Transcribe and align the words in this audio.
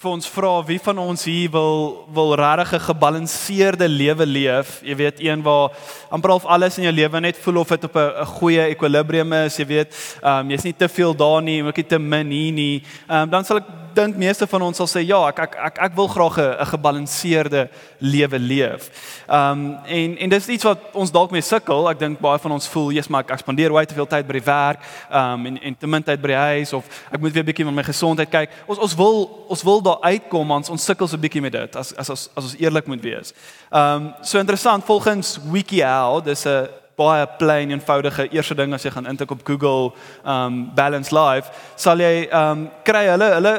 vir 0.00 0.14
ons 0.14 0.28
vra 0.32 0.50
wie 0.64 0.78
van 0.80 0.96
ons 1.02 1.26
hier 1.28 1.50
wil 1.52 2.06
wil 2.16 2.30
regtig 2.40 2.70
'n 2.72 2.86
gebalanseerde 2.88 3.88
lewe 3.88 4.26
leef. 4.26 4.80
Jy 4.82 4.96
weet 4.96 5.20
een 5.20 5.42
waar 5.42 5.76
amper 6.08 6.30
half 6.30 6.46
alles 6.46 6.78
in 6.78 6.84
jou 6.84 6.92
lewe 6.92 7.20
net 7.20 7.36
voel 7.36 7.60
of 7.60 7.68
dit 7.68 7.84
op 7.84 7.96
'n 7.96 8.24
goeie 8.24 8.62
ekwilibrium 8.62 9.32
is. 9.32 9.56
Jy 9.58 9.66
weet, 9.66 10.18
ehm 10.22 10.38
um, 10.38 10.50
jy's 10.50 10.64
nie 10.64 10.76
te 10.76 10.88
veel 10.88 11.14
daar 11.14 11.42
nie, 11.42 11.62
ook 11.62 11.76
nie 11.76 11.86
te 11.86 11.98
min 11.98 12.30
hier 12.30 12.52
nie. 12.52 12.82
Ehm 13.08 13.22
um, 13.22 13.30
dan 13.30 13.44
sal 13.44 13.56
ek 13.56 13.64
dink 13.94 14.16
meeste 14.16 14.46
van 14.46 14.62
ons 14.62 14.76
sal 14.76 14.88
sê 14.90 15.02
ja, 15.06 15.18
ek 15.28 15.38
ek 15.44 15.56
ek, 15.68 15.78
ek 15.86 15.96
wil 15.96 16.08
graag 16.08 16.38
'n 16.38 16.66
gebalanseerde 16.72 17.68
lewe 17.98 18.38
leef. 18.38 18.90
Ehm 19.28 19.52
um, 19.52 19.78
en 19.84 20.16
en 20.18 20.28
dis 20.28 20.48
iets 20.48 20.64
wat 20.64 20.78
ons 20.92 21.10
dalk 21.10 21.30
mee 21.30 21.42
sukkel. 21.42 21.88
Ek 21.90 21.98
dink 21.98 22.20
baie 22.20 22.38
van 22.38 22.52
ons 22.52 22.68
voel, 22.68 22.90
jy's 22.92 23.08
maar 23.08 23.24
ek 23.28 23.38
spandeer 23.38 23.72
baie 23.72 23.86
te 23.86 23.94
veel 23.94 24.06
tyd 24.06 24.26
by 24.26 24.32
die 24.32 24.46
werk, 24.46 24.80
ehm 25.10 25.32
um, 25.32 25.46
en 25.46 25.62
en 25.62 25.76
te 25.76 25.86
min 25.86 26.02
tyd 26.02 26.20
by 26.20 26.28
die 26.28 26.42
huis 26.56 26.72
of 26.72 26.84
ek 27.12 27.20
moet 27.20 27.32
weer 27.32 27.42
'n 27.42 27.46
bietjie 27.46 27.64
met 27.64 27.74
my 27.74 27.82
gesondheid 27.82 28.30
kyk. 28.30 28.50
Ons 28.66 28.78
ons 28.78 28.94
wil 28.94 29.46
ons 29.48 29.62
wil 29.62 29.82
daar 29.82 30.00
uitkom 30.00 30.50
ons 30.50 30.70
ons 30.70 30.84
sukkel 30.84 31.08
so 31.08 31.16
'n 31.16 31.20
bietjie 31.20 31.42
met 31.42 31.52
dit 31.52 31.76
as 31.76 31.92
as 31.96 32.10
as, 32.10 32.28
as 32.36 32.44
ons 32.44 32.56
eerlik 32.58 32.86
moet 32.86 33.02
wees. 33.02 33.32
Ehm 33.72 34.06
um, 34.06 34.14
so 34.22 34.38
interessant 34.38 34.84
volgens 34.84 35.38
WikiHow, 35.52 36.24
dis 36.24 36.46
'n 36.46 36.79
baie 37.00 37.26
plain 37.40 37.72
eenvoudige 37.72 38.28
eerste 38.28 38.56
ding 38.58 38.74
as 38.76 38.84
jy 38.84 38.92
gaan 38.94 39.08
intik 39.10 39.32
op 39.32 39.44
Google 39.46 39.92
um, 40.24 40.66
balance 40.76 41.14
life, 41.14 41.48
sal 41.76 42.02
jy 42.02 42.28
um, 42.28 42.68
kry 42.84 43.06
hulle 43.08 43.30
hulle 43.38 43.54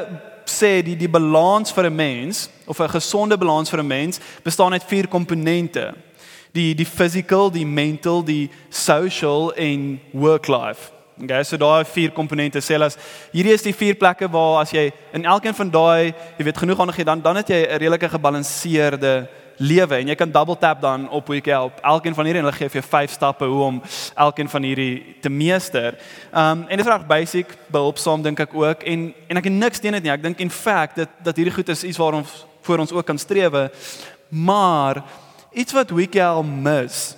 sê 0.52 0.80
die 0.84 0.96
die 0.98 1.10
balans 1.10 1.72
vir 1.74 1.90
'n 1.90 1.96
mens 1.96 2.48
of 2.66 2.80
'n 2.80 2.94
gesonde 2.98 3.38
balans 3.38 3.70
vir 3.70 3.82
'n 3.82 3.86
mens 3.86 4.20
bestaan 4.44 4.72
uit 4.72 4.84
vier 4.84 5.08
komponente. 5.08 5.94
Die 6.52 6.74
die 6.74 6.86
physical, 6.86 7.50
die 7.50 7.66
mental, 7.66 8.24
die 8.24 8.50
social 8.68 9.52
en 9.56 10.00
work 10.12 10.48
life. 10.48 10.90
Okay, 11.22 11.44
so 11.44 11.56
daai 11.56 11.84
vier 11.84 12.10
komponente 12.10 12.58
sê 12.60 12.80
as 12.80 12.96
hierdie 13.32 13.52
is 13.52 13.62
die 13.62 13.74
vier 13.76 13.94
plekke 13.94 14.28
waar 14.32 14.62
as 14.62 14.70
jy 14.72 14.90
in 15.12 15.24
elkeen 15.24 15.54
van 15.54 15.70
daai, 15.70 16.14
jy 16.38 16.44
weet 16.44 16.58
genoeg 16.58 16.80
aandag 16.80 16.96
gee 16.96 17.04
dan 17.04 17.20
dan 17.20 17.36
het 17.36 17.48
jy 17.48 17.62
'n 17.62 17.78
redelike 17.78 18.08
gebalanseerde 18.08 19.28
lewe 19.56 19.96
en 19.96 20.08
jy 20.08 20.14
kan 20.14 20.30
double 20.30 20.56
tap 20.58 20.80
dan 20.80 21.08
op 21.10 21.26
hoe 21.26 21.36
jy 21.36 21.52
help 21.52 21.80
elkeen 21.82 22.14
van 22.14 22.24
hierdie 22.24 22.42
en 22.42 22.48
hulle 22.48 22.56
gee 22.56 22.68
vir 22.68 22.80
jou 22.80 22.88
vyf 22.90 23.12
stappe 23.12 23.44
hoe 23.44 23.62
om 23.62 23.80
elkeen 24.14 24.48
van 24.48 24.62
hierdie 24.62 25.16
te 25.20 25.28
meester. 25.30 25.98
Um 26.32 26.66
en 26.68 26.76
dit 26.76 26.86
is 26.86 26.92
reg 26.92 27.06
basic, 27.06 27.56
behulpsaam 27.72 28.22
dink 28.22 28.40
ek 28.40 28.54
ook 28.54 28.82
en 28.82 29.08
en 29.28 29.36
ek 29.36 29.44
het 29.50 29.58
niks 29.58 29.80
teen 29.80 29.92
dit 29.92 30.02
nie. 30.02 30.12
Ek 30.12 30.22
dink 30.22 30.40
in 30.40 30.50
fact 30.50 30.96
dat 30.96 31.08
dat 31.22 31.36
hierdie 31.36 31.54
goed 31.54 31.68
is 31.68 31.84
iets 31.84 31.98
waar 31.98 32.20
ons 32.20 32.46
voor 32.62 32.78
ons 32.78 32.92
ook 32.92 33.06
kan 33.06 33.18
strewe. 33.18 33.70
Maar 34.28 35.02
iets 35.52 35.72
wat 35.72 35.90
Wikial 35.90 36.42
mis 36.42 37.16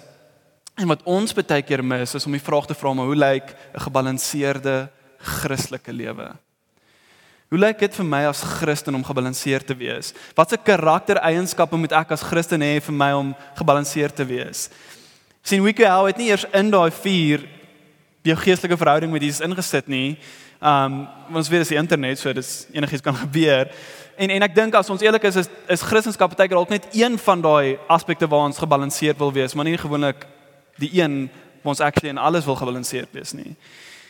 En 0.75 0.91
wat 0.91 1.05
ons 1.07 1.35
baie 1.37 1.63
keer 1.63 1.85
mis 1.87 2.17
is 2.19 2.25
om 2.27 2.35
die 2.35 2.43
vraag 2.43 2.67
te 2.67 2.75
vra 2.75 2.91
maar 2.93 3.07
hoe 3.07 3.19
lyk 3.19 3.55
'n 3.75 3.85
gebalanseerde 3.87 4.91
Christelike 5.19 5.93
lewe? 5.93 6.35
Hoe 7.55 7.61
lyk 7.63 7.85
dit 7.85 7.95
vir 7.95 8.07
my 8.11 8.25
as 8.27 8.41
Christen 8.43 8.97
om 8.99 9.05
gebalanseerd 9.07 9.69
te 9.69 9.77
wees? 9.79 10.09
Watse 10.35 10.57
karaktereienskappe 10.59 11.79
moet 11.79 11.93
ek 11.95 12.17
as 12.17 12.25
Christen 12.27 12.65
hê 12.67 12.81
vir 12.83 12.97
my 12.99 13.13
om 13.15 13.29
gebalanseerd 13.55 14.17
te 14.19 14.27
wees? 14.27 14.65
sien 15.47 15.63
Wiki 15.63 15.87
how 15.87 16.09
het 16.09 16.19
nie 16.19 16.33
eers 16.33 16.49
in 16.51 16.73
daai 16.73 16.91
4 16.91 17.45
jou 18.27 18.37
geestelike 18.41 18.81
verhouding 18.81 19.15
met 19.15 19.23
Jesus 19.23 19.47
ingesit 19.47 19.87
nie. 19.87 20.17
Um 20.59 21.05
ons 21.31 21.53
weet 21.53 21.63
dis 21.63 21.71
die 21.77 21.79
internet 21.79 22.19
so 22.19 22.35
dis 22.35 22.67
enigiets 22.75 23.07
kan 23.07 23.15
gebeur. 23.23 23.71
En 24.19 24.35
en 24.35 24.49
ek 24.49 24.59
dink 24.59 24.75
as 24.75 24.91
ons 24.91 25.07
eerlik 25.07 25.31
is 25.31 25.45
is, 25.45 25.53
is 25.79 25.87
Christendom 25.87 26.35
baie 26.35 26.51
keer 26.51 26.59
ook 26.59 26.75
net 26.75 26.91
een 26.91 27.15
van 27.23 27.47
daai 27.47 27.79
aspekte 27.87 28.27
waar 28.27 28.49
ons 28.51 28.59
gebalanseerd 28.59 29.23
wil 29.23 29.31
wees, 29.31 29.55
maar 29.55 29.71
nie 29.71 29.79
gewoonlik 29.79 30.27
die 30.83 30.91
een 30.99 31.29
wat 31.63 31.79
ons 31.79 31.87
actually 31.87 32.11
in 32.11 32.19
alles 32.19 32.51
wil 32.51 32.59
gebalanseerd 32.59 33.15
wees 33.15 33.31
nie. 33.39 33.55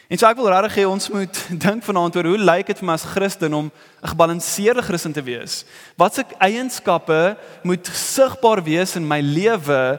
En 0.09 0.21
so 0.21 0.29
ek 0.29 0.37
wil 0.37 0.51
regtig 0.53 0.83
hê 0.83 0.85
ons 0.85 1.07
moet 1.15 1.39
dink 1.65 1.85
vanaand 1.87 2.17
oor 2.19 2.29
hoe 2.29 2.41
lyk 2.51 2.69
dit 2.69 2.81
vir 2.83 2.89
my 2.91 2.97
as 2.99 3.07
Christen 3.09 3.57
om 3.57 3.71
'n 3.71 4.11
gebalanseerde 4.13 4.85
Christen 4.85 5.13
te 5.17 5.23
wees? 5.25 5.65
Watse 5.97 6.25
eienskappe 6.39 7.37
moet 7.63 7.89
sigbaar 7.89 8.63
wees 8.63 8.97
in 8.97 9.07
my 9.09 9.21
lewe 9.21 9.99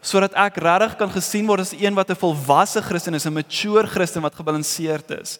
sodat 0.00 0.32
ek 0.34 0.56
regtig 0.56 0.96
kan 0.96 1.12
gesien 1.12 1.46
word 1.46 1.60
as 1.60 1.76
een 1.76 1.94
wat 1.94 2.10
'n 2.10 2.16
volwasse 2.16 2.82
Christen 2.82 3.14
is, 3.14 3.26
'n 3.26 3.32
mature 3.32 3.86
Christen 3.86 4.22
wat 4.22 4.34
gebalanseerd 4.34 5.10
is? 5.20 5.38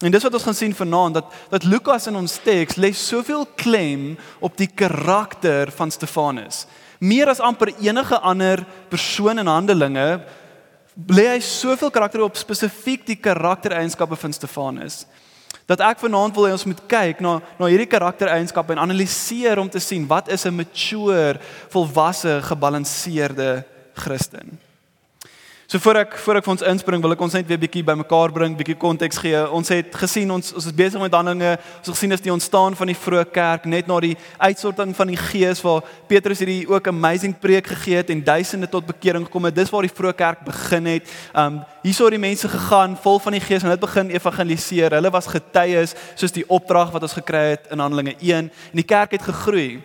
En 0.00 0.10
dis 0.10 0.22
wat 0.22 0.32
ons 0.32 0.42
gaan 0.42 0.54
sien 0.54 0.74
vanaand 0.74 1.14
dat 1.14 1.26
dat 1.50 1.64
Lukas 1.64 2.06
in 2.06 2.16
ons 2.16 2.40
teks 2.42 2.76
lê 2.76 2.92
soveel 2.92 3.46
klem 3.56 4.16
op 4.40 4.56
die 4.56 4.70
karakter 4.74 5.70
van 5.70 5.90
Stefanus 5.90 6.66
meer 7.00 7.30
as 7.32 7.40
amper 7.40 7.72
enige 7.80 8.18
ander 8.20 8.60
persoon 8.92 9.40
in 9.40 9.48
Handelinge 9.48 10.20
lê 11.08 11.26
hy 11.34 11.40
soveel 11.40 11.90
karakter 11.90 12.22
op 12.24 12.36
spesifiek 12.36 13.06
die 13.06 13.16
karaktereienskappe 13.16 14.16
van 14.16 14.32
Stefanus 14.32 15.04
dat 15.70 15.82
ek 15.86 16.00
vanaand 16.02 16.34
wil 16.34 16.48
hê 16.48 16.54
ons 16.54 16.66
moet 16.66 16.80
kyk 16.90 17.20
na 17.22 17.38
na 17.58 17.68
hierdie 17.70 17.90
karaktereienskappe 17.90 18.74
en 18.74 18.82
analiseer 18.82 19.60
om 19.62 19.70
te 19.70 19.82
sien 19.82 20.06
wat 20.10 20.28
is 20.28 20.46
'n 20.46 20.56
mature, 20.56 21.38
volwasse, 21.70 22.42
gebalanseerde 22.42 23.64
Christen. 23.94 24.58
So 25.70 25.78
voor 25.78 26.00
ek 26.00 26.16
voor 26.18 26.40
ek 26.40 26.46
vir 26.48 26.50
ons 26.50 26.62
inspring, 26.66 26.98
wil 26.98 27.12
ek 27.14 27.20
ons 27.22 27.34
net 27.36 27.46
weer 27.46 27.58
bietjie 27.62 27.84
bymekaar 27.86 28.32
bring, 28.34 28.56
bietjie 28.58 28.74
konteks 28.74 29.20
gee. 29.22 29.38
Ons 29.54 29.68
het 29.70 29.92
gesien 30.00 30.32
ons 30.34 30.48
ons 30.58 30.64
is 30.66 30.74
besig 30.74 30.98
met 30.98 31.14
Handelinge. 31.14 31.52
Ons 31.76 31.86
het 31.86 31.94
gesien 31.94 32.16
is 32.16 32.24
die 32.24 32.32
ontstaan 32.34 32.74
van 32.74 32.90
die 32.90 32.96
vroeë 32.98 33.28
kerk 33.30 33.68
net 33.70 33.86
na 33.86 34.00
die 34.02 34.16
uitsorting 34.40 34.96
van 34.98 35.12
die 35.12 35.20
Gees 35.28 35.62
waar 35.62 35.86
Petrus 36.10 36.42
hierdie 36.42 36.64
ook 36.66 36.90
amazing 36.90 37.36
preek 37.38 37.70
gegee 37.70 38.00
het 38.00 38.10
en 38.10 38.24
duisende 38.26 38.66
tot 38.72 38.88
bekering 38.88 39.28
gekom 39.28 39.46
het. 39.46 39.60
Dis 39.60 39.70
waar 39.70 39.86
die 39.86 39.94
vroeë 39.94 40.16
kerk 40.18 40.42
begin 40.48 40.90
het. 40.90 41.14
Um 41.38 41.62
hierso 41.84 42.10
het 42.10 42.18
die 42.18 42.24
mense 42.26 42.50
gegaan 42.50 42.98
vol 43.06 43.22
van 43.22 43.38
die 43.38 43.44
Gees 43.46 43.62
en 43.62 43.70
hulle 43.70 43.78
het 43.78 43.86
begin 43.86 44.10
evangeliseer. 44.10 44.98
Hulle 44.98 45.14
was 45.14 45.30
getuies 45.30 45.94
soos 46.16 46.34
die 46.34 46.48
opdrag 46.50 46.90
wat 46.98 47.06
ons 47.06 47.14
gekry 47.22 47.46
het 47.52 47.70
in 47.70 47.78
Handelinge 47.78 48.18
1 48.18 48.50
en 48.50 48.82
die 48.82 48.88
kerk 48.90 49.14
het 49.14 49.30
gegroei. 49.30 49.78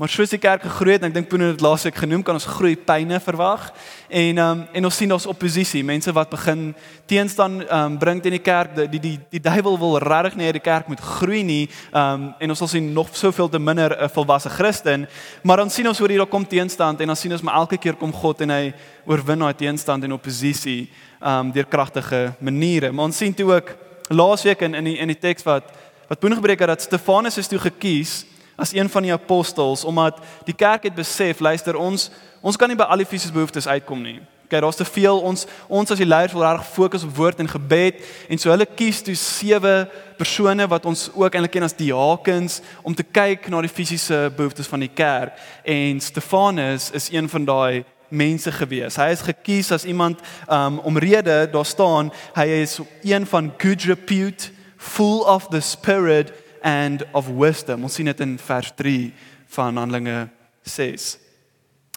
Maar 0.00 0.08
soos 0.08 0.30
die 0.32 0.38
kerk 0.40 0.62
gegroei 0.64 0.94
het 0.94 1.02
en 1.04 1.10
ek 1.10 1.16
dink 1.18 1.26
Poenie 1.28 1.50
het 1.50 1.60
laasweek 1.60 1.98
genoem 2.00 2.22
kan 2.24 2.38
ons 2.38 2.46
groei 2.48 2.72
pyne 2.72 3.18
verwag. 3.20 3.66
En 4.08 4.38
ehm 4.40 4.60
um, 4.62 4.62
en 4.72 4.86
ons 4.88 4.96
sien 4.96 5.10
daar's 5.12 5.26
oppositie, 5.28 5.82
mense 5.84 6.14
wat 6.16 6.30
begin 6.32 6.70
teenstand 7.04 7.66
ehm 7.66 7.90
um, 7.92 7.98
bring 8.00 8.22
teen 8.24 8.32
die 8.32 8.40
kerk. 8.40 8.72
Die 8.78 8.86
die 8.94 9.00
die, 9.00 9.18
die 9.36 9.42
duiwel 9.44 9.76
wil 9.82 9.98
regtig 10.00 10.38
nie 10.38 10.46
hê 10.48 10.54
die 10.56 10.64
kerk 10.64 10.88
moet 10.88 11.02
groei 11.04 11.42
nie. 11.44 11.66
Ehm 11.90 12.14
um, 12.14 12.24
en 12.40 12.54
ons 12.54 12.62
sal 12.64 12.70
sien 12.72 12.88
nog 12.96 13.10
soveel 13.12 13.52
te 13.52 13.60
minder 13.60 13.92
'n 13.92 14.08
volwasse 14.08 14.48
Christen. 14.48 15.06
Maar 15.42 15.56
dan 15.56 15.70
sien 15.70 15.88
ons 15.88 15.98
hoe 15.98 16.08
hier 16.08 16.24
daar 16.24 16.32
kom 16.32 16.48
teenstand 16.48 17.00
en 17.00 17.06
dan 17.06 17.16
sien 17.16 17.32
ons 17.32 17.42
maar 17.42 17.60
elke 17.60 17.76
keer 17.76 17.94
kom 17.94 18.12
God 18.12 18.40
en 18.40 18.50
hy 18.50 18.72
oorwin 19.04 19.38
daai 19.38 19.54
teenstand 19.54 20.04
en 20.04 20.12
oppositie 20.12 20.88
ehm 21.20 21.38
um, 21.38 21.52
deur 21.52 21.66
kragtige 21.68 22.32
maniere. 22.38 22.92
Maar 22.92 23.04
ons 23.04 23.16
sien 23.16 23.34
toe 23.34 23.52
ook 23.52 23.76
laasweek 24.08 24.60
in 24.60 24.74
in 24.74 24.84
die 24.84 24.96
in 24.96 25.08
die 25.08 25.20
teks 25.20 25.42
wat 25.42 25.64
wat 26.08 26.18
Poenie 26.18 26.40
gebreek 26.40 26.58
het 26.58 26.68
dat 26.68 26.82
Stefanus 26.82 27.38
is 27.38 27.48
toe 27.48 27.58
gekies 27.58 28.29
as 28.60 28.74
een 28.76 28.88
van 28.92 29.06
die 29.06 29.12
apostels 29.12 29.84
omdat 29.88 30.20
die 30.44 30.54
kerk 30.54 30.84
het 30.88 30.94
besef, 30.94 31.40
luister 31.40 31.76
ons, 31.80 32.10
ons 32.40 32.56
kan 32.56 32.68
nie 32.68 32.76
by 32.78 32.84
al 32.88 33.00
die 33.00 33.08
fisiese 33.08 33.32
behoeftes 33.32 33.68
uitkom 33.68 34.02
nie. 34.04 34.20
Okay, 34.50 34.60
daar's 34.60 34.76
te 34.76 34.84
veel 34.84 35.20
ons 35.22 35.44
ons 35.70 35.92
as 35.94 36.00
die 36.00 36.08
leiers 36.08 36.32
wil 36.34 36.42
reg 36.42 36.64
fokus 36.66 37.04
op 37.06 37.12
woord 37.14 37.38
en 37.38 37.48
gebed 37.48 38.00
en 38.26 38.40
so 38.40 38.50
hulle 38.50 38.66
kies 38.66 38.98
toe 39.06 39.14
sewe 39.14 39.74
persone 40.18 40.66
wat 40.72 40.88
ons 40.90 41.04
ook 41.14 41.38
eintlik 41.38 41.54
ken 41.54 41.68
as 41.68 41.76
diakens 41.78 42.58
om 42.82 42.96
te 42.98 43.06
kyk 43.06 43.46
na 43.46 43.62
die 43.62 43.70
fisiese 43.70 44.24
behoeftes 44.34 44.66
van 44.66 44.82
die 44.82 44.90
kerk 44.90 45.38
en 45.62 46.02
Stefanus 46.02 46.90
is 46.98 47.08
een 47.14 47.30
van 47.30 47.46
daai 47.46 47.84
mense 48.10 48.50
gewees. 48.52 48.98
Hy 48.98 49.12
is 49.14 49.22
gekies 49.22 49.70
as 49.72 49.86
iemand 49.86 50.18
um 50.50 50.80
omrede 50.82 51.44
daar 51.52 51.66
staan, 51.66 52.10
hy 52.34 52.48
is 52.66 52.80
een 53.06 53.26
van 53.30 53.52
good 53.62 53.86
repute, 53.86 54.50
full 54.76 55.22
of 55.30 55.46
the 55.54 55.60
spirit 55.62 56.34
and 56.62 57.04
of 57.12 57.28
wisdom. 57.28 57.82
Ons 57.82 57.94
sien 57.94 58.04
dit 58.04 58.20
in 58.20 58.38
vers 58.38 58.72
3 58.76 59.12
van 59.56 59.76
Handelinge 59.76 60.28
6. 60.62 61.18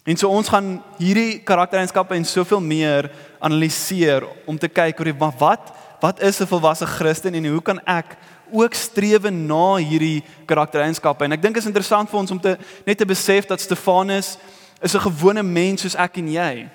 En 0.04 0.18
so 0.20 0.28
ons 0.28 0.50
gaan 0.52 0.82
hierdie 1.00 1.40
karaktereienskappe 1.48 2.16
en 2.16 2.26
soveel 2.28 2.60
meer 2.60 3.08
analiseer 3.40 4.26
om 4.46 4.58
te 4.60 4.68
kyk 4.68 5.00
oor 5.00 5.14
wat 5.40 5.72
wat 6.04 6.20
is 6.22 6.42
'n 6.42 6.48
volwasse 6.48 6.86
Christen 6.86 7.34
en 7.34 7.46
hoe 7.46 7.62
kan 7.62 7.80
ek 7.86 8.18
ook 8.52 8.74
strewe 8.74 9.30
na 9.30 9.76
hierdie 9.76 10.24
karaktereienskappe? 10.46 11.24
En 11.24 11.32
ek 11.32 11.42
dink 11.42 11.58
is 11.58 11.66
interessant 11.66 12.10
vir 12.10 12.20
ons 12.20 12.32
om 12.32 12.40
te 12.40 12.58
net 12.86 12.98
te 12.98 13.06
besef 13.06 13.46
dat 13.46 13.62
Stefanus 13.62 14.38
is 14.82 14.94
'n 14.94 15.00
gewone 15.00 15.44
mens 15.44 15.82
soos 15.82 15.96
ek 15.96 16.18
en 16.18 16.32
jy. 16.32 16.70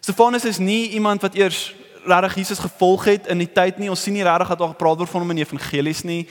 Stefanus 0.00 0.44
is 0.44 0.58
nie 0.58 0.88
iemand 0.88 1.22
wat 1.22 1.34
eers 1.34 1.74
regtig 2.04 2.34
Jesus 2.34 2.58
gevolg 2.58 3.04
het 3.04 3.26
in 3.26 3.38
die 3.38 3.52
tyd 3.52 3.78
nie. 3.78 3.90
Ons 3.90 4.02
sien 4.02 4.14
nie 4.14 4.24
regtig 4.24 4.48
dat 4.48 4.58
daar 4.58 4.68
gepraat 4.68 4.98
word 4.98 5.10
van 5.10 5.20
hom 5.20 5.30
in 5.30 5.36
die 5.36 5.44
evangelies 5.44 6.02
nie. 6.02 6.28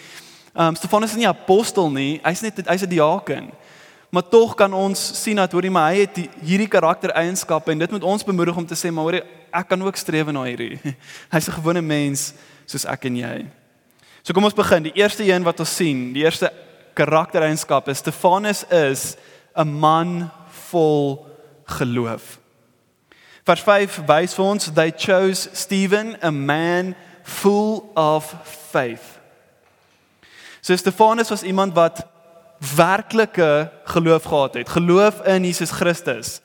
Ehm 0.60 0.68
um, 0.68 0.76
Stefanus 0.76 1.14
is 1.14 1.16
nie 1.16 1.28
apostel 1.28 1.88
nie, 1.88 2.20
hy's 2.20 2.42
net 2.44 2.58
hy's 2.68 2.84
'n 2.84 2.92
diaken. 2.92 3.46
Maar 4.12 4.28
tog 4.28 4.56
kan 4.56 4.74
ons 4.74 5.00
sien 5.24 5.36
dat 5.36 5.52
hoorie 5.52 5.72
maar 5.72 5.94
hy 5.94 6.00
het 6.00 6.16
die, 6.16 6.30
hierdie 6.42 6.68
karaktereienskappe 6.68 7.72
en 7.72 7.80
dit 7.80 7.92
moet 7.92 8.04
ons 8.04 8.24
bemoedig 8.24 8.58
om 8.58 8.66
te 8.66 8.76
sê 8.76 8.92
maar 8.92 9.04
hoorie 9.04 9.24
ek 9.52 9.68
kan 9.70 9.82
ook 9.82 9.96
streef 9.96 10.28
na 10.32 10.44
hierdie. 10.44 10.80
Hy's 11.34 11.48
'n 11.48 11.56
gewone 11.62 11.82
mens 11.82 12.34
soos 12.66 12.86
ek 12.86 13.06
en 13.06 13.16
jy. 13.16 13.46
So 14.22 14.34
kom 14.34 14.44
ons 14.44 14.54
begin. 14.54 14.84
Die 14.84 15.00
eerste 15.00 15.24
een 15.24 15.44
wat 15.44 15.60
ons 15.60 15.76
sien, 15.76 16.12
die 16.14 16.24
eerste 16.24 16.52
karaktereienskap 16.94 17.88
is 17.88 17.98
Stefanus 17.98 18.66
is 18.68 19.16
'n 19.56 19.80
man 19.80 20.30
vol 20.72 21.26
geloof. 21.64 22.40
Vers 23.46 23.62
5 23.62 24.02
wys 24.08 24.34
vir 24.34 24.46
ons 24.46 24.72
they 24.74 24.92
chose 24.92 25.50
Stephen, 25.54 26.18
a 26.22 26.32
man 26.32 26.96
full 27.24 27.92
of 27.96 28.36
faith. 28.44 29.19
So 30.62 30.76
Stefanus 30.76 31.30
was 31.30 31.44
iemand 31.44 31.74
wat 31.74 32.06
werklike 32.76 33.72
geloof 33.84 34.24
gehad 34.24 34.54
het, 34.54 34.70
geloof 34.70 35.22
in 35.26 35.44
Jesus 35.44 35.72
Christus. 35.72 36.42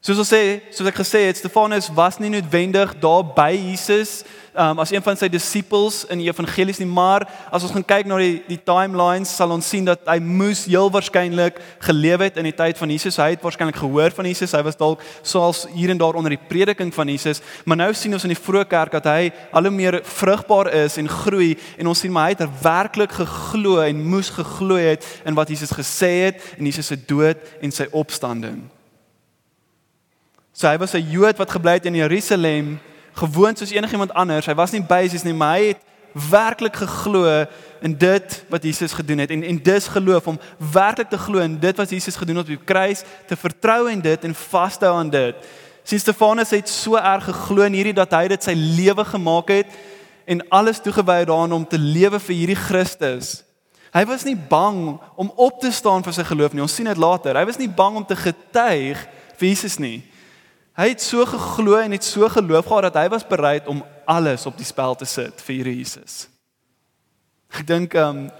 Soos 0.00 0.16
ons 0.16 0.30
sê, 0.32 0.62
soos 0.72 0.88
ek 0.88 0.96
gesê 0.96 1.26
het, 1.26 1.36
Stefanus 1.36 1.90
was 1.92 2.16
nie 2.16 2.30
noodwendig 2.32 2.94
daar 3.02 3.20
by 3.36 3.50
Jesus 3.52 4.22
um, 4.56 4.78
as 4.80 4.94
een 4.94 5.02
van 5.04 5.18
sy 5.20 5.28
disippels 5.28 6.06
in 6.08 6.22
die 6.22 6.30
evangelies 6.30 6.80
nie, 6.80 6.86
maar 6.88 7.26
as 7.52 7.66
ons 7.66 7.74
gaan 7.74 7.84
kyk 7.84 8.08
na 8.08 8.16
die 8.16 8.38
die 8.46 8.56
timelines, 8.64 9.28
sal 9.36 9.52
ons 9.52 9.68
sien 9.68 9.84
dat 9.84 10.08
hy 10.08 10.16
moes 10.24 10.62
heel 10.64 10.88
waarskynlik 10.94 11.60
geleef 11.84 12.24
het 12.24 12.40
in 12.40 12.48
die 12.48 12.56
tyd 12.56 12.80
van 12.80 12.96
Jesus. 12.96 13.20
Hy 13.20 13.34
het 13.34 13.44
waarskynlik 13.44 13.76
gehoor 13.82 14.16
van 14.16 14.30
Jesus. 14.30 14.56
Hy 14.56 14.62
was 14.64 14.80
dalk 14.80 15.04
soos 15.20 15.66
hier 15.74 15.92
en 15.92 16.00
daar 16.00 16.16
onder 16.16 16.32
die 16.32 16.40
prediking 16.48 16.94
van 16.96 17.12
Jesus, 17.12 17.44
maar 17.68 17.82
nou 17.82 17.92
sien 17.92 18.16
ons 18.16 18.24
in 18.24 18.32
die 18.32 18.40
vroeë 18.40 18.64
kerk 18.72 18.96
dat 18.96 19.12
hy 19.12 19.28
al 19.52 19.68
hoe 19.68 19.76
meer 19.82 20.00
vrugbaar 20.16 20.72
is 20.80 20.96
en 20.96 21.12
groei 21.12 21.52
en 21.76 21.92
ons 21.92 22.06
sien 22.06 22.16
maar 22.16 22.32
hy 22.32 22.38
het 22.38 22.60
werklik 22.64 23.20
geglo 23.20 23.82
en 23.84 24.04
moes 24.16 24.32
geglo 24.32 24.80
het 24.80 25.04
in 25.28 25.36
wat 25.36 25.52
Jesus 25.52 25.76
gesê 25.76 26.14
het 26.30 26.52
en 26.56 26.72
Jesus 26.72 26.88
se 26.88 27.02
dood 27.04 27.50
en 27.60 27.80
sy 27.82 27.92
opstanding. 27.92 28.62
So 30.60 30.68
hy 30.68 30.76
was 30.76 30.92
'n 30.92 31.08
Jood 31.08 31.38
wat 31.38 31.50
gebly 31.50 31.72
het 31.72 31.86
in 31.86 31.94
Jerusalem, 31.94 32.80
gewoon 33.12 33.56
soos 33.56 33.70
enigiemand 33.70 34.12
anders. 34.12 34.46
Hy 34.46 34.54
was 34.54 34.70
nie 34.70 34.82
basis 34.82 35.22
nie, 35.22 35.32
maar 35.32 35.56
hy 35.56 35.66
het 35.66 35.78
werklik 36.12 36.76
geglo 36.76 37.46
in 37.80 37.96
dit 37.98 38.44
wat 38.48 38.62
Jesus 38.62 38.92
gedoen 38.92 39.18
het 39.18 39.30
en 39.30 39.42
en 39.42 39.62
dis 39.62 39.88
geloof 39.88 40.26
om 40.26 40.40
werklik 40.72 41.08
te 41.08 41.18
glo 41.18 41.38
in 41.38 41.58
dit 41.58 41.76
wat 41.76 41.90
Jesus 41.90 42.16
gedoen 42.16 42.36
het 42.36 42.44
op 42.44 42.56
die 42.56 42.64
kruis, 42.64 43.02
te 43.26 43.36
vertrou 43.36 43.90
in 43.90 44.00
dit 44.00 44.24
en 44.24 44.34
vas 44.34 44.76
te 44.76 44.84
hou 44.84 44.98
aan 44.98 45.10
dit. 45.10 45.34
Sien 45.82 46.00
Stefanus 46.00 46.50
het 46.50 46.68
so 46.68 46.96
erg 46.96 47.24
geglo 47.24 47.62
in 47.62 47.72
hierdie 47.72 47.94
dat 47.96 48.10
hy 48.10 48.28
dit 48.28 48.44
sy 48.44 48.52
lewe 48.52 49.04
gemaak 49.04 49.48
het 49.48 49.66
en 50.26 50.48
alles 50.48 50.80
toegewy 50.80 51.24
daaraan 51.24 51.52
om 51.52 51.66
te 51.66 51.78
lewe 51.78 52.20
vir 52.20 52.34
hierdie 52.36 52.60
Christus. 52.68 53.44
Hy 53.92 54.04
was 54.04 54.24
nie 54.24 54.36
bang 54.36 55.00
om 55.16 55.32
op 55.36 55.60
te 55.60 55.70
staan 55.70 56.02
vir 56.02 56.12
sy 56.12 56.24
geloof 56.24 56.52
nie. 56.52 56.62
Ons 56.62 56.74
sien 56.74 56.86
dit 56.86 56.96
later. 56.96 57.36
Hy 57.36 57.44
was 57.44 57.58
nie 57.58 57.68
bang 57.68 57.96
om 57.96 58.04
te 58.04 58.16
getuig 58.16 59.08
vir 59.36 59.48
Jesus 59.48 59.78
nie. 59.78 60.09
Hy 60.80 60.94
het 60.94 61.02
so 61.04 61.26
geglo 61.28 61.76
en 61.76 61.92
het 61.92 62.04
so 62.04 62.28
geloof 62.32 62.66
gehad 62.66 62.86
dat 62.88 62.94
hy 63.02 63.08
was 63.12 63.26
bereid 63.26 63.66
om 63.68 63.82
alles 64.08 64.46
op 64.48 64.56
die 64.56 64.64
spel 64.64 64.94
te 64.96 65.04
sit 65.04 65.42
vir 65.44 65.58
hierdie 65.58 65.74
Jesus. 65.82 66.22
Ek 67.52 67.66
dink 67.68 67.96
ehm 67.98 68.24
um, 68.24 68.30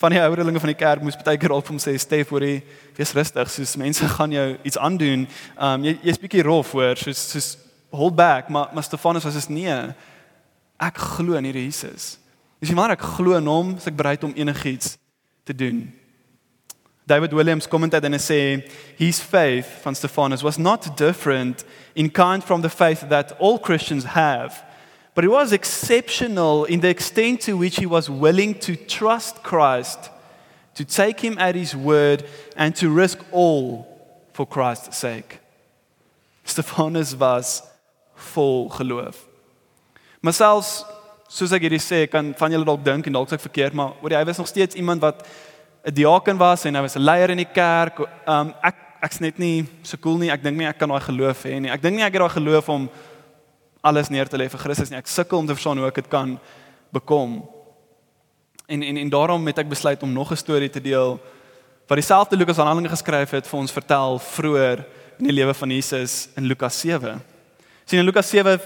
van 0.00 0.10
die 0.10 0.20
ouderlinge 0.20 0.60
van 0.60 0.68
die 0.72 0.76
kerk 0.76 1.02
moes 1.04 1.16
baie 1.16 1.38
keer 1.40 1.52
op 1.54 1.68
hom 1.70 1.78
sê 1.80 1.94
Stef 2.00 2.32
hoor 2.34 2.42
jy 2.44 2.56
wees 2.96 3.12
rustig 3.14 3.50
soos 3.52 3.76
mense 3.80 4.08
gaan 4.16 4.32
jou 4.32 4.46
iets 4.64 4.80
aandoen. 4.80 5.26
Ehm 5.58 5.68
um, 5.68 5.84
jy 5.84 5.94
jy's 6.08 6.20
bietjie 6.22 6.44
rof 6.44 6.72
hoor 6.72 6.96
soos 7.00 7.20
soos 7.34 7.50
hold 7.92 8.16
back 8.16 8.48
maar 8.48 8.72
maar 8.72 8.84
Stefanus 8.84 9.24
was 9.28 9.36
is 9.42 9.48
nee. 9.52 9.76
Ek 10.80 10.96
glo 11.16 11.36
in 11.36 11.44
hierdie 11.44 11.66
Jesus. 11.68 12.16
Dis 12.60 12.72
maar 12.72 12.96
ek 12.96 13.04
glo 13.16 13.36
in 13.36 13.46
hom, 13.46 13.76
ek 13.76 13.96
bereid 13.96 14.24
om 14.24 14.32
enigiets 14.34 14.96
te 15.44 15.52
doen. 15.52 15.84
David 17.06 17.32
Williams 17.32 17.66
commented 17.66 18.04
and 18.04 18.20
say 18.20 18.66
his 18.96 19.20
faith 19.20 19.82
van 19.82 19.94
Stephanus 19.94 20.42
was 20.42 20.58
not 20.58 20.96
different 20.96 21.64
in 21.94 22.10
kind 22.10 22.42
from 22.42 22.62
the 22.62 22.70
faith 22.70 23.08
that 23.08 23.32
all 23.38 23.58
Christians 23.58 24.04
have 24.04 24.64
but 25.14 25.24
it 25.24 25.28
was 25.28 25.52
exceptional 25.52 26.64
in 26.64 26.80
the 26.80 26.88
extent 26.88 27.42
to 27.42 27.56
which 27.56 27.76
he 27.76 27.86
was 27.86 28.10
willing 28.10 28.54
to 28.58 28.74
trust 28.74 29.42
Christ 29.42 30.10
to 30.74 30.84
take 30.84 31.20
him 31.20 31.38
at 31.38 31.54
his 31.54 31.76
word 31.76 32.24
and 32.56 32.74
to 32.76 32.90
risk 32.90 33.24
all 33.30 33.86
for 34.32 34.44
Christ's 34.44 34.98
sake. 34.98 35.38
Stephanus 36.44 37.14
was 37.14 37.62
vol 38.16 38.68
geloof. 38.68 39.26
Maar 40.20 40.32
selfs 40.32 40.82
soos 41.30 41.52
ek 41.54 41.64
hierdie 41.66 41.82
sê 41.82 42.04
kan 42.10 42.32
van 42.38 42.52
julle 42.52 42.66
dalk 42.66 42.82
dink 42.84 43.06
en 43.06 43.14
dalk 43.16 43.30
sê 43.30 43.38
ek 43.38 43.46
verkeerd 43.46 43.76
maar 43.78 43.94
oor 44.02 44.14
hy 44.16 44.22
was 44.26 44.38
nog 44.38 44.50
steeds 44.50 44.76
iemand 44.78 45.02
wat 45.02 45.22
'n 45.84 45.92
diaken 45.92 46.36
was 46.36 46.64
en 46.64 46.74
hy 46.74 46.80
was 46.80 46.96
'n 46.96 47.04
leier 47.04 47.30
in 47.30 47.36
die 47.36 47.52
kerk. 47.52 47.98
Um 48.26 48.54
ek 48.62 48.74
ek's 49.02 49.20
net 49.20 49.38
nie 49.38 49.66
so 49.82 49.96
cool 50.00 50.16
nie. 50.18 50.30
Ek 50.30 50.42
dink 50.42 50.56
nie 50.56 50.66
ek 50.66 50.78
kan 50.78 50.88
daai 50.88 51.00
geloof 51.00 51.44
hê 51.44 51.60
nie. 51.60 51.70
Ek 51.70 51.82
dink 51.82 51.96
nie 51.96 52.04
ek 52.04 52.12
het 52.12 52.20
daai 52.20 52.40
geloof 52.40 52.68
om 52.68 52.90
alles 53.82 54.08
neer 54.08 54.28
te 54.28 54.36
lê 54.36 54.48
vir 54.48 54.60
Christus 54.60 54.90
nie. 54.90 54.98
Ek 54.98 55.06
sukkel 55.06 55.38
om 55.38 55.46
te 55.46 55.52
verstaan 55.52 55.78
hoe 55.78 55.88
ek 55.88 55.94
dit 55.94 56.08
kan 56.08 56.38
bekom. 56.92 57.42
En 58.66 58.82
en 58.82 58.96
en 58.96 59.10
daarom 59.10 59.46
het 59.46 59.58
ek 59.58 59.68
besluit 59.68 60.02
om 60.02 60.12
nog 60.12 60.30
'n 60.30 60.36
storie 60.36 60.70
te 60.70 60.80
deel 60.80 61.20
wat 61.86 61.98
dieselfde 61.98 62.36
Lukas 62.36 62.58
aan 62.58 62.66
Handelinge 62.66 62.96
geskryf 62.96 63.30
het 63.30 63.46
vir 63.46 63.58
ons 63.60 63.72
vertel 63.72 64.18
vroeër 64.18 64.86
in 65.18 65.26
die 65.26 65.32
lewe 65.32 65.54
van 65.54 65.70
Jesus 65.70 66.28
in 66.36 66.44
Lukas 66.44 66.80
7. 66.80 67.20
Sien 67.84 67.98
in 67.98 68.04
Lukas 68.04 68.30
7 68.30 68.60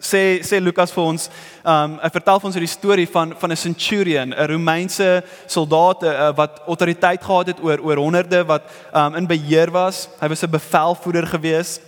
sê 0.00 0.42
sê 0.42 0.60
Lukas 0.60 0.92
vir 0.92 1.02
ons, 1.04 1.30
um 1.64 1.98
hy 2.02 2.10
vertel 2.12 2.40
vir 2.40 2.48
ons 2.50 2.58
die 2.60 2.70
storie 2.70 3.06
van 3.06 3.34
van 3.38 3.52
'n 3.52 3.56
centurion, 3.56 4.34
'n 4.34 4.48
Romeinse 4.48 5.22
soldaat 5.46 6.02
uh, 6.02 6.32
wat 6.36 6.62
autoriteit 6.66 7.24
gehad 7.24 7.46
het 7.46 7.62
oor 7.62 7.78
oor 7.80 7.96
honderde 7.96 8.44
wat 8.44 8.62
um 8.94 9.14
in 9.14 9.26
beheer 9.26 9.70
was. 9.70 10.08
Hy 10.20 10.28
was 10.28 10.42
'n 10.42 10.50
bevelvoerder 10.50 11.26
gewees. 11.26 11.80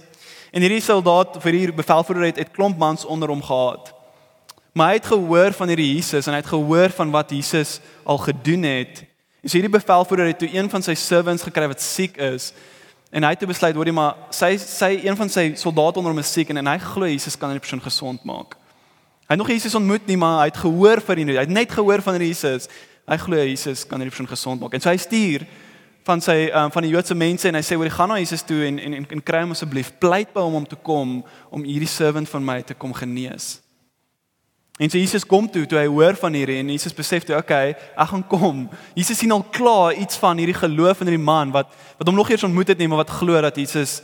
En 0.53 0.63
hierdie 0.63 0.81
soldaat 0.81 1.37
vir 1.43 1.53
hierdie 1.53 1.77
bevelvoerder 1.77 2.25
het 2.25 2.39
'n 2.39 2.53
klomp 2.53 2.79
mans 2.79 3.05
onder 3.05 3.29
hom 3.29 3.43
gehad. 3.43 3.93
Maar 4.73 4.89
hy 4.89 4.95
het 4.95 5.07
gehoor 5.07 5.53
van 5.53 5.69
hierdie 5.69 5.95
Jesus 5.95 6.27
en 6.27 6.33
hy 6.33 6.41
het 6.41 6.55
gehoor 6.55 6.91
van 6.91 7.11
wat 7.11 7.31
Jesus 7.31 7.81
al 8.05 8.19
gedoen 8.19 8.63
het. 8.63 9.05
En 9.43 9.49
so 9.49 9.59
hierdie 9.59 9.79
bevelvoerder 9.79 10.27
het 10.27 10.39
toe 10.39 10.55
een 10.55 10.71
van 10.71 10.83
sy 10.83 10.95
servants 10.95 11.43
gekry 11.43 11.67
wat 11.69 11.81
siek 11.81 12.17
is 12.17 12.53
En 13.11 13.25
hy 13.25 13.31
het 13.33 13.45
besluit 13.49 13.77
hoorie 13.77 13.95
maar 13.97 14.17
sy 14.35 14.57
sy 14.61 14.91
een 15.01 15.17
van 15.17 15.31
sy 15.33 15.53
soldate 15.57 16.01
onder 16.01 16.13
hom 16.13 16.21
is 16.21 16.33
siek 16.33 16.51
en, 16.53 16.61
en 16.61 16.73
hy 16.75 16.77
glo 16.83 17.09
Jesus 17.09 17.39
kan 17.41 17.55
die 17.55 17.63
persoon 17.63 17.81
gesond 17.81 18.25
maak. 18.29 18.59
Hy 19.29 19.37
het 19.37 19.41
nog 19.41 19.49
Jesus 19.53 19.75
ontmoet 19.75 20.07
nie 20.09 20.19
maar 20.21 20.43
hy 20.43 20.51
het 20.51 20.61
gehoor 20.61 21.01
van 21.05 21.23
hom. 21.23 21.33
Hy 21.33 21.47
het 21.47 21.55
net 21.55 21.73
gehoor 21.73 22.05
van 22.05 22.21
Jesus. 22.21 22.69
Hy 23.09 23.17
glo 23.17 23.41
Jesus 23.41 23.87
kan 23.89 24.05
die 24.05 24.11
persoon 24.11 24.29
gesond 24.29 24.61
maak. 24.61 24.77
En 24.77 24.85
so 24.85 24.93
hy 24.93 25.01
stuur 25.01 25.47
van 26.09 26.21
sy 26.25 26.37
um, 26.57 26.73
van 26.73 26.85
die 26.85 26.93
Joodse 26.93 27.17
mense 27.17 27.49
en 27.49 27.57
hy 27.57 27.65
sê 27.65 27.77
hoorie 27.77 27.93
gaan 27.93 28.13
na 28.13 28.21
Jesus 28.21 28.45
toe 28.49 28.61
en 28.65 28.79
en, 28.81 28.99
en 29.05 29.25
kry 29.25 29.41
hom 29.45 29.57
asseblief 29.57 29.95
pleit 30.01 30.33
by 30.37 30.45
hom 30.45 30.61
om 30.63 30.69
te 30.69 30.77
kom 30.77 31.19
om 31.53 31.65
hierdie 31.65 31.89
servant 31.89 32.29
van 32.29 32.45
my 32.45 32.61
te 32.65 32.77
kom 32.77 32.95
genees. 32.97 33.59
En 34.78 34.90
so 34.90 34.99
Jesus 34.99 35.26
kom 35.26 35.49
toe 35.50 35.66
toe 35.66 35.80
hy 35.80 35.88
hoor 35.90 36.14
van 36.20 36.37
hierdie 36.38 36.61
en 36.61 36.68
Jesus 36.70 36.94
besef 36.94 37.25
toe 37.26 37.35
okay, 37.37 37.73
ek 37.75 38.11
gaan 38.12 38.23
kom. 38.30 38.61
Jesus 38.94 39.18
sien 39.18 39.35
al 39.35 39.42
klaar 39.50 39.97
iets 39.99 40.20
van 40.23 40.38
hierdie 40.38 40.54
geloof 40.54 41.02
in 41.02 41.11
hierdie 41.11 41.25
man 41.25 41.50
wat 41.54 41.73
wat 41.99 42.06
hom 42.06 42.14
nog 42.14 42.30
eers 42.30 42.47
ontmoet 42.47 42.70
het 42.70 42.78
nie, 42.78 42.87
maar 42.87 43.02
wat 43.02 43.16
glo 43.18 43.40
dat 43.42 43.58
Jesus 43.58 43.99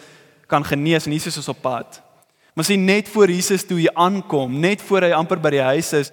kan 0.50 0.66
genees 0.66 1.06
en 1.06 1.14
Jesus 1.14 1.38
is 1.38 1.48
op 1.48 1.62
pad. 1.62 2.00
Maar 2.54 2.66
sien 2.66 2.84
net 2.84 3.08
voor 3.08 3.30
Jesus 3.30 3.66
toe 3.66 3.78
hy 3.78 3.86
aankom, 3.94 4.58
net 4.60 4.82
voor 4.82 5.06
hy 5.06 5.14
amper 5.14 5.38
by 5.42 5.54
die 5.54 5.62
huis 5.62 5.92
is, 5.94 6.10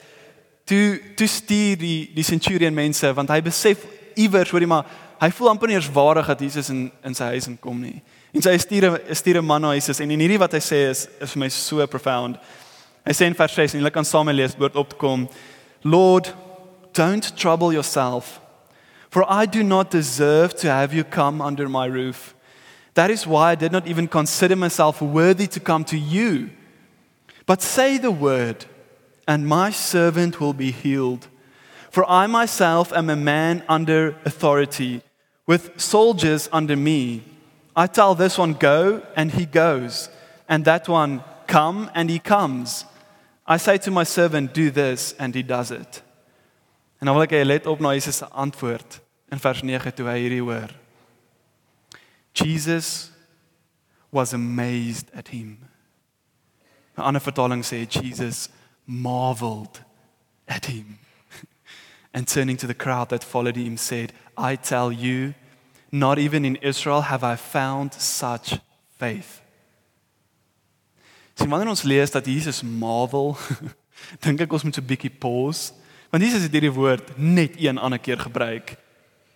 toe 0.69 1.01
toe 1.17 1.27
stuur 1.27 1.81
die 1.81 2.11
die 2.13 2.25
centurion 2.25 2.73
mense 2.73 3.09
want 3.17 3.33
hy 3.33 3.41
besef 3.41 3.81
iewers 4.13 4.53
hoor 4.53 4.61
jy 4.61 4.69
maar 4.69 4.85
hy 5.21 5.29
voel 5.33 5.51
amper 5.51 5.69
nie 5.69 5.77
eens 5.77 5.89
waardig 5.93 6.29
dat 6.31 6.41
Jesus 6.41 6.69
in 6.69 6.89
in 7.05 7.17
sy 7.17 7.33
huis 7.33 7.49
inkom 7.49 7.81
nie. 7.81 7.97
En 8.31 8.45
sy 8.45 8.53
stuur 8.61 8.91
'n 8.93 9.15
stuur 9.15 9.41
'n 9.41 9.45
man 9.45 9.61
na 9.61 9.73
Jesus 9.73 9.99
en 9.99 10.11
en 10.11 10.19
hierdie 10.19 10.39
wat 10.39 10.53
hy 10.53 10.61
sê 10.61 10.89
is 10.89 11.07
is 11.19 11.31
vir 11.31 11.39
my 11.39 11.49
so 11.49 11.87
profound. 11.87 12.37
Hy 13.05 13.13
sê 13.13 13.25
in 13.27 13.33
vers 13.33 13.53
6 13.53 13.73
en 13.73 13.81
julle 13.81 13.93
kan 13.93 14.05
saam 14.05 14.29
lees 14.29 14.57
woord 14.57 14.75
op 14.75 14.89
te 14.89 14.95
kom. 14.95 15.27
Lord, 15.83 16.33
don't 16.93 17.35
trouble 17.35 17.73
yourself. 17.73 18.39
For 19.09 19.25
I 19.27 19.45
do 19.45 19.63
not 19.63 19.91
deserve 19.91 20.55
to 20.61 20.67
have 20.67 20.93
you 20.93 21.03
come 21.03 21.41
under 21.41 21.67
my 21.67 21.85
roof. 21.85 22.33
That 22.93 23.09
is 23.09 23.25
why 23.25 23.51
I 23.51 23.55
did 23.55 23.71
not 23.71 23.87
even 23.87 24.07
consider 24.07 24.55
myself 24.55 25.01
worthy 25.01 25.47
to 25.47 25.59
come 25.59 25.83
to 25.85 25.97
you. 25.97 26.49
But 27.45 27.61
say 27.61 27.97
the 27.97 28.11
word, 28.11 28.65
and 29.27 29.47
my 29.47 29.71
servant 29.71 30.39
will 30.39 30.53
be 30.53 30.71
healed. 30.71 31.27
For 31.89 32.09
I 32.09 32.27
myself 32.27 32.93
am 32.93 33.09
a 33.09 33.15
man 33.15 33.63
under 33.67 34.15
authority, 34.23 35.01
with 35.45 35.79
soldiers 35.79 36.47
under 36.53 36.75
me. 36.75 37.23
I 37.75 37.87
tell 37.87 38.15
this 38.15 38.37
one, 38.37 38.53
go, 38.53 39.01
and 39.15 39.31
he 39.31 39.45
goes, 39.45 40.09
and 40.47 40.63
that 40.65 40.87
one, 40.87 41.23
come, 41.47 41.89
and 41.93 42.09
he 42.09 42.19
comes. 42.19 42.85
I 43.45 43.57
say 43.57 43.77
to 43.79 43.91
my 43.91 44.03
servant, 44.03 44.53
do 44.53 44.71
this 44.71 45.13
and 45.19 45.35
he 45.35 45.43
does 45.43 45.71
it. 45.71 46.03
En 47.01 47.07
dan 47.07 47.15
wil 47.15 47.25
ek 47.25 47.33
hê 47.33 47.45
let 47.45 47.65
op 47.65 47.79
na 47.81 47.95
Jesus 47.97 48.21
se 48.21 48.27
antwoord 48.29 48.99
in 49.33 49.39
vers 49.41 49.63
9 49.65 49.93
toe 49.97 50.05
hy 50.05 50.19
hierdie 50.21 50.43
hoor. 50.45 50.69
Jesus 52.37 53.09
was 54.11 54.33
amazed 54.33 55.09
at 55.13 55.33
him. 55.33 55.57
'n 56.97 57.03
Ander 57.03 57.21
vertaling 57.21 57.63
sê 57.65 57.87
Jesus 57.89 58.49
marveled 58.85 59.81
at 60.47 60.65
him. 60.65 60.99
And 62.13 62.27
turning 62.27 62.57
to 62.57 62.67
the 62.67 62.77
crowd 62.77 63.09
that 63.09 63.23
followed 63.23 63.55
him 63.55 63.77
said, 63.77 64.13
I 64.37 64.55
tell 64.55 64.91
you, 64.91 65.33
Not 65.91 66.17
even 66.19 66.45
in 66.45 66.55
Israel 66.57 67.01
have 67.01 67.23
I 67.23 67.35
found 67.35 67.93
such 67.93 68.59
faith. 68.97 69.40
Sien 71.33 71.49
wanneer 71.49 71.69
ons 71.69 71.83
lees 71.83 72.11
dat 72.11 72.25
Jesus 72.25 72.61
marvel, 72.61 73.37
dink 74.25 74.41
ek 74.41 74.53
ons 74.53 74.63
moet 74.63 74.75
so 74.75 74.81
'n 74.81 74.87
bietjie 74.87 75.13
pause, 75.13 75.73
want 76.11 76.23
Jesus 76.23 76.43
het 76.43 76.51
hierdie 76.51 76.73
woord 76.73 77.17
net 77.17 77.55
een 77.57 77.77
ander 77.77 77.99
keer 77.99 78.19
gebruik 78.19 78.75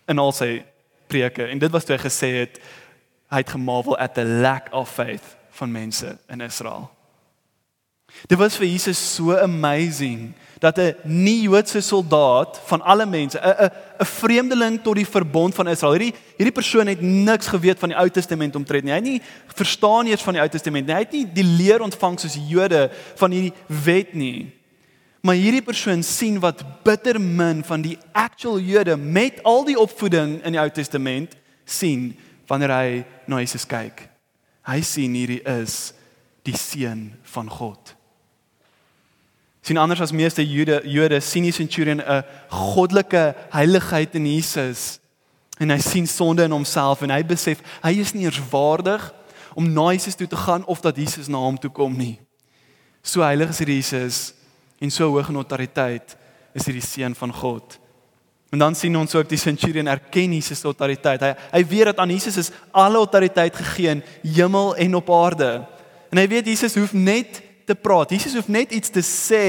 in 0.07 0.19
al 0.19 0.31
sy 0.31 0.65
preke 1.07 1.45
en 1.47 1.59
dit 1.59 1.71
was 1.71 1.85
toe 1.85 1.95
hy 1.95 2.01
gesê 2.03 2.29
het 2.43 2.59
hy 3.31 3.41
het 3.41 3.49
gemarvel 3.49 3.97
at 3.97 4.13
the 4.13 4.25
lack 4.25 4.69
of 4.71 4.89
faith 4.89 5.35
van 5.57 5.71
mense 5.71 6.17
in 6.29 6.41
Israel. 6.41 6.94
Dit 8.23 8.37
was 8.39 8.55
vir 8.57 8.67
Jesus 8.67 8.97
so 8.97 9.35
amazing 9.37 10.33
dat 10.59 10.77
'n 10.77 10.95
nie-Joodse 11.03 11.81
soldaat 11.81 12.61
van 12.65 12.81
alle 12.81 13.05
mense, 13.05 13.39
'n 13.39 13.65
'n 13.65 13.71
'n 13.99 14.05
vreemdeling 14.05 14.81
tot 14.81 14.95
die 14.95 15.05
verbond 15.07 15.55
van 15.55 15.67
Israel. 15.67 15.93
Hierdie 15.93 16.15
hierdie 16.37 16.51
persoon 16.61 16.87
het 16.87 17.01
niks 17.01 17.47
geweet 17.47 17.79
van 17.79 17.89
die 17.89 17.97
Ou 17.97 18.09
Testament 18.09 18.55
omtrent 18.55 18.83
nie. 18.83 18.91
Hy 18.91 18.97
het 18.97 19.05
nie 19.05 19.21
verstaan 19.55 20.07
eers 20.07 20.21
van 20.21 20.33
die 20.33 20.41
Ou 20.41 20.49
Testament 20.49 20.87
nie. 20.87 20.95
Hy 20.95 21.01
het 21.01 21.11
nie 21.11 21.27
die 21.33 21.43
leer 21.43 21.81
ontvang 21.81 22.19
soos 22.19 22.33
die 22.33 22.47
Jode 22.47 22.91
van 23.15 23.31
hierdie 23.31 23.53
wet 23.67 24.13
nie. 24.13 24.53
Maar 25.21 25.35
hierdie 25.35 25.61
persoon 25.61 26.03
sien 26.03 26.39
wat 26.39 26.83
bitter 26.83 27.21
min 27.21 27.63
van 27.63 27.81
die 27.81 27.97
actual 28.11 28.59
Jode 28.59 28.97
met 28.97 29.43
al 29.43 29.65
die 29.65 29.79
opvoeding 29.79 30.43
in 30.43 30.51
die 30.51 30.61
Ou 30.61 30.69
Testament 30.69 31.35
sien 31.65 32.17
wanneer 32.47 32.69
hy 32.69 33.05
na 33.27 33.39
Jesus 33.39 33.65
kyk. 33.65 34.09
Hy 34.61 34.81
sien 34.81 35.13
hierdie 35.13 35.41
is 35.41 35.93
die 36.43 36.57
seun 36.57 37.13
van 37.23 37.49
God 37.49 37.95
sien 39.65 39.77
anders 39.81 40.01
as 40.01 40.13
meeste 40.13 40.43
Jode 40.45 40.81
Jode 40.85 41.19
sien 41.25 41.43
die 41.47 41.53
centurion 41.55 42.01
'n 42.01 42.23
goddelike 42.49 43.33
heiligheid 43.49 44.15
in 44.15 44.25
Jesus 44.25 44.99
en 45.59 45.69
hy 45.69 45.79
sien 45.79 46.07
sonde 46.07 46.43
in 46.43 46.51
homself 46.51 47.01
en 47.01 47.09
hy 47.09 47.23
besef 47.23 47.63
hy 47.81 47.99
is 47.99 48.13
nie 48.13 48.25
eers 48.25 48.41
waardig 48.51 49.13
om 49.55 49.71
na 49.73 49.91
Jesus 49.91 50.15
toe 50.15 50.27
te 50.27 50.37
gaan 50.37 50.65
of 50.65 50.81
dat 50.81 50.97
Jesus 50.97 51.27
na 51.27 51.37
hom 51.37 51.57
toe 51.57 51.71
kom 51.71 51.97
nie. 51.97 52.19
So 53.01 53.21
heilig 53.21 53.49
is 53.49 53.57
Jesus 53.57 54.33
en 54.79 54.91
so 54.91 55.09
hoog 55.09 55.29
in 55.29 55.35
autoriteit 55.35 56.15
is 56.53 56.65
hy 56.67 56.73
die 56.73 56.85
seun 56.85 57.15
van 57.15 57.33
God. 57.33 57.79
En 58.51 58.59
dan 58.59 58.75
sien 58.75 58.95
ons 58.97 59.15
ook 59.15 59.29
die 59.29 59.39
centurion 59.39 59.87
erken 59.87 60.33
Jesus 60.33 60.59
se 60.59 60.67
autoriteit. 60.67 61.21
Hy 61.21 61.33
hy 61.51 61.63
weet 61.65 61.85
dat 61.85 61.99
aan 62.03 62.11
Jesus 62.11 62.37
is 62.37 62.51
alle 62.71 62.97
autoriteit 62.97 63.55
gegee 63.55 63.89
in 63.89 64.03
hemel 64.21 64.75
en 64.75 64.95
op 64.95 65.09
aarde. 65.09 65.65
En 66.11 66.21
hy 66.21 66.27
weet 66.27 66.45
Jesus 66.45 66.75
hoef 66.75 66.93
net 66.93 67.41
te 67.65 67.75
praat. 67.75 68.13
Jesus 68.15 68.35
hoef 68.37 68.47
net 68.51 68.73
iets 68.75 68.93
te 68.93 69.03
sê 69.05 69.45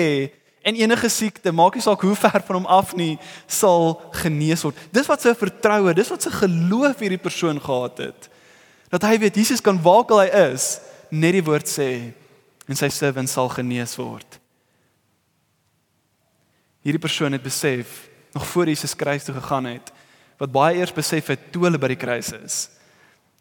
en 0.67 0.75
enige 0.75 1.09
siekte, 1.13 1.53
maak 1.55 1.77
nie 1.79 1.85
saak 1.85 2.03
hoe 2.03 2.17
ver 2.19 2.43
van 2.43 2.59
hom 2.59 2.67
af 2.67 2.91
nie, 2.99 3.15
sal 3.47 4.01
genees 4.19 4.65
word. 4.67 4.79
Dis 4.91 5.07
wat 5.07 5.23
sy 5.23 5.35
vertroue, 5.39 5.95
dis 5.95 6.11
wat 6.11 6.27
sy 6.27 6.33
geloof 6.35 7.05
hierdie 7.05 7.23
persoon 7.23 7.61
gehad 7.63 8.03
het. 8.03 8.27
Dat 8.91 9.07
hy 9.07 9.15
weet 9.23 9.39
Jesus 9.39 9.63
kan 9.63 9.79
waar 9.83 10.03
ook 10.03 10.17
al 10.17 10.25
hy 10.25 10.49
is, 10.55 10.67
net 11.15 11.37
die 11.39 11.45
woord 11.47 11.71
sê 11.71 11.91
en 12.67 12.79
sy 12.79 12.91
servant 12.91 13.31
sal 13.31 13.51
genees 13.53 13.95
word. 14.01 14.41
Hierdie 16.87 17.03
persoon 17.03 17.35
het 17.35 17.47
besef 17.47 18.09
nog 18.35 18.47
voor 18.51 18.71
Jesus 18.71 18.95
kruis 18.99 19.25
toe 19.25 19.35
gegaan 19.39 19.71
het, 19.71 19.95
wat 20.39 20.53
baie 20.53 20.77
eers 20.81 20.95
besef 20.95 21.31
het 21.33 21.49
toe 21.55 21.65
hulle 21.67 21.81
by 21.81 21.93
die 21.95 22.01
kruis 22.01 22.33
is, 22.37 22.59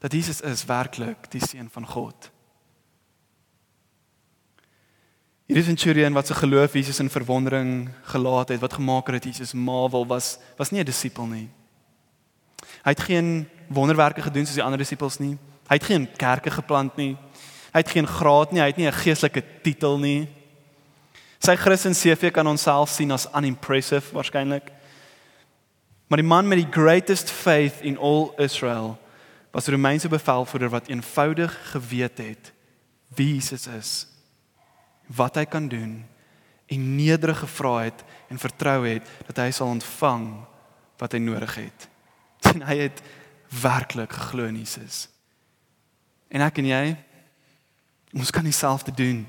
dat 0.02 0.14
Jesus 0.14 0.46
is 0.46 0.64
werklik 0.70 1.26
die 1.34 1.42
seun 1.44 1.68
van 1.74 1.90
God. 1.90 2.30
Hierdie 5.46 5.64
centurion 5.68 6.14
wat 6.14 6.28
se 6.28 6.34
geloof 6.34 6.74
Jesus 6.74 7.00
in 7.00 7.10
verwondering 7.10 7.90
gelaat 8.10 8.50
het, 8.50 8.60
wat 8.60 8.74
gemaak 8.74 9.06
het 9.08 9.22
dat 9.22 9.26
Jesus 9.30 9.54
marvel 9.54 10.08
was, 10.08 10.38
was 10.58 10.72
nie 10.72 10.82
'n 10.82 10.86
disipel 10.86 11.26
nie. 11.26 11.50
Hy 12.84 12.92
het 12.92 13.00
geen 13.00 13.48
wonderwerke 13.68 14.22
gedoen 14.22 14.46
soos 14.46 14.56
die 14.56 14.64
ander 14.64 14.78
disippels 14.78 15.18
nie. 15.18 15.38
Hy 15.68 15.76
het 15.76 15.84
geen 15.84 16.08
kerke 16.18 16.52
geplant 16.52 16.96
nie. 16.96 17.18
Hy 17.74 17.80
het 17.80 17.90
geen 17.90 18.08
graad 18.08 18.52
nie, 18.52 18.62
hy 18.62 18.68
het 18.68 18.78
nie 18.78 18.88
'n 18.88 18.94
geestelike 18.94 19.44
titel 19.62 20.00
nie. 20.00 20.28
Sy 21.40 21.56
Christen 21.56 21.94
CV 21.94 22.32
kan 22.32 22.48
ons 22.48 22.62
self 22.62 22.90
sien 22.90 23.12
as 23.12 23.28
unimpressive 23.36 24.14
waarskynlik. 24.14 24.72
Maar 26.08 26.18
die 26.18 26.28
man 26.28 26.48
met 26.48 26.58
die 26.58 26.72
greatest 26.72 27.30
faith 27.30 27.82
in 27.82 27.98
all 27.98 28.34
Israel 28.38 28.98
was 29.52 29.68
'n 29.68 29.72
Romeinse 29.72 30.08
bevelvoerder 30.08 30.70
wat 30.70 30.88
eenvoudig 30.88 31.72
geweet 31.72 32.18
het 32.18 32.54
wie 33.16 33.34
Jesus 33.34 33.68
is 33.68 34.15
wat 35.08 35.36
hy 35.36 35.46
kan 35.46 35.68
doen 35.70 36.04
en 36.66 36.96
nederig 36.96 37.40
gevra 37.40 37.78
het 37.86 38.04
en 38.28 38.42
vertrou 38.42 38.80
het 38.88 39.06
dat 39.28 39.44
hy 39.44 39.52
sal 39.54 39.74
ontvang 39.76 40.30
wat 41.02 41.14
hy 41.14 41.22
nodig 41.22 41.56
het. 41.56 41.90
En 42.56 42.62
hy 42.62 42.78
het 42.86 43.02
werklik 43.62 44.12
geglo 44.14 44.46
in 44.46 44.60
Jesus. 44.62 45.08
En 46.30 46.44
ek 46.46 46.62
en 46.62 46.70
jy 46.70 46.84
ons 48.16 48.32
kan 48.32 48.46
dieselfde 48.46 48.94
doen. 48.96 49.26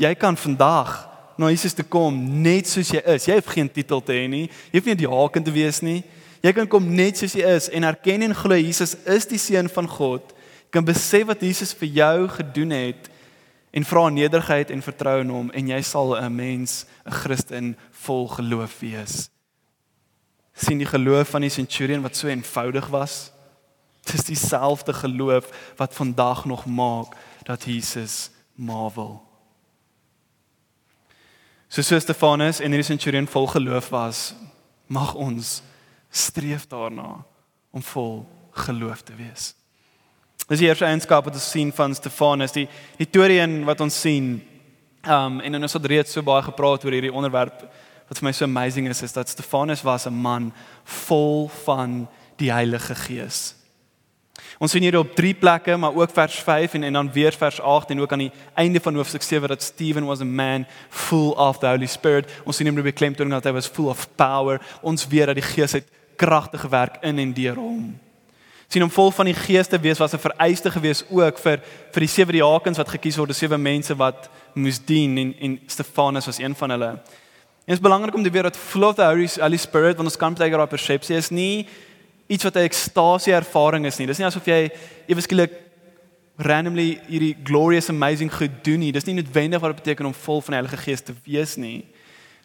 Jy 0.00 0.10
kan 0.18 0.36
vandag 0.36 0.96
na 1.38 1.50
Jesus 1.52 1.76
toe 1.76 1.86
kom 1.86 2.16
net 2.42 2.68
soos 2.70 2.90
jy 2.90 3.02
is. 3.14 3.28
Jy 3.28 3.36
hoef 3.38 3.52
geen 3.54 3.70
titel 3.70 4.02
te 4.02 4.16
hê 4.16 4.24
nie. 4.30 4.48
Jy 4.72 4.80
hoef 4.80 4.88
nie 4.90 4.98
die 4.98 5.10
haken 5.10 5.46
te 5.46 5.54
wees 5.54 5.80
nie. 5.84 6.00
Jy 6.44 6.52
kan 6.56 6.68
kom 6.70 6.86
net 6.96 7.20
soos 7.20 7.36
jy 7.36 7.46
is 7.54 7.70
en 7.72 7.86
erken 7.88 8.26
en 8.26 8.36
glo 8.36 8.58
Jesus 8.58 8.96
is 9.08 9.28
die 9.30 9.40
seun 9.40 9.70
van 9.72 9.88
God. 9.88 10.34
Jy 10.66 10.72
kan 10.74 10.86
besef 10.86 11.28
wat 11.30 11.42
Jesus 11.44 11.72
vir 11.78 11.92
jou 12.02 12.16
gedoen 12.34 12.74
het 12.74 13.10
en 13.74 13.84
vra 13.84 14.08
nederigheid 14.08 14.70
en 14.70 14.82
vertrou 14.82 15.20
in 15.20 15.32
hom 15.34 15.48
en 15.50 15.68
jy 15.68 15.80
sal 15.82 16.14
'n 16.16 16.34
mens, 16.34 16.86
'n 17.06 17.10
Christen 17.10 17.76
vol 17.90 18.28
geloof 18.28 18.80
wees. 18.80 19.30
sien 20.56 20.78
die 20.78 20.86
geloof 20.86 21.28
van 21.28 21.40
die 21.40 21.50
centurion 21.50 22.02
wat 22.02 22.16
so 22.16 22.28
eenvoudig 22.28 22.86
was? 22.86 23.32
Dis 24.04 24.24
dieselfde 24.24 24.92
geloof 24.92 25.72
wat 25.76 25.94
vandag 25.94 26.44
nog 26.44 26.66
maak 26.66 27.16
dat 27.42 27.64
Jesus 27.64 28.30
marvel. 28.54 29.22
So 31.68 31.82
so 31.82 31.98
Stefanus 31.98 32.60
en 32.60 32.70
hierdie 32.70 32.86
centurion 32.86 33.26
vol 33.26 33.46
geloof 33.46 33.88
was, 33.88 34.34
mag 34.86 35.14
ons 35.14 35.62
streef 36.10 36.66
daarna 36.66 37.24
om 37.70 37.82
vol 37.82 38.28
geloof 38.50 39.02
te 39.02 39.14
wees. 39.14 39.54
Dis 40.44 40.60
die 40.60 40.68
eerste 40.68 40.84
eienskap 40.84 41.24
wat 41.24 41.38
ons 41.38 41.46
sien 41.54 41.70
van 41.72 41.94
Stefanus, 41.96 42.52
die 42.52 42.66
die 42.98 43.08
Torian 43.08 43.62
wat 43.64 43.80
ons 43.80 43.96
sien. 43.96 44.36
Um 45.08 45.40
en 45.40 45.62
ons 45.62 45.76
het 45.76 45.88
reeds 45.88 46.12
so 46.12 46.24
baie 46.24 46.44
gepraat 46.44 46.84
oor 46.84 46.92
hierdie 46.92 47.12
onderwerp 47.12 47.64
wat 48.04 48.20
vir 48.20 48.26
my 48.28 48.32
so 48.36 48.44
amazing 48.44 48.90
is 48.92 49.00
is 49.06 49.16
dat 49.16 49.32
Stefanus 49.32 49.82
was 49.82 50.06
'n 50.06 50.12
man 50.12 50.52
vol 50.84 51.48
van 51.64 52.06
die 52.36 52.52
Heilige 52.52 52.94
Gees. 52.94 53.54
Ons 54.58 54.72
sien 54.72 54.82
hier 54.82 54.98
op 54.98 55.14
drie 55.14 55.34
plekke, 55.34 55.76
maar 55.76 55.94
ook 55.94 56.10
vers 56.10 56.34
5 56.34 56.74
en 56.74 56.82
en 56.82 56.92
dan 56.92 57.12
weer 57.12 57.32
vers 57.32 57.60
8 57.60 57.90
en 57.90 58.00
ook 58.00 58.12
aan 58.12 58.18
die 58.18 58.32
einde 58.54 58.80
van 58.80 58.94
hoofstuk 58.94 59.22
7 59.22 59.48
dat 59.48 59.62
Stephen 59.62 60.04
was 60.04 60.20
a 60.20 60.24
man 60.24 60.66
full 60.90 61.32
of 61.36 61.58
the 61.58 61.66
Holy 61.66 61.86
Spirit. 61.86 62.30
Ons 62.44 62.56
sien 62.56 62.66
hom 62.66 62.82
beklemd 62.82 63.16
dat 63.16 63.44
hy 63.44 63.52
was 63.52 63.66
full 63.66 63.88
of 63.88 64.08
power. 64.16 64.60
Ons 64.82 65.06
weet 65.06 65.26
dat 65.26 65.34
die 65.34 65.42
Gees 65.54 65.72
het 65.72 65.88
kragtige 66.16 66.68
werk 66.68 66.96
in 67.02 67.18
en 67.18 67.32
deur 67.32 67.56
hom 67.56 68.03
sien 68.74 68.82
om 68.82 68.90
vol 68.90 69.12
van 69.14 69.28
die 69.30 69.36
gees 69.38 69.70
te 69.70 69.78
wees 69.78 70.00
was 70.02 70.14
'n 70.14 70.18
vereiste 70.18 70.70
gewees 70.70 71.04
ook 71.10 71.38
vir 71.38 71.60
vir 71.92 72.00
die 72.00 72.14
sewe 72.16 72.32
diakens 72.32 72.78
wat 72.78 72.88
gekies 72.88 73.16
word, 73.16 73.34
sewe 73.34 73.58
mense 73.58 73.94
wat 73.94 74.28
moes 74.54 74.78
dien 74.78 75.18
en 75.18 75.34
en 75.40 75.60
Stefanus 75.66 76.26
was 76.26 76.38
een 76.38 76.54
van 76.54 76.70
hulle. 76.70 76.90
En 77.66 77.72
dit 77.72 77.76
is 77.78 77.80
belangrik 77.80 78.14
om 78.14 78.22
te 78.22 78.30
weet 78.30 78.42
dat 78.42 78.56
full 78.56 78.82
of 78.82 78.96
the 78.96 79.04
Holy 79.04 79.56
Spirit 79.56 79.96
wanneer 79.96 80.12
ons 80.12 80.16
kan 80.16 80.34
plek 80.34 80.54
op 80.54 80.68
persepsie 80.68 81.16
is 81.16 81.30
nie 81.30 81.66
iets 82.26 82.44
wat 82.44 82.56
'n 82.56 82.68
ekstasie 82.68 83.32
ervaring 83.32 83.86
is 83.86 83.96
nie. 83.98 84.06
Dis 84.06 84.18
nie 84.18 84.26
asof 84.26 84.46
jy 84.46 84.70
ewe 85.06 85.20
skielik 85.20 85.52
randomly 86.36 87.00
hierdie 87.06 87.36
glorious 87.44 87.88
amazing 87.88 88.32
goed 88.32 88.64
doen 88.64 88.78
nie. 88.78 88.92
Dis 88.92 89.04
nie 89.04 89.14
noodwendig 89.14 89.60
wat 89.60 89.70
dit 89.70 89.84
beteken 89.84 90.06
om 90.06 90.14
vol 90.14 90.40
van 90.40 90.52
die 90.54 90.60
Heilige 90.60 90.82
Gees 90.82 91.00
te 91.00 91.14
wees 91.24 91.56
nie. 91.56 91.84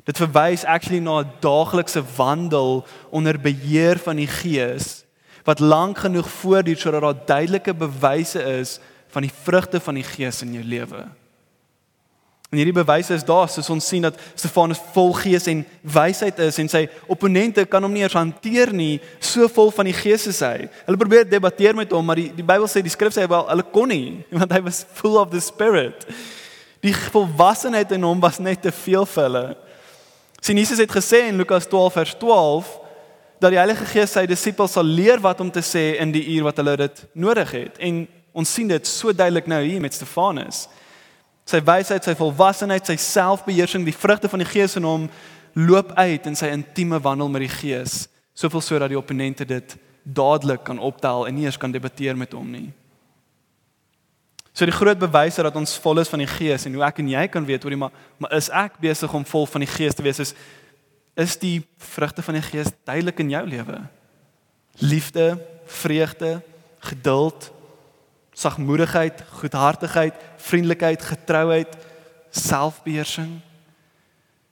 Dit 0.05 0.17
verwys 0.17 0.63
actually 0.63 0.99
na 0.99 1.19
'n 1.21 1.31
daaglikse 1.39 2.03
wandel 2.15 2.85
onder 3.09 3.39
beheer 3.39 3.97
van 3.97 4.15
die 4.15 4.27
Gees 4.27 5.03
wat 5.49 5.63
lank 5.63 5.97
genoeg 6.05 6.29
voortduur 6.29 6.77
sodat 6.77 7.01
daar 7.01 7.25
duidelike 7.25 7.73
bewyse 7.73 8.43
is 8.59 8.77
van 9.09 9.25
die 9.25 9.33
vrugte 9.43 9.81
van 9.81 9.97
die 9.97 10.05
Gees 10.05 10.43
in 10.45 10.53
jou 10.53 10.63
lewe. 10.63 11.07
En 12.49 12.57
hierdie 12.57 12.73
bewyse 12.73 13.13
is 13.13 13.25
daar 13.25 13.49
soos 13.49 13.69
ons 13.69 13.87
sien 13.91 14.05
dat 14.07 14.17
Stefanus 14.33 14.79
vol 14.93 15.11
gees 15.13 15.45
en 15.51 15.59
wysheid 15.85 16.39
is 16.41 16.57
en 16.61 16.69
sy 16.71 16.87
opponente 17.05 17.61
kan 17.69 17.85
hom 17.85 17.93
nie 17.93 18.01
eens 18.01 18.17
hanteer 18.17 18.71
nie, 18.73 18.97
so 19.21 19.45
vol 19.53 19.69
van 19.73 19.85
die 19.85 19.93
Gees 19.93 20.25
is 20.31 20.41
hy. 20.41 20.65
Hulle 20.87 20.97
probeer 20.97 21.29
debatteer 21.29 21.77
met 21.77 21.93
hom, 21.93 22.07
maar 22.09 22.17
die 22.17 22.31
die 22.33 22.45
Bybel 22.45 22.65
sê 22.69 22.81
die 22.85 22.93
skrif 22.93 23.13
sê 23.13 23.27
wel 23.29 23.45
hulle 23.51 23.65
kon 23.69 23.93
nie 23.93 24.19
want 24.41 24.53
hy 24.57 24.63
was 24.65 24.81
full 24.97 25.19
of 25.21 25.29
the 25.33 25.41
spirit. 25.45 26.07
Die 26.81 26.95
volwassenheid 27.13 27.93
in 27.93 28.07
hom 28.07 28.21
was 28.23 28.41
net 28.41 28.63
te 28.65 28.73
veel 28.73 29.05
vir 29.13 29.27
hulle. 29.27 29.45
Sien 30.41 30.57
Jesus 30.57 30.81
het 30.81 30.93
gesê 30.93 31.27
in 31.29 31.37
Lukas 31.37 31.69
12 31.69 31.97
vers 32.01 32.17
12 32.17 32.75
dat 33.39 33.53
die 33.53 33.59
Heilige 33.59 33.87
Gees 33.87 34.13
sy 34.13 34.25
disippels 34.27 34.75
sal 34.75 34.87
leer 34.87 35.21
wat 35.23 35.39
om 35.39 35.51
te 35.51 35.63
sê 35.63 35.93
in 36.03 36.11
die 36.11 36.25
uur 36.35 36.49
wat 36.49 36.59
hulle 36.59 36.75
dit 36.81 37.03
nodig 37.13 37.51
het. 37.55 37.79
En 37.79 38.03
ons 38.35 38.53
sien 38.53 38.67
dit 38.67 38.87
so 38.87 39.13
duidelik 39.15 39.47
nou 39.47 39.61
hier 39.63 39.81
met 39.81 39.95
Stefanus. 39.95 40.67
Sy 41.49 41.61
wysheid, 41.65 42.05
sy 42.05 42.13
volwassenheid, 42.19 42.85
sy 42.85 42.97
selfbeheersing, 42.99 43.87
die 43.87 43.95
vrugte 43.95 44.29
van 44.29 44.43
die 44.43 44.49
Gees 44.49 44.75
in 44.77 44.87
hom 44.87 45.07
loop 45.57 45.95
uit 45.97 46.27
in 46.29 46.37
sy 46.37 46.51
intieme 46.53 46.99
wandel 47.01 47.31
met 47.31 47.47
die 47.47 47.53
Gees. 47.53 48.03
Soveel 48.37 48.61
so 48.63 48.79
dat 48.79 48.91
die 48.91 48.99
opponente 48.99 49.47
dit 49.47 49.77
dadelik 50.03 50.63
kan 50.67 50.79
optel 50.79 51.25
en 51.27 51.35
nie 51.35 51.47
eens 51.47 51.57
kan 51.57 51.71
debatteer 51.71 52.17
met 52.17 52.35
hom 52.35 52.51
nie. 52.51 52.69
So 54.53 54.67
die 54.67 54.75
groot 54.75 54.99
bewys 54.99 55.37
dat 55.39 55.55
ons 55.55 55.77
vol 55.79 56.01
is 56.01 56.09
van 56.11 56.19
die 56.19 56.29
Gees 56.29 56.65
en 56.67 56.73
hoe 56.75 56.83
ek 56.83 56.97
en 56.99 57.11
jy 57.11 57.25
kan 57.31 57.45
weet 57.47 57.63
oor 57.63 57.71
die 57.71 57.79
maar, 57.79 57.93
maar 58.19 58.33
is 58.35 58.49
ek 58.51 58.79
besig 58.81 59.13
om 59.15 59.23
vol 59.27 59.45
van 59.47 59.63
die 59.63 59.69
Gees 59.71 59.95
te 59.95 60.03
wees 60.03 60.19
is 60.19 60.33
is 61.13 61.37
die 61.37 61.67
vrugte 61.77 62.21
van 62.21 62.33
die 62.33 62.43
Gees 62.43 62.71
duidelik 62.83 63.19
in 63.19 63.29
jou 63.29 63.45
lewe? 63.47 63.79
Liefde, 64.79 65.37
vreugde, 65.65 66.41
geduld, 66.79 67.51
sagmoedigheid, 68.33 69.23
goedhartigheid, 69.41 70.13
vriendelikheid, 70.37 71.03
getrouheid, 71.03 71.77
selfbeheersing. 72.29 73.39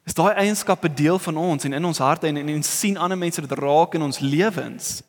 Is 0.08 0.16
daai 0.16 0.34
eienskappe 0.34 0.90
deel 0.94 1.20
van 1.20 1.38
ons 1.38 1.64
en 1.64 1.74
in 1.74 1.86
ons 1.86 1.98
harte 2.04 2.28
en 2.28 2.38
en, 2.38 2.50
en 2.50 2.64
sien 2.64 2.98
ander 2.98 3.18
mense 3.18 3.42
dit 3.42 3.60
raak 3.60 3.96
in 3.96 4.02
ons 4.02 4.20
lewens? 4.20 5.02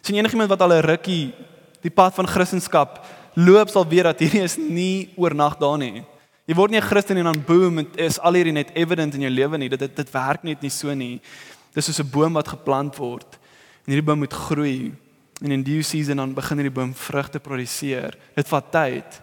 sien 0.00 0.16
enigiemand 0.16 0.48
wat 0.48 0.60
al 0.60 0.72
'n 0.72 0.84
rukkie 0.84 1.34
die 1.80 1.90
pad 1.90 2.14
van 2.14 2.26
Christendom 2.26 2.88
loop 3.34 3.68
sal 3.68 3.86
weet 3.86 4.02
dat 4.02 4.18
hierdie 4.18 4.42
is 4.42 4.56
nie 4.56 5.12
oornag 5.16 5.56
daar 5.56 5.78
nie. 5.78 6.04
Jy 6.50 6.56
word 6.58 6.72
nie 6.72 6.80
'n 6.80 6.90
Christen 6.90 7.16
en 7.16 7.24
dan 7.30 7.44
boom 7.46 7.78
en 7.78 7.86
is 7.94 8.18
al 8.18 8.34
hierdie 8.34 8.52
net 8.52 8.74
evident 8.74 9.14
in 9.14 9.20
jou 9.20 9.30
lewe 9.30 9.56
nie. 9.56 9.68
Dit 9.68 9.78
dit 9.78 9.96
dit 9.96 10.10
werk 10.10 10.42
net 10.42 10.60
nie 10.62 10.70
so 10.70 10.92
nie. 10.94 11.20
Dis 11.74 11.84
soos 11.84 12.00
'n 12.00 12.10
boom 12.10 12.32
wat 12.32 12.48
geplant 12.48 12.96
word. 12.96 13.38
En 13.86 13.92
hierdie 13.92 14.04
boom 14.04 14.18
moet 14.18 14.32
groei. 14.32 14.92
En 15.42 15.52
in 15.52 15.62
due 15.62 15.82
season 15.82 16.16
dan 16.16 16.34
begin 16.34 16.58
hierdie 16.58 16.74
boom 16.74 16.92
vrugte 16.92 17.38
produseer. 17.38 18.18
Dit 18.34 18.48
vat 18.48 18.72
tyd. 18.72 19.22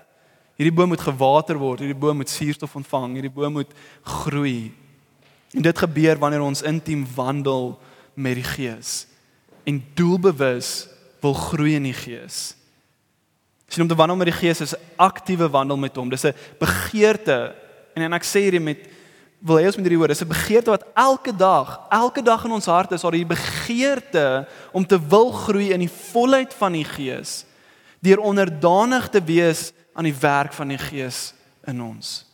Hierdie 0.58 0.74
boom 0.74 0.88
moet 0.88 1.02
gewater 1.02 1.58
word, 1.58 1.80
hierdie 1.80 2.00
boom 2.00 2.18
moet 2.18 2.30
suurstof 2.30 2.76
ontvang, 2.76 3.14
hierdie 3.14 3.34
boom 3.34 3.54
moet 3.54 3.74
groei. 4.04 4.72
En 5.54 5.62
dit 5.62 5.78
gebeur 5.78 6.18
wanneer 6.18 6.42
ons 6.42 6.62
intiem 6.62 7.06
wandel 7.16 7.80
met 8.16 8.36
die 8.36 8.44
Gees 8.44 9.08
en 9.66 9.84
doelbewus 9.94 10.88
wil 11.22 11.34
groei 11.34 11.76
in 11.76 11.84
die 11.84 11.94
Gees. 11.94 12.56
Sien 13.68 13.84
om 13.84 13.88
te 13.88 13.96
wandel 13.96 14.16
met 14.16 14.30
die 14.32 14.40
Gees 14.40 14.62
is 14.62 14.74
'n 14.74 14.82
aktiewe 14.96 15.50
wandel 15.50 15.78
met 15.78 15.96
hom. 15.96 16.10
Dis 16.10 16.26
'n 16.26 16.36
begeerte 16.60 17.56
en 17.94 18.02
en 18.04 18.14
ek 18.14 18.24
sê 18.24 18.40
hierdie 18.40 18.60
met 18.60 18.78
wil 19.40 19.58
hê 19.58 19.66
ons 19.66 19.76
moet 19.76 19.86
hierdie 19.86 19.98
hoor. 19.98 20.08
Dis 20.08 20.22
'n 20.22 20.28
begeerte 20.28 20.70
wat 20.70 20.86
elke 20.96 21.36
dag, 21.36 21.82
elke 21.90 22.22
dag 22.22 22.46
in 22.46 22.52
ons 22.52 22.66
hart 22.66 22.92
is, 22.92 23.02
daar 23.02 23.12
die 23.12 23.26
begeerte 23.26 24.48
om 24.72 24.86
te 24.86 25.00
wil 25.08 25.32
groei 25.32 25.72
in 25.72 25.80
die 25.80 25.92
volheid 26.12 26.54
van 26.54 26.72
die 26.72 26.86
Gees 26.86 27.46
deur 28.00 28.20
onderdanig 28.20 29.10
te 29.10 29.24
wees 29.24 29.72
aan 29.94 30.04
die 30.04 30.16
werk 30.20 30.54
van 30.54 30.68
die 30.68 30.78
Gees 30.78 31.34
in 31.66 31.82
ons. 31.82 32.26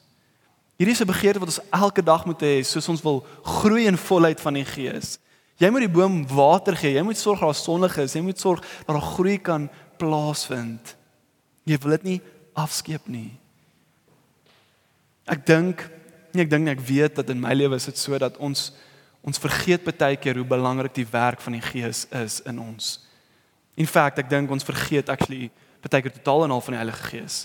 Hierdie 0.77 0.93
is 0.93 1.01
'n 1.01 1.07
begeerte 1.07 1.39
wat 1.39 1.47
ons 1.47 1.65
elke 1.71 2.03
dag 2.03 2.25
moet 2.25 2.41
hê 2.41 2.63
soos 2.63 2.89
ons 2.89 3.01
wil 3.01 3.25
groei 3.43 3.85
in 3.85 3.97
volheid 3.97 4.41
van 4.41 4.53
die 4.53 4.65
Gees. 4.65 5.19
Jy 5.57 5.69
moet 5.69 5.85
die 5.85 5.89
boom 5.89 6.27
water 6.27 6.75
gee. 6.75 6.93
Jy 6.93 7.03
moet 7.05 7.17
sorg 7.17 7.39
dat 7.39 7.47
daar 7.47 7.55
sonlig 7.55 7.97
is. 7.97 8.13
Jy 8.13 8.21
moet 8.21 8.39
sorg 8.39 8.59
dat 8.85 8.95
daar 8.95 9.01
groei 9.15 9.37
kan 9.37 9.69
plaasvind. 9.97 10.95
Jy 11.63 11.77
wil 11.83 11.95
dit 11.97 12.03
nie 12.03 12.19
afskeep 12.53 13.07
nie. 13.07 13.31
Ek 15.29 15.45
dink, 15.47 15.85
nee 16.33 16.43
ek 16.43 16.51
dink 16.51 16.67
ek 16.73 16.83
weet 16.83 17.15
dat 17.21 17.29
in 17.31 17.39
my 17.41 17.53
lewe 17.55 17.79
is 17.79 17.87
dit 17.87 17.97
so 17.97 18.17
dat 18.19 18.37
ons 18.37 18.71
ons 19.23 19.39
vergeet 19.39 19.85
baie 19.87 20.17
keer 20.19 20.35
hoe 20.35 20.43
belangrik 20.43 20.91
die 20.97 21.07
werk 21.07 21.39
van 21.39 21.55
die 21.55 21.63
Gees 21.63 22.03
is 22.11 22.41
in 22.43 22.57
ons. 22.59 22.97
In 23.79 23.87
feite, 23.87 24.19
ek 24.19 24.27
dink 24.27 24.51
ons 24.51 24.67
vergeet 24.67 25.07
actually 25.07 25.47
baie 25.79 26.03
keer 26.03 26.11
totaal 26.11 26.43
en 26.43 26.51
al 26.51 26.63
van 26.65 26.75
die 26.75 26.81
Heilige 26.81 27.07
Gees. 27.07 27.37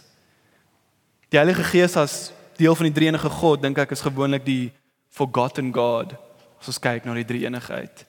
Die 1.31 1.39
Heilige 1.39 1.63
Gees 1.63 1.95
as 1.97 2.33
deel 2.59 2.75
van 2.75 2.89
die 2.89 2.97
Drie-enige 2.97 3.31
God 3.31 3.63
dink 3.63 3.79
ek 3.79 3.95
is 3.95 4.03
gewoonlik 4.03 4.43
die 4.43 4.73
forgotten 5.15 5.71
God 5.75 6.17
as 6.59 6.71
ons 6.73 6.83
kyk 6.83 7.07
na 7.07 7.15
die 7.15 7.27
drie-eenigheid. 7.27 8.05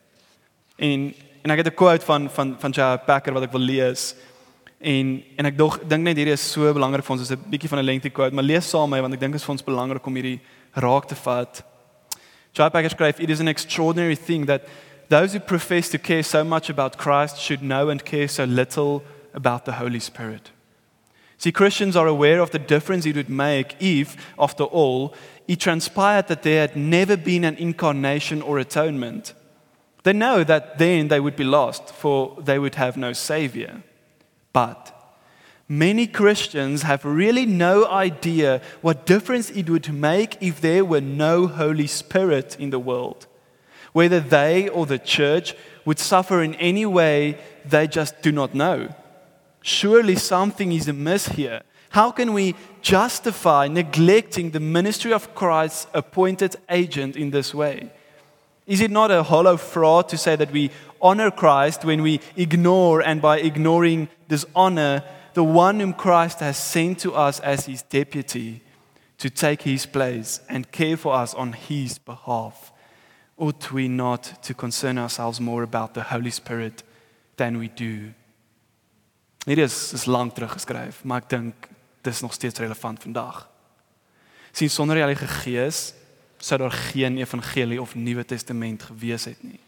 En 0.82 1.12
en 1.39 1.54
ek 1.54 1.62
het 1.63 1.70
'n 1.72 1.75
quote 1.75 2.06
van 2.06 2.30
van 2.30 2.56
van 2.60 2.72
J. 2.72 2.98
Packer 3.06 3.34
wat 3.34 3.44
ek 3.44 3.51
wil 3.51 3.62
lees. 3.62 4.16
En 4.79 5.24
en 5.36 5.45
ek 5.45 5.57
dog 5.57 5.79
dink 5.83 6.03
net 6.03 6.17
hierdie 6.17 6.33
is 6.33 6.51
so 6.53 6.71
belangrik 6.74 7.03
vir 7.03 7.15
ons. 7.15 7.27
Dit 7.27 7.38
is 7.38 7.45
'n 7.45 7.50
bietjie 7.51 7.69
van 7.69 7.79
'n 7.79 7.86
lengthy 7.86 8.09
quote, 8.09 8.33
maar 8.33 8.43
lees 8.43 8.69
saam 8.69 8.89
my 8.89 9.01
want 9.01 9.13
ek 9.13 9.19
dink 9.19 9.33
dit 9.33 9.41
is 9.41 9.45
vir 9.45 9.51
ons 9.51 9.63
belangrik 9.63 10.05
om 10.05 10.15
hierdie 10.15 10.39
raak 10.74 11.07
te 11.07 11.15
vat. 11.15 11.63
John 12.54 12.71
Packer 12.71 12.89
skryf, 12.89 13.19
"It 13.19 13.30
is 13.30 13.39
an 13.39 13.47
extraordinary 13.47 14.15
thing 14.15 14.45
that 14.45 14.67
those 15.10 15.34
who 15.34 15.39
profess 15.39 15.89
to 15.89 15.97
care 15.97 16.23
so 16.23 16.43
much 16.43 16.69
about 16.69 16.97
Christ 16.97 17.38
should 17.38 17.62
know 17.62 17.89
and 17.89 18.04
care 18.04 18.27
so 18.27 18.45
little 18.45 19.04
about 19.34 19.65
the 19.65 19.73
Holy 19.73 19.99
Spirit." 19.99 20.51
See, 21.38 21.51
Christians 21.51 21.95
are 21.95 22.08
aware 22.08 22.41
of 22.41 22.49
the 22.49 22.60
difference 22.60 23.06
it 23.06 23.15
would 23.15 23.30
make 23.30 23.75
if, 23.80 24.15
after 24.38 24.63
all, 24.63 25.13
it 25.47 25.60
transpired 25.60 26.27
that 26.27 26.41
there 26.41 26.62
had 26.62 26.75
never 26.75 27.17
been 27.17 27.43
an 27.43 27.56
incarnation 27.58 28.41
or 28.41 28.60
atonement. 28.60 29.34
They 30.04 30.13
know 30.13 30.43
that 30.43 30.77
then 30.77 31.08
they 31.08 31.19
would 31.19 31.36
be 31.36 31.43
lost, 31.43 31.93
for 31.93 32.38
they 32.43 32.60
would 32.60 32.75
have 32.75 32.97
no 32.97 33.13
Savior. 33.13 33.84
But 34.53 34.95
many 35.67 36.07
Christians 36.07 36.81
have 36.83 37.05
really 37.05 37.45
no 37.45 37.88
idea 37.88 38.62
what 38.81 39.05
difference 39.05 39.49
it 39.51 39.69
would 39.69 39.93
make 39.93 40.38
if 40.41 40.62
there 40.62 40.83
were 40.83 41.01
no 41.01 41.47
Holy 41.47 41.88
Spirit 41.88 42.57
in 42.59 42.69
the 42.69 42.79
world. 42.79 43.27
Whether 43.93 44.19
they 44.19 44.69
or 44.69 44.85
the 44.85 44.99
church 44.99 45.55
would 45.85 45.99
suffer 45.99 46.43
in 46.43 46.55
any 46.55 46.85
way, 46.85 47.38
they 47.65 47.88
just 47.88 48.21
do 48.21 48.31
not 48.31 48.53
know. 48.53 48.93
Surely 49.62 50.15
something 50.15 50.71
is 50.71 50.88
amiss 50.88 51.29
here. 51.29 51.62
How 51.89 52.12
can 52.12 52.33
we 52.33 52.55
justify 52.81 53.67
neglecting 53.67 54.51
the 54.51 54.59
ministry 54.59 55.12
of 55.12 55.33
Christ's 55.33 55.88
appointed 55.93 56.55
agent 56.69 57.15
in 57.15 57.31
this 57.31 57.53
way? 57.53 57.91
Is 58.69 58.82
it 58.82 58.91
not 58.91 59.10
a 59.10 59.23
hollow 59.23 59.58
fraud 59.58 60.10
to 60.10 60.17
say 60.17 60.36
that 60.36 60.51
we 60.51 60.69
honor 61.01 61.32
Christ 61.32 61.84
when 61.84 62.03
we 62.03 62.21
ignore 62.36 63.01
and 63.01 63.19
by 63.19 63.39
ignoring 63.39 64.10
dishonor 64.27 65.03
the 65.34 65.43
one 65.43 65.79
whom 65.79 65.93
Christ 65.93 66.39
has 66.41 66.55
sent 66.55 66.99
to 66.99 67.15
us 67.15 67.39
as 67.39 67.65
his 67.65 67.82
deputy 67.82 68.62
to 69.17 69.32
take 69.32 69.63
his 69.63 69.88
place 69.88 70.39
and 70.47 70.71
care 70.71 70.97
for 70.97 71.15
us 71.15 71.34
on 71.34 71.53
his 71.53 71.97
behalf? 71.97 72.71
Ought 73.39 73.71
we 73.71 73.88
not 73.88 74.43
to 74.43 74.53
concern 74.53 74.99
ourselves 74.99 75.41
more 75.41 75.63
about 75.63 75.95
the 75.95 76.03
Holy 76.03 76.29
Spirit 76.29 76.84
than 77.38 77.58
we 77.58 77.69
do? 77.69 78.13
Hierdie 79.47 79.65
is 79.65 79.93
is 79.93 80.05
lank 80.05 80.36
terug 80.36 80.51
geskryf, 80.53 81.01
maar 81.03 81.23
ek 81.23 81.29
dink 81.32 81.69
dis 82.05 82.21
nog 82.21 82.34
steeds 82.38 82.60
relevant 82.60 83.01
vandag. 83.01 83.47
Sien 84.53 84.69
sonder 84.69 84.99
die 84.99 85.05
Heilige 85.08 85.27
Gees 85.41 85.95
sou 86.43 86.60
daar 86.60 86.71
geen 86.71 87.17
evangelie 87.17 87.82
of 87.82 87.95
Nuwe 87.95 88.25
Testament 88.25 88.84
gewees 88.84 89.25
het 89.25 89.43
nie. 89.43 89.60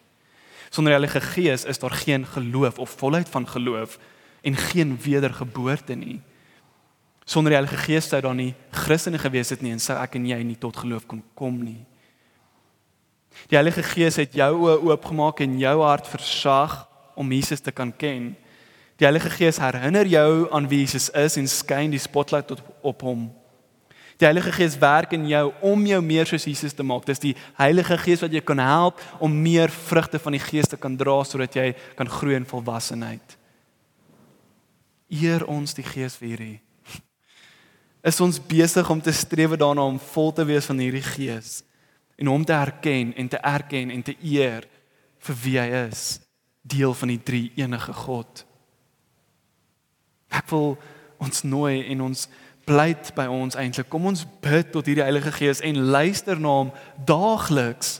Sonder 0.70 0.94
die 0.94 1.00
Heilige 1.00 1.22
Gees 1.22 1.66
is 1.66 1.80
daar 1.80 1.92
geen 1.92 2.26
geloof 2.26 2.80
of 2.80 2.90
volheid 2.98 3.30
van 3.30 3.48
geloof 3.48 4.00
en 4.42 4.56
geen 4.56 4.98
wedergeboorte 5.02 5.96
nie. 5.96 6.22
Sonder 7.26 7.52
die 7.52 7.60
Heilige 7.60 7.84
Gees 7.84 8.08
sou 8.08 8.22
daar 8.22 8.36
nie 8.36 8.54
Christene 8.72 9.20
gewees 9.20 9.50
het 9.50 9.62
nie 9.62 9.72
en 9.76 9.84
sou 9.84 9.98
ek 10.00 10.16
en 10.16 10.26
jy 10.26 10.40
nie 10.44 10.58
tot 10.60 10.78
geloof 10.78 11.06
kon 11.06 11.24
kom 11.36 11.60
nie. 11.64 11.82
Die 13.52 13.58
Heilige 13.60 13.84
Gees 13.84 14.16
het 14.20 14.34
jou 14.36 14.52
oë 14.64 14.78
oopgemaak 14.92 15.44
en 15.44 15.60
jou 15.60 15.76
hart 15.84 16.08
versag 16.08 16.86
om 17.16 17.32
Jesus 17.32 17.60
te 17.60 17.72
kan 17.72 17.92
ken. 17.92 18.32
Die 19.00 19.08
Heilige 19.08 19.30
Gees 19.30 19.60
herinner 19.60 20.06
jou 20.06 20.48
aan 20.54 20.68
wie 20.72 20.84
Jesus 20.84 21.10
is 21.10 21.38
en 21.38 21.48
skyn 21.48 21.92
die 21.92 22.00
spotlight 22.00 22.52
op, 22.52 22.62
op 22.82 23.02
hom. 23.02 23.30
Die 24.20 24.28
Heilige 24.28 24.52
Gees 24.52 24.78
werk 24.80 25.14
in 25.16 25.28
jou 25.30 25.52
om 25.62 25.86
jou 25.86 26.02
meer 26.02 26.30
soos 26.30 26.46
Jesus 26.46 26.74
te 26.74 26.84
maak. 26.84 27.06
Dis 27.08 27.22
die 27.24 27.36
Heilige 27.60 27.98
Gees 28.02 28.24
wat 28.24 28.34
jou 28.34 28.42
kan 28.46 28.60
help 28.62 29.02
om 29.20 29.42
meer 29.44 29.72
vrugte 29.72 30.20
van 30.20 30.36
die 30.38 30.44
Gees 30.44 30.70
te 30.72 30.78
kan 30.78 30.98
dra 30.98 31.22
sodat 31.28 31.56
jy 31.56 31.72
kan 32.00 32.10
groei 32.10 32.36
in 32.40 32.50
volwassenheid. 32.50 33.38
Eer 35.12 35.46
ons 35.48 35.76
die 35.78 35.86
Gees 35.86 36.16
vir 36.20 36.34
hierdie. 36.34 36.60
Is 38.02 38.22
ons 38.24 38.40
besig 38.42 38.88
om 38.90 39.02
te 39.02 39.14
streef 39.14 39.54
daarna 39.62 39.84
om 39.86 40.00
vol 40.12 40.32
te 40.34 40.46
wees 40.48 40.70
van 40.70 40.80
hierdie 40.82 41.06
Gees 41.06 41.62
en 42.22 42.30
hom 42.30 42.46
te 42.46 42.54
erken 42.54 43.14
en 43.18 43.28
te 43.30 43.38
erken 43.38 43.90
en 43.90 44.04
te 44.06 44.16
eer 44.22 44.68
vir 45.22 45.38
wie 45.44 45.58
hy 45.58 45.68
is, 45.88 46.20
deel 46.62 46.94
van 46.98 47.14
die 47.14 47.22
drie 47.22 47.48
enige 47.58 47.94
God. 47.94 48.44
Ek 50.32 50.48
wil 50.54 50.76
ons 51.22 51.44
nooi 51.46 51.84
en 51.92 52.08
ons 52.10 52.28
pleit 52.72 53.12
by 53.18 53.26
ons 53.28 53.58
eintlik. 53.60 53.90
Kom 53.92 54.08
ons 54.08 54.24
bid 54.44 54.72
tot 54.72 54.88
hierdie 54.88 55.04
Heilige 55.04 55.34
Gees 55.36 55.60
en 55.66 55.80
luister 55.92 56.40
na 56.40 56.54
hom 56.62 56.72
daagliks 57.08 58.00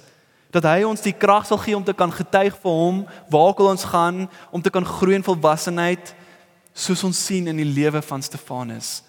dat 0.52 0.68
hy 0.68 0.84
ons 0.88 1.04
die 1.04 1.16
krag 1.16 1.48
sal 1.48 1.60
gee 1.64 1.76
om 1.76 1.84
te 1.88 1.96
kan 1.96 2.12
getuig 2.12 2.56
vir 2.64 2.78
hom 2.80 3.04
waar 3.32 3.52
ook 3.52 3.62
al 3.64 3.72
ons 3.74 3.88
gaan 3.92 4.26
om 4.52 4.64
te 4.64 4.72
kan 4.72 4.88
groei 4.88 5.18
in 5.20 5.28
volwassenheid 5.28 6.14
soos 6.76 7.04
ons 7.08 7.20
sien 7.28 7.48
in 7.52 7.60
die 7.60 7.68
lewe 7.68 8.02
van 8.04 8.24
Stefanus. 8.24 9.02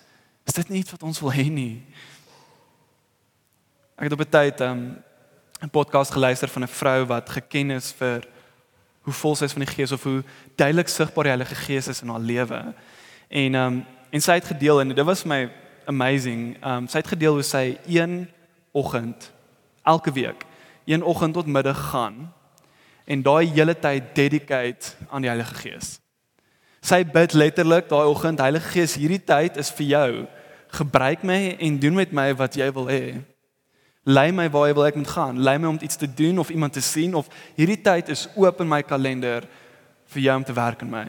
Is 0.46 0.59
dit 0.59 0.70
nie 0.70 0.83
iets 0.83 0.94
wat 0.94 1.07
ons 1.07 1.22
wil 1.22 1.35
hê 1.35 1.46
nie? 1.51 1.83
Ek 3.98 4.09
het 4.09 4.18
op 4.18 4.27
'n 4.27 4.35
tyd 4.38 4.61
um, 4.66 4.98
'n 5.62 5.70
podcast 5.70 6.11
geluister 6.11 6.48
van 6.48 6.62
'n 6.62 6.75
vrou 6.81 7.07
wat 7.07 7.31
geken 7.31 7.70
is 7.70 7.92
vir 7.92 8.27
hoe 9.03 9.14
vol 9.14 9.35
sy 9.37 9.44
is 9.44 9.53
van 9.53 9.66
die 9.66 9.75
Gees 9.75 9.92
of 9.92 10.03
hoe 10.03 10.22
duidelik 10.57 10.88
sigbaar 10.88 11.25
die 11.25 11.35
Heilige 11.37 11.55
Gees 11.55 11.88
is 11.88 12.03
in 12.03 12.09
haar 12.09 12.20
lewe. 12.20 12.75
En 13.29 13.55
ehm 13.55 13.66
um, 13.66 13.85
En 14.12 14.20
sy 14.20 14.37
het 14.37 14.44
gedeel 14.44 14.81
en 14.83 14.92
dit 14.92 15.05
was 15.09 15.25
my 15.25 15.46
amazing. 15.88 16.57
Um 16.61 16.85
sy 16.90 17.01
het 17.01 17.09
gedeel 17.14 17.38
hoe 17.38 17.46
sy 17.46 17.79
een 17.88 18.27
oggend 18.72 19.31
elke 19.83 20.12
week, 20.12 20.44
een 20.85 21.03
oggend 21.03 21.35
tot 21.35 21.46
middag 21.46 21.81
gaan 21.90 22.29
en 23.05 23.22
daai 23.22 23.48
hele 23.51 23.75
tyd 23.75 24.12
dedicate 24.14 24.92
aan 25.09 25.25
die 25.25 25.31
Heilige 25.33 25.55
Gees. 25.55 25.96
Sy 26.85 27.01
bid 27.09 27.33
letterlik 27.33 27.88
daai 27.88 28.07
oggend, 28.07 28.40
Heilige 28.42 28.68
Gees, 28.75 28.98
hierdie 29.01 29.22
tyd 29.25 29.57
is 29.57 29.72
vir 29.75 29.87
jou. 29.87 30.09
Gebruik 30.77 31.25
my 31.27 31.57
en 31.59 31.81
doen 31.81 31.96
met 31.98 32.12
my 32.12 32.29
wat 32.37 32.57
jy 32.61 32.68
wil 32.77 32.88
hê. 32.92 33.03
Lei 34.05 34.29
my 34.35 34.48
waar 34.51 34.68
jy 34.68 34.77
wil 34.77 34.88
ek 34.90 35.01
moet 35.01 35.12
gaan. 35.14 35.40
Lei 35.40 35.57
my 35.59 35.72
om 35.72 35.81
iets 35.81 35.96
te 35.96 36.09
doen 36.14 36.38
of 36.38 36.51
iemand 36.51 36.77
te 36.77 36.85
sien 36.85 37.14
of 37.14 37.33
hierdie 37.57 37.81
tyd 37.81 38.12
is 38.12 38.29
oop 38.35 38.61
in 38.61 38.68
my 38.68 38.83
kalender 38.83 39.48
vir 40.12 40.27
jou 40.29 40.37
om 40.37 40.44
te 40.44 40.57
werk 40.57 40.83
in 40.85 40.90
my. 40.90 41.07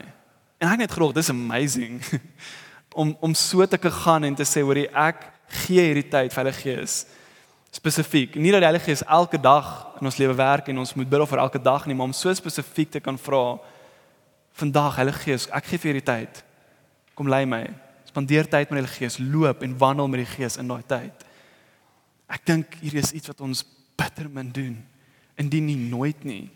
En 0.63 0.72
ek 0.72 0.86
net 0.86 0.94
glo 0.96 1.12
dis 1.12 1.30
amazing 1.34 2.00
om 2.94 3.16
om 3.20 3.34
so 3.34 3.66
te 3.66 3.78
kan 3.78 3.92
gaan 3.92 4.24
en 4.24 4.36
te 4.36 4.46
sê 4.48 4.62
hoor 4.62 4.78
ek 4.78 5.28
gee 5.66 5.82
hierdie 5.82 6.10
tyd 6.10 6.34
vir 6.34 6.44
Heilige 6.44 6.62
Gees 6.62 7.04
spesifiek. 7.74 8.36
Nie 8.36 8.52
dat 8.54 8.62
die 8.62 8.70
Heilige 8.70 8.92
Gees 8.92 9.02
elke 9.10 9.40
dag 9.42 9.98
in 10.00 10.06
ons 10.06 10.18
lewe 10.22 10.36
werk 10.38 10.70
en 10.70 10.84
ons 10.84 10.94
moet 10.94 11.10
bid 11.10 11.26
vir 11.30 11.42
elke 11.42 11.62
dag 11.62 11.88
nie, 11.90 11.96
maar 11.98 12.12
om 12.12 12.14
so 12.14 12.34
spesifiek 12.34 12.92
te 12.94 13.02
kan 13.02 13.18
vra 13.18 13.58
vandag 14.60 15.00
Heilige 15.02 15.24
Gees, 15.26 15.48
ek 15.50 15.72
gee 15.72 15.82
vir 15.82 15.92
hierdie 15.92 16.06
tyd. 16.06 16.44
Kom 17.18 17.30
lei 17.30 17.44
my. 17.50 17.64
Spandeer 18.06 18.46
tyd 18.46 18.70
met 18.70 18.78
die 18.78 18.82
Heilige 18.84 19.00
Gees, 19.02 19.18
loop 19.18 19.66
en 19.66 19.78
wandel 19.82 20.12
met 20.12 20.22
die 20.22 20.32
Gees 20.36 20.60
in 20.62 20.70
daai 20.70 20.84
tyd. 20.86 21.26
Ek 22.30 22.46
dink 22.46 22.78
hier 22.82 23.00
is 23.02 23.14
iets 23.14 23.32
wat 23.34 23.42
ons 23.42 23.64
bitter 23.98 24.30
min 24.30 24.54
doen. 24.54 24.76
Indien 25.42 25.66
nie 25.66 25.80
nooit 25.90 26.22
nie. 26.26 26.52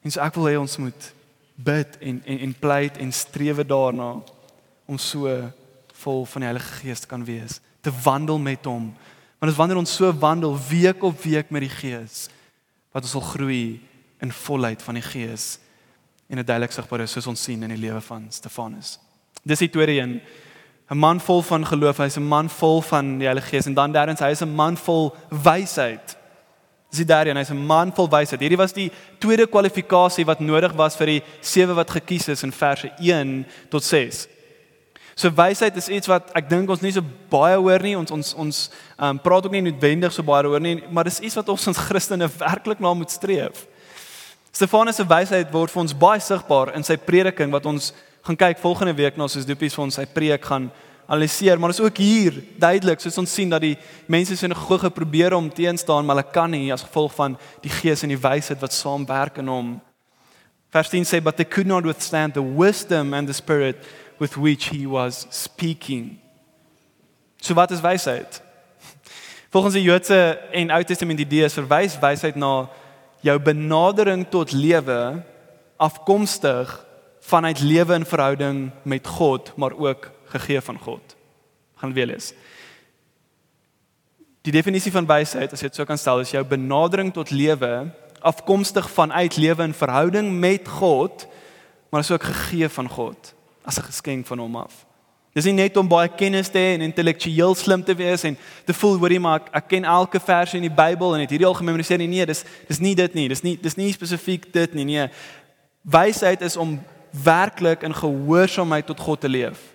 En 0.00 0.12
so 0.12 0.20
ek 0.24 0.36
wil 0.40 0.48
hê 0.48 0.56
ons 0.60 0.78
moet 0.80 1.12
bid 1.60 1.98
en 2.00 2.22
en 2.24 2.38
en 2.48 2.54
pleit 2.56 2.96
en 3.04 3.12
strewe 3.12 3.64
daarna 3.68 4.14
om 4.92 5.00
so 5.00 5.30
vol 6.02 6.24
van 6.28 6.44
die 6.44 6.50
Heilige 6.50 6.78
Gees 6.82 7.06
kan 7.08 7.24
wees, 7.24 7.60
te 7.80 7.92
wandel 8.04 8.38
met 8.42 8.66
hom. 8.68 8.90
Want 9.40 9.50
as 9.50 9.58
wanneer 9.58 9.80
ons 9.80 9.94
so 9.96 10.12
wandel 10.22 10.54
week 10.68 11.02
op 11.02 11.18
week 11.24 11.50
met 11.50 11.64
die 11.64 11.72
Gees, 11.72 12.28
wat 12.92 13.06
ons 13.06 13.14
sal 13.16 13.24
groei 13.32 13.80
in 14.22 14.34
volheid 14.44 14.82
van 14.84 15.00
die 15.00 15.06
Gees 15.06 15.56
en 16.32 16.38
dit 16.40 16.48
duidelik 16.48 16.72
sigbaar 16.72 17.04
is 17.04 17.12
soos 17.12 17.26
ons 17.28 17.42
sien 17.44 17.64
in 17.64 17.74
die 17.74 17.80
lewe 17.80 18.00
van 18.04 18.28
Stefanus. 18.32 18.96
Dis 19.44 19.64
die 19.64 19.72
tweede 19.72 19.98
een. 19.98 20.20
'n 20.92 20.98
Man 20.98 21.20
vol 21.20 21.42
van 21.42 21.66
geloof, 21.66 21.98
hy's 21.98 22.16
'n 22.16 22.28
man 22.28 22.48
vol 22.48 22.82
van 22.82 23.18
die 23.18 23.26
Heilige 23.26 23.48
Gees 23.48 23.66
en 23.66 23.74
dan 23.74 23.92
derdens 23.92 24.20
hy 24.20 24.30
is 24.30 24.42
'n 24.42 24.54
man 24.54 24.76
vol 24.76 25.16
wysheid. 25.28 26.16
Dis 26.90 26.98
die 26.98 27.06
derde 27.06 27.30
een, 27.30 27.36
hy's 27.36 27.50
'n 27.50 27.66
man 27.66 27.92
vol 27.92 28.08
wysheid. 28.08 28.40
Hierdie 28.40 28.60
was 28.60 28.72
die 28.72 28.92
tweede 29.18 29.46
kwalifikasie 29.46 30.24
wat 30.24 30.40
nodig 30.40 30.72
was 30.72 30.96
vir 30.96 31.06
die 31.06 31.22
sewe 31.40 31.74
wat 31.74 31.90
gekies 31.90 32.28
is 32.28 32.42
in 32.42 32.52
verse 32.52 32.92
1 32.98 33.46
tot 33.70 33.84
6. 33.84 34.28
So 35.14 35.28
wysheid 35.36 35.76
is 35.76 35.90
iets 35.92 36.08
wat 36.08 36.30
ek 36.36 36.48
dink 36.48 36.70
ons 36.72 36.80
nie 36.80 36.92
so 36.94 37.04
baie 37.32 37.58
hoor 37.60 37.84
nie. 37.84 37.96
Ons 37.98 38.14
ons 38.14 38.32
ons 38.34 38.60
ehm 38.96 39.10
um, 39.10 39.20
praat 39.20 39.46
ook 39.46 39.52
nie 39.52 39.64
noodwendig 39.68 40.14
so 40.14 40.24
baie 40.24 40.48
oor 40.48 40.62
nie, 40.62 40.78
maar 40.90 41.04
dis 41.08 41.20
iets 41.20 41.36
wat 41.36 41.50
ons 41.52 41.68
as 41.72 41.82
Christene 41.88 42.30
werklik 42.38 42.80
na 42.80 42.94
moet 42.96 43.12
streef. 43.12 43.66
Stefanus 44.52 44.96
se 45.00 45.04
wysheid 45.08 45.52
word 45.52 45.72
vir 45.72 45.82
ons 45.82 45.96
baie 45.96 46.20
sigbaar 46.20 46.74
in 46.76 46.84
sy 46.84 46.96
prediking 47.00 47.52
wat 47.52 47.66
ons 47.68 47.92
gaan 48.22 48.38
kyk 48.38 48.60
volgende 48.62 48.94
week 48.96 49.16
na 49.18 49.28
soos 49.28 49.46
Dopies 49.48 49.74
vir 49.76 49.84
ons 49.84 49.96
sy 49.98 50.04
preek 50.06 50.44
gaan 50.44 50.70
analiseer, 51.12 51.58
maar 51.58 51.72
is 51.74 51.80
ook 51.82 51.98
hier 51.98 52.36
duidelik 52.60 53.00
soos 53.02 53.18
ons 53.20 53.32
sien 53.32 53.50
dat 53.50 53.60
die 53.64 53.74
mense 54.08 54.36
se 54.36 54.44
sinagoge 54.46 54.88
probeer 54.94 55.34
om 55.36 55.50
teenstaan, 55.50 56.06
maar 56.06 56.20
hulle 56.20 56.34
kan 56.34 56.52
nie 56.52 56.70
as 56.72 56.84
gevolg 56.86 57.12
van 57.16 57.34
die 57.64 57.72
gees 57.72 58.04
en 58.04 58.12
die 58.14 58.20
wysheid 58.20 58.60
wat 58.62 58.76
saamwerk 58.76 59.40
in 59.42 59.50
hom. 59.50 59.72
Vers 60.72 60.88
10 60.88 61.04
sê 61.04 61.20
but 61.20 61.36
they 61.36 61.44
could 61.44 61.68
not 61.68 61.84
withstand 61.84 62.32
the 62.34 62.42
wisdom 62.42 63.12
and 63.12 63.28
the 63.28 63.36
spirit 63.36 63.82
with 64.22 64.36
which 64.36 64.68
he 64.68 64.86
was 64.86 65.26
speaking. 65.30 66.18
So 67.40 67.54
wat 67.54 67.70
is 67.70 67.80
wysheid? 67.80 68.42
Volgens 69.50 69.74
die 69.74 69.82
Joodse 69.82 70.38
en 70.54 70.70
Ou 70.70 70.84
Testament 70.86 71.18
idees 71.20 71.58
verwys 71.58 71.96
wysheid 71.98 72.38
na 72.38 72.68
jou 73.26 73.34
benadering 73.42 74.22
tot 74.30 74.54
lewe 74.54 75.24
afkomstig 75.82 76.70
vanuit 77.26 77.64
lewe 77.66 77.98
in 77.98 78.06
verhouding 78.06 78.62
met 78.86 79.06
God, 79.06 79.50
maar 79.58 79.74
ook 79.74 80.10
gegee 80.36 80.60
van 80.60 80.78
God. 80.78 81.16
Gaan 81.82 81.92
weer 81.92 82.06
lees. 82.06 82.30
Die 84.46 84.54
definisie 84.54 84.94
van 84.94 85.06
wysheid, 85.06 85.50
as 85.50 85.62
jy 85.62 85.70
dit 85.70 85.82
sou 85.82 85.86
kan 85.86 85.98
stel, 85.98 86.22
is 86.22 86.34
jou 86.34 86.46
benadering 86.46 87.10
tot 87.14 87.34
lewe 87.34 87.90
afkomstig 88.22 88.86
vanuit 88.94 89.34
lewe 89.34 89.66
in 89.66 89.74
verhouding 89.74 90.30
met 90.30 90.68
God, 90.78 91.26
maar 91.90 92.06
is 92.06 92.14
ook 92.14 92.30
gegee 92.30 92.70
van 92.70 92.86
God 92.86 93.34
as 93.64 93.78
'n 93.78 93.88
geskenk 93.90 94.26
van 94.26 94.38
hom 94.38 94.56
af. 94.56 94.86
Dis 95.32 95.44
nie 95.44 95.54
net 95.56 95.76
om 95.76 95.88
baie 95.88 96.10
kennis 96.12 96.50
te 96.52 96.60
hê 96.60 96.74
en 96.74 96.84
intellektueel 96.84 97.54
slim 97.56 97.80
te 97.84 97.94
wees 97.96 98.24
en 98.28 98.36
te 98.68 98.74
voel 98.76 98.98
hoorie 99.00 99.20
maar 99.20 99.40
ek, 99.40 99.46
ek 99.62 99.68
ken 99.70 99.84
elke 99.88 100.20
vers 100.20 100.52
in 100.58 100.66
die 100.66 100.72
Bybel 100.72 101.14
en 101.14 101.20
het 101.24 101.32
hierdie 101.32 101.48
al 101.48 101.56
gememoriseer 101.56 101.98
nie. 101.98 102.08
Nee, 102.08 102.26
dis 102.26 102.44
dis 102.68 102.78
nie 102.78 102.94
dit 102.94 103.14
nie. 103.14 103.28
Dis 103.32 103.40
nie 103.40 103.56
dis 103.56 103.78
nie 103.80 103.92
spesifiek 103.92 104.52
dit 104.52 104.74
nie. 104.74 104.84
Nee. 104.84 105.06
Wysheid 105.88 106.44
is 106.44 106.58
om 106.60 106.76
werklik 107.24 107.82
in 107.82 107.96
gehoorsaamheid 107.96 108.86
tot 108.86 109.00
God 109.00 109.24
te 109.24 109.32
leef. 109.32 109.72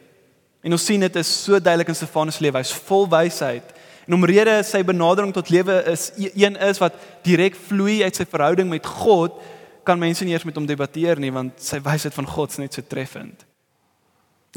En 0.61 0.77
ons 0.77 0.85
sien 0.85 1.01
dit 1.01 1.15
is 1.15 1.33
so 1.43 1.57
duidelik 1.57 1.89
in 1.89 1.97
Stefanus 1.97 2.37
se 2.37 2.45
lewe. 2.45 2.61
Hy's 2.61 2.75
vol 2.85 3.09
wysheid. 3.09 3.73
En 4.05 4.13
omrede 4.13 4.59
sy 4.63 4.83
benadering 4.85 5.33
tot 5.33 5.49
lewe 5.49 5.81
is 5.89 6.11
e-, 6.21 6.31
een 6.37 6.57
is 6.69 6.77
wat 6.79 7.01
direk 7.25 7.57
vloei 7.67 8.03
uit 8.05 8.15
sy 8.15 8.29
verhouding 8.29 8.69
met 8.69 8.85
God, 8.85 9.41
kan 9.87 9.97
mense 9.97 10.25
nie 10.25 10.35
eers 10.35 10.45
met 10.45 10.55
hom 10.59 10.67
debatteer 10.67 11.17
nie 11.17 11.33
want 11.33 11.63
sy 11.63 11.79
wysheid 11.81 12.13
van 12.13 12.29
God 12.29 12.53
is 12.53 12.61
net 12.61 12.77
so 12.77 12.85
treffend. 12.85 13.46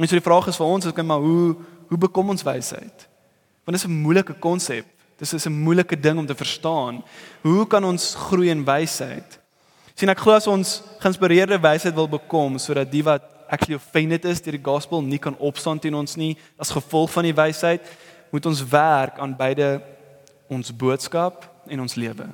En 0.00 0.08
so 0.08 0.16
die 0.16 0.24
vraag 0.24 0.48
is 0.48 0.56
vir 0.56 0.66
ons, 0.66 0.88
ek 0.88 1.02
maar 1.04 1.20
hoe 1.20 1.56
hoe 1.90 1.98
bekom 1.98 2.28
ons 2.30 2.44
wysheid? 2.46 3.06
Want 3.66 3.74
dit 3.74 3.82
is 3.82 3.86
'n 3.86 4.02
moeilike 4.02 4.38
konsep. 4.38 4.86
Dit 5.18 5.32
is 5.32 5.46
'n 5.46 5.52
moeilike 5.52 6.00
ding 6.00 6.18
om 6.18 6.26
te 6.26 6.34
verstaan. 6.34 7.02
Hoe 7.42 7.66
kan 7.66 7.84
ons 7.84 8.14
groei 8.14 8.48
in 8.48 8.64
wysheid? 8.64 9.38
Sien 9.94 10.08
ek 10.08 10.18
glo 10.18 10.32
as 10.32 10.46
ons 10.46 10.82
geïnspireerde 10.98 11.60
wysheid 11.60 11.94
wil 11.94 12.08
bekom 12.08 12.58
sodat 12.58 12.90
die 12.90 13.02
wat 13.02 13.22
actually 13.50 13.74
offended 13.74 14.24
is 14.24 14.40
deur 14.40 14.56
die 14.56 14.64
gospel 14.64 15.02
nie 15.02 15.18
kan 15.18 15.36
opstaan 15.38 15.78
teen 15.78 15.94
ons 15.94 16.16
nie 16.16 16.38
as 16.56 16.70
gevolg 16.70 17.10
van 17.10 17.24
die 17.24 17.34
wysheid, 17.34 17.82
moet 18.30 18.46
ons 18.46 18.62
werk 18.64 19.18
aan 19.18 19.36
beide 19.36 19.82
ons 20.48 20.76
boodskap 20.76 21.44
en 21.66 21.80
ons 21.80 21.94
lewe. 21.94 22.28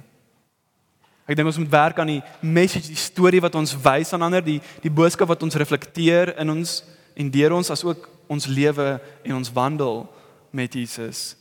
Ek 1.27 1.37
dink 1.37 1.47
ons 1.47 1.59
moet 1.59 1.71
werk 1.71 1.99
aan 1.99 2.07
die 2.07 2.23
message, 2.41 2.87
die 2.87 2.97
storie 3.01 3.41
wat 3.41 3.55
ons 3.55 3.75
wys 3.75 4.13
aan 4.13 4.23
ander, 4.23 4.45
die 4.45 4.61
die 4.83 4.93
boodskap 4.93 5.29
wat 5.29 5.43
ons 5.43 5.59
reflekteer 5.59 6.37
in 6.39 6.51
ons 6.51 6.83
en 7.17 7.31
deur 7.33 7.57
ons 7.57 7.73
as 7.73 7.85
ook 7.85 8.09
ons 8.31 8.47
lewe 8.47 9.01
en 9.25 9.35
ons 9.39 9.53
wandel 9.53 10.05
met 10.51 10.75
Jesus. 10.75 11.35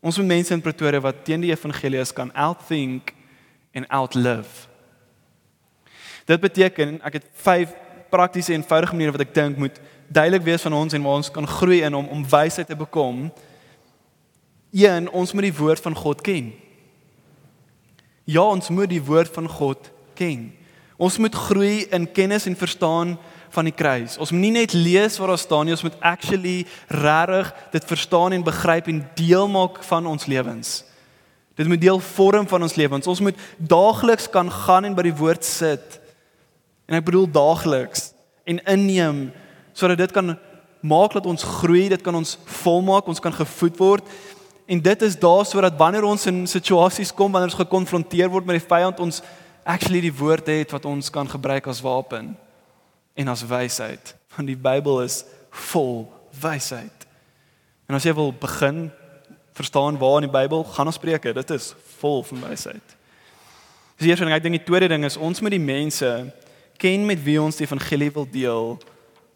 Ons 0.00 0.18
moet 0.18 0.26
mense 0.26 0.54
in 0.54 0.62
Pretoria 0.64 1.00
wat 1.02 1.24
teen 1.26 1.44
die 1.44 1.52
evangelie 1.52 2.02
kan 2.16 2.32
outthink 2.34 3.12
en 3.72 3.86
outlive. 3.86 4.68
Dit 6.26 6.40
beteken 6.40 6.98
ek 7.06 7.20
het 7.20 7.28
vyf 7.44 7.74
praktiese 8.12 8.52
en 8.52 8.60
eenvoudige 8.60 8.94
maniere 8.94 9.16
wat 9.16 9.26
ek 9.26 9.34
dink 9.34 9.58
moet 9.58 9.78
duidelik 10.12 10.44
wees 10.44 10.62
van 10.62 10.74
ons 10.76 10.92
en 10.92 11.02
waar 11.02 11.20
ons 11.20 11.30
kan 11.32 11.46
groei 11.48 11.80
in 11.82 11.94
om 11.94 12.08
om 12.12 12.24
wysheid 12.28 12.66
te 12.68 12.76
bekom. 12.76 13.30
Een, 14.72 15.08
ons 15.10 15.32
moet 15.32 15.48
die 15.48 15.56
woord 15.56 15.80
van 15.80 15.96
God 15.96 16.20
ken. 16.20 16.52
Ja, 18.24 18.44
ons 18.44 18.68
moet 18.68 18.88
die 18.88 19.02
woord 19.02 19.32
van 19.32 19.48
God 19.48 19.90
ken. 20.14 20.52
Ons 20.96 21.18
moet 21.18 21.34
groei 21.34 21.86
in 21.90 22.06
kennis 22.12 22.46
en 22.46 22.56
verstaan 22.56 23.16
van 23.52 23.68
die 23.68 23.74
kruis. 23.76 24.16
Ons 24.16 24.32
moet 24.32 24.46
nie 24.46 24.54
net 24.54 24.72
lees 24.72 25.18
wat 25.20 25.28
daar 25.32 25.40
staan 25.40 25.68
nie, 25.68 25.74
ons 25.76 25.84
moet 25.84 25.98
actually 26.00 26.62
regtig 26.88 27.52
dit 27.74 27.88
verstaan 27.90 28.32
en 28.32 28.44
begryp 28.46 28.88
en 28.88 29.02
deel 29.18 29.48
maak 29.52 29.82
van 29.84 30.08
ons 30.08 30.26
lewens. 30.30 30.82
Dit 31.54 31.68
moet 31.68 31.80
deel 31.80 32.00
vorm 32.00 32.48
van 32.48 32.64
ons 32.64 32.76
lewens. 32.80 33.06
Ons 33.06 33.20
moet 33.20 33.38
daagliks 33.58 34.30
kan 34.32 34.48
gaan 34.50 34.88
en 34.88 34.96
by 34.96 35.04
die 35.04 35.16
woord 35.16 35.44
sit. 35.44 35.98
En 36.88 36.96
ek 36.96 37.06
bedoel 37.08 37.28
daagliks 37.32 38.10
en 38.48 38.58
inneem 38.72 39.28
sodat 39.76 40.00
dit 40.00 40.12
kan 40.12 40.34
maak 40.82 41.14
dat 41.14 41.26
ons 41.30 41.44
groei, 41.60 41.86
dit 41.88 42.00
kan 42.02 42.16
ons 42.18 42.34
volmaak, 42.60 43.06
ons 43.08 43.22
kan 43.22 43.32
gevoed 43.32 43.78
word. 43.78 44.08
En 44.66 44.80
dit 44.82 45.04
is 45.06 45.14
daar 45.20 45.44
sodat 45.46 45.76
wanneer 45.78 46.04
ons 46.08 46.26
in 46.28 46.42
situasies 46.50 47.12
kom 47.14 47.32
wanneer 47.32 47.52
ons 47.52 47.60
gekonfronteer 47.60 48.32
word 48.32 48.48
met 48.48 48.58
die 48.58 48.66
vyand, 48.66 49.00
ons 49.00 49.22
actually 49.62 50.02
die 50.02 50.16
woord 50.16 50.48
het 50.50 50.74
wat 50.74 50.88
ons 50.88 51.12
kan 51.12 51.28
gebruik 51.28 51.68
as 51.70 51.84
wapen 51.84 52.32
en 53.14 53.28
as 53.28 53.44
wysheid 53.46 54.14
want 54.32 54.48
die 54.48 54.56
Bybel 54.56 55.02
is 55.04 55.22
vol 55.68 56.06
wysheid. 56.40 57.06
En 57.84 57.98
as 57.98 58.06
jy 58.06 58.14
wil 58.16 58.32
begin 58.32 58.86
verstaan 59.52 59.98
waar 60.00 60.22
in 60.22 60.28
die 60.28 60.32
Bybel 60.32 60.64
gaan 60.64 60.88
ons 60.88 60.96
Spreuke, 60.96 61.34
dit 61.36 61.50
is 61.52 61.74
vol 62.00 62.22
van 62.30 62.46
wysheid. 62.48 62.94
Dis 64.00 64.08
eers 64.08 64.22
en 64.24 64.32
ek 64.32 64.46
dink 64.46 64.56
die 64.56 64.64
tweede 64.64 64.88
ding 64.88 65.04
is 65.04 65.18
ons 65.20 65.42
moet 65.44 65.52
die 65.52 65.62
mense 65.62 66.08
ken 66.80 67.04
met 67.06 67.20
wie 67.22 67.36
ons 67.42 67.60
die 67.60 67.66
evangelie 67.68 68.08
wil 68.14 68.24
deel 68.32 68.78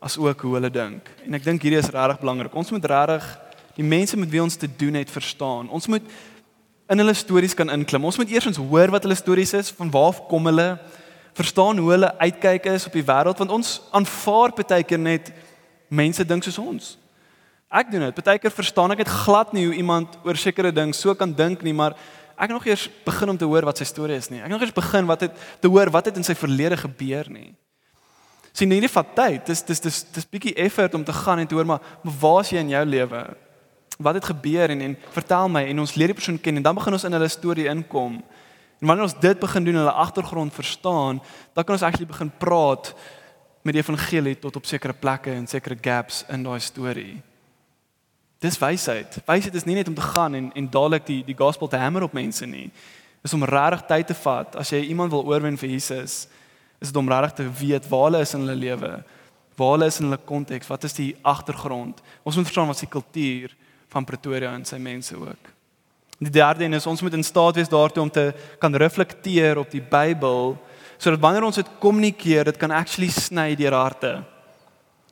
as 0.03 0.17
ook 0.17 0.41
hoe 0.47 0.57
hulle 0.57 0.73
dink. 0.73 1.11
En 1.27 1.37
ek 1.37 1.45
dink 1.45 1.63
hierdie 1.63 1.83
is 1.83 1.93
regtig 1.93 2.23
belangrik. 2.23 2.57
Ons 2.57 2.73
moet 2.73 2.89
regtig 2.89 3.27
die 3.77 3.85
mense 3.87 4.17
met 4.17 4.33
wie 4.33 4.43
ons 4.43 4.57
te 4.57 4.69
doen 4.81 4.97
het 4.97 5.13
verstaan. 5.13 5.69
Ons 5.69 5.89
moet 5.93 6.05
in 6.89 7.03
hulle 7.03 7.15
stories 7.15 7.55
kan 7.55 7.71
inklim. 7.75 8.07
Ons 8.09 8.19
moet 8.21 8.31
eers 8.33 8.49
ons 8.49 8.61
hoor 8.71 8.93
wat 8.95 9.05
hulle 9.05 9.19
stories 9.19 9.53
is, 9.59 9.73
van 9.77 9.91
waar 9.93 10.21
kom 10.31 10.49
hulle? 10.49 10.69
Verstaan 11.37 11.79
hoe 11.79 11.91
hulle 11.93 12.13
uitkyk 12.19 12.69
is 12.73 12.87
op 12.89 12.95
die 12.97 13.05
wêreld 13.05 13.41
want 13.43 13.53
ons 13.53 13.81
aanvaar 13.95 14.55
baie 14.57 14.85
keer 14.89 15.01
net 15.01 15.33
mense 15.89 16.25
dink 16.25 16.47
soos 16.47 16.59
ons. 16.59 16.95
Ek 17.69 17.91
doen 17.91 18.07
dit. 18.07 18.23
Baie 18.25 18.41
keer 18.41 18.55
verstaan 18.55 18.95
ek 18.95 19.05
dit 19.05 19.13
glad 19.25 19.53
nie 19.57 19.67
hoe 19.69 19.77
iemand 19.77 20.17
oor 20.25 20.39
sekere 20.39 20.73
ding 20.73 20.95
so 20.95 21.15
kan 21.15 21.35
dink 21.37 21.65
nie, 21.67 21.75
maar 21.77 21.97
ek 22.37 22.53
nog 22.53 22.67
eers 22.69 22.87
begin 23.05 23.33
om 23.33 23.39
te 23.39 23.49
hoor 23.49 23.67
wat 23.69 23.81
sy 23.81 23.87
storie 23.89 24.17
is 24.17 24.31
nie. 24.33 24.41
Ek 24.45 24.53
nog 24.53 24.63
eers 24.65 24.75
begin 24.77 25.09
wat 25.09 25.27
het 25.27 25.47
te 25.61 25.71
hoor 25.73 25.91
wat 25.93 26.09
het 26.11 26.21
in 26.21 26.27
sy 26.27 26.37
verlede 26.39 26.79
gebeur 26.81 27.29
nie. 27.33 27.51
Sien, 28.57 28.73
hierdie 28.73 28.89
vat 28.89 29.09
tyd. 29.17 29.51
Dis 29.51 29.61
dis 29.69 29.83
dis 29.85 29.99
dis 30.17 30.29
bietjie 30.33 30.55
effort 30.65 30.95
om 30.97 31.05
te 31.05 31.13
gaan 31.13 31.43
en 31.43 31.49
te 31.49 31.57
hoor 31.59 31.69
maar, 31.69 31.83
maar 32.05 32.17
waar 32.23 32.41
is 32.41 32.55
jy 32.55 32.63
in 32.65 32.73
jou 32.73 32.85
lewe? 32.89 33.23
Wat 33.99 34.17
het 34.17 34.31
gebeur 34.31 34.73
en 34.73 34.85
en 34.87 34.97
vertel 35.13 35.53
my 35.53 35.67
en 35.69 35.85
ons 35.85 35.97
leer 35.97 36.13
die 36.13 36.17
persoon 36.17 36.41
ken 36.41 36.57
en 36.57 36.65
dan 36.65 36.79
begin 36.79 36.97
ons 36.97 37.05
in 37.05 37.17
hulle 37.19 37.29
storie 37.33 37.69
inkom. 37.73 38.23
En 38.81 38.87
wanneer 38.87 39.05
ons 39.05 39.21
dit 39.21 39.39
begin 39.39 39.65
doen, 39.65 39.75
hulle 39.75 39.93
agtergrond 39.93 40.55
verstaan, 40.55 41.23
dan 41.53 41.65
kan 41.65 41.75
ons 41.75 41.83
actually 41.83 42.07
begin 42.07 42.31
praat 42.39 42.95
met 43.63 43.75
die 43.75 43.83
evangelie 43.83 44.39
tot 44.39 44.57
op 44.57 44.67
sekere 44.67 44.93
plekke 44.93 45.33
en 45.33 45.47
sekere 45.47 45.79
gaps 45.81 46.25
in 46.29 46.45
daai 46.47 46.61
storie. 46.61 47.23
Dis 48.39 48.59
wysheid. 48.61 49.17
Wysheid 49.27 49.55
is 49.55 49.65
nie 49.65 49.75
net 49.75 49.89
om 49.89 49.97
te 49.97 50.05
gaan 50.05 50.35
en 50.35 50.53
en 50.55 50.71
dadelik 50.71 51.07
die 51.09 51.23
die 51.25 51.37
gospel 51.37 51.69
te 51.69 51.81
hamer 51.81 52.05
op 52.07 52.13
mense 52.15 52.47
nie. 52.47 52.69
Dis 53.25 53.35
om 53.35 53.45
regtig 53.45 53.87
tyd 53.89 54.07
te 54.07 54.15
vat 54.15 54.57
as 54.61 54.71
jy 54.71 54.85
iemand 54.93 55.11
wil 55.11 55.25
oorwin 55.27 55.57
vir 55.59 55.73
Jesus. 55.73 56.27
Is 56.79 56.93
dit 56.93 57.01
om 57.01 57.09
regtig 57.09 57.33
te 57.41 57.49
weet 57.65 57.89
waar 57.89 58.11
hulle 58.11 58.21
is 58.23 58.35
in 58.37 58.45
hulle 58.45 58.61
lewe. 58.61 58.93
Waar 59.57 59.73
hulle 59.75 59.89
is 59.89 59.99
in 59.99 60.11
hulle 60.11 60.21
konteks, 60.21 60.69
wat 60.69 60.85
is 60.85 60.95
die 60.95 61.15
agtergrond? 61.25 62.03
Ons 62.23 62.37
moet 62.37 62.45
verstaan 62.45 62.69
wat 62.69 62.79
se 62.79 62.87
kultuur 62.87 63.57
van 63.89 64.05
Pretoria 64.05 64.53
en 64.53 64.69
sy 64.69 64.77
mense 64.77 65.17
ook. 65.17 65.56
Die 66.19 66.31
derde 66.31 66.65
een 66.65 66.73
is 66.73 66.87
ons 66.87 67.03
moet 67.03 67.13
in 67.13 67.25
staat 67.25 67.55
wees 67.55 67.69
daartoe 67.69 68.03
om 68.03 68.11
te 68.11 68.33
kan 68.59 68.75
reflekteer 68.75 69.59
op 69.59 69.71
die 69.71 69.83
Bybel 69.83 70.57
sodat 70.97 71.21
wanneer 71.21 71.45
ons 71.45 71.59
dit 71.61 71.69
kommunikeer, 71.79 72.47
dit 72.49 72.57
kan 72.57 72.73
actually 72.73 73.11
sny 73.13 73.51
deur 73.55 73.75
harte. 73.77 74.25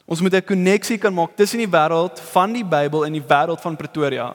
Ons 0.08 0.20
moet 0.20 0.34
'n 0.34 0.44
koneksie 0.44 0.98
kan 0.98 1.14
maak 1.14 1.36
tussen 1.36 1.58
die 1.58 1.68
wêreld 1.68 2.20
van 2.32 2.52
die 2.52 2.64
Bybel 2.64 3.04
en 3.04 3.12
die 3.12 3.24
wêreld 3.28 3.60
van 3.60 3.76
Pretoria. 3.76 4.34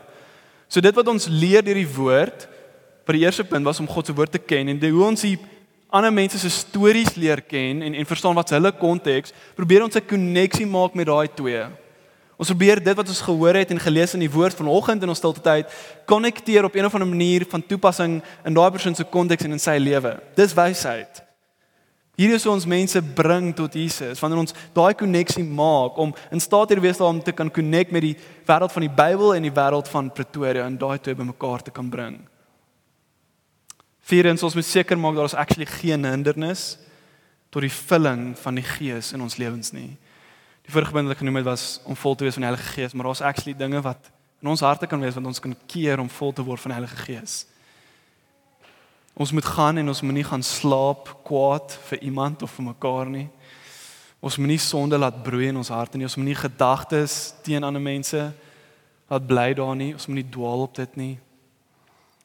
So 0.68 0.80
dit 0.80 0.96
wat 0.96 1.08
ons 1.08 1.28
leer 1.28 1.64
deur 1.64 1.76
die 1.76 1.96
woord, 1.96 2.48
vir 3.06 3.14
die 3.14 3.26
eerste 3.26 3.44
punt 3.44 3.66
was 3.66 3.80
om 3.80 3.88
God 3.88 4.06
se 4.06 4.14
woord 4.14 4.32
te 4.32 4.38
ken 4.38 4.68
en 4.68 4.90
hoe 4.92 5.06
ons 5.06 5.22
die 5.22 5.40
ander 5.90 6.14
mense 6.14 6.38
se 6.38 6.50
stories 6.50 7.16
leer 7.16 7.42
ken 7.42 7.82
en 7.82 7.94
en 7.94 8.06
verstaan 8.06 8.36
wat 8.36 8.50
hulle 8.50 8.72
konteks, 8.72 9.34
probeer 9.56 9.84
ons 9.84 9.96
'n 9.96 10.06
koneksie 10.06 10.68
maak 10.68 10.94
met 10.94 11.08
daai 11.08 11.28
twee. 11.34 11.66
Ons 12.40 12.54
probeer 12.54 12.80
dit 12.80 12.96
wat 12.96 13.10
ons 13.12 13.22
gehoor 13.28 13.58
het 13.60 13.72
en 13.74 13.82
gelees 13.84 14.14
in 14.16 14.22
die 14.24 14.32
woord 14.32 14.56
vanoggend 14.56 15.04
in 15.04 15.12
ons 15.12 15.20
stilte 15.20 15.42
tyd 15.44 15.74
konnekteer 16.08 16.64
op 16.64 16.76
'n 16.76 16.86
of 16.86 16.94
ander 16.94 17.08
manier 17.08 17.46
van 17.50 17.66
toepassing 17.66 18.22
in 18.46 18.54
daai 18.54 18.72
persoon 18.72 18.96
se 18.96 19.04
konteks 19.04 19.44
en 19.44 19.52
in 19.52 19.60
sy 19.60 19.78
lewe. 19.78 20.20
Dis 20.36 20.54
wysheid. 20.54 21.24
Hier 22.16 22.34
is 22.34 22.46
ons 22.46 22.66
mense 22.66 23.02
bring 23.02 23.54
tot 23.56 23.74
Jesus 23.74 24.20
wanneer 24.20 24.40
ons 24.40 24.54
daai 24.74 24.94
koneksie 24.94 25.44
maak 25.44 25.98
om 25.98 26.16
in 26.32 26.40
staat 26.40 26.68
te 26.68 26.80
wees 26.80 27.00
om 27.00 27.22
te 27.24 27.32
kan 27.32 27.52
connect 27.52 27.92
met 27.92 28.02
die 28.02 28.18
wêreld 28.46 28.72
van 28.72 28.82
die 28.82 28.96
Bybel 28.96 29.36
en 29.36 29.44
die 29.44 29.52
wêreld 29.52 29.88
van 29.88 30.12
Pretoria 30.12 30.66
en 30.66 30.78
daai 30.78 31.00
twee 31.00 31.16
bymekaar 31.16 31.62
te 31.62 31.72
kan 31.72 31.90
bring. 31.90 32.20
Vierens 34.00 34.44
ons 34.44 34.56
moet 34.56 34.66
seker 34.66 34.98
maak 34.98 35.16
daar 35.16 35.26
is 35.26 35.34
actually 35.34 35.66
geen 35.66 36.06
hindernis 36.06 36.78
tot 37.50 37.62
die 37.62 37.72
vulling 37.72 38.38
van 38.38 38.56
die 38.56 38.64
Gees 38.64 39.14
in 39.14 39.22
ons 39.22 39.38
lewens 39.38 39.72
nie. 39.72 39.98
Die 40.70 40.76
vorige 40.76 40.94
punt 40.94 41.08
wat 41.10 41.16
ek 41.16 41.24
genoem 41.24 41.40
het 41.40 41.48
was 41.48 41.64
om 41.90 41.96
vol 41.98 42.14
te 42.14 42.28
wees 42.28 42.36
van 42.38 42.44
die 42.44 42.48
Heilige 42.52 42.74
Gees, 42.76 42.92
maar 42.94 43.08
daar's 43.10 43.24
actually 43.26 43.56
dinge 43.58 43.80
wat 43.82 44.12
in 44.38 44.52
ons 44.52 44.62
harte 44.62 44.86
kan 44.86 45.02
wees 45.02 45.16
wat 45.18 45.26
ons 45.26 45.42
kan 45.42 45.56
keer 45.66 45.98
om 45.98 46.12
vol 46.14 46.30
te 46.30 46.44
word 46.46 46.62
van 46.62 46.70
die 46.70 46.76
Heilige 46.78 47.00
Gees. 47.08 47.38
Ons 49.18 49.32
moet 49.34 49.48
gaan 49.50 49.82
en 49.82 49.90
ons 49.90 50.02
moenie 50.06 50.28
gaan 50.30 50.46
slaap 50.46 51.10
kwaad 51.26 51.74
vir 51.88 52.04
iemand 52.12 52.46
of 52.46 52.54
vir 52.54 52.68
mekaar 52.68 53.10
nie. 53.10 53.26
Ons 54.22 54.38
moenie 54.38 54.60
sonde 54.62 55.00
laat 55.02 55.18
broei 55.26 55.48
in 55.50 55.58
ons 55.58 55.74
harte 55.74 55.98
nie. 55.98 56.06
Ons 56.06 56.20
moenie 56.22 56.38
gedagtes 56.38 57.18
teen 57.42 57.66
ander 57.66 57.82
mense 57.82 58.28
laat 59.10 59.26
bly 59.26 59.48
daar 59.58 59.74
nie. 59.74 59.96
Ons 59.98 60.06
moenie 60.06 60.28
dwaal 60.30 60.68
op 60.68 60.78
dit 60.78 61.02
nie. 61.02 61.16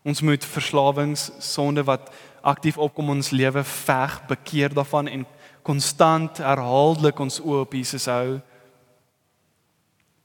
Ons 0.04 0.20
moet 0.20 0.44
verslawings, 0.44 1.30
sonde 1.40 1.80
wat 1.88 2.12
aktief 2.44 2.76
opkom 2.76 3.08
in 3.08 3.24
ons 3.24 3.32
lewe 3.32 3.64
veg, 3.64 4.20
bekeer 4.28 4.76
daarvan 4.76 5.08
en 5.08 5.24
konstant 5.64 6.38
herhaaldelik 6.44 7.20
ons 7.24 7.40
oë 7.40 7.64
op 7.64 7.74
Jesus 7.76 8.06
hou 8.12 8.38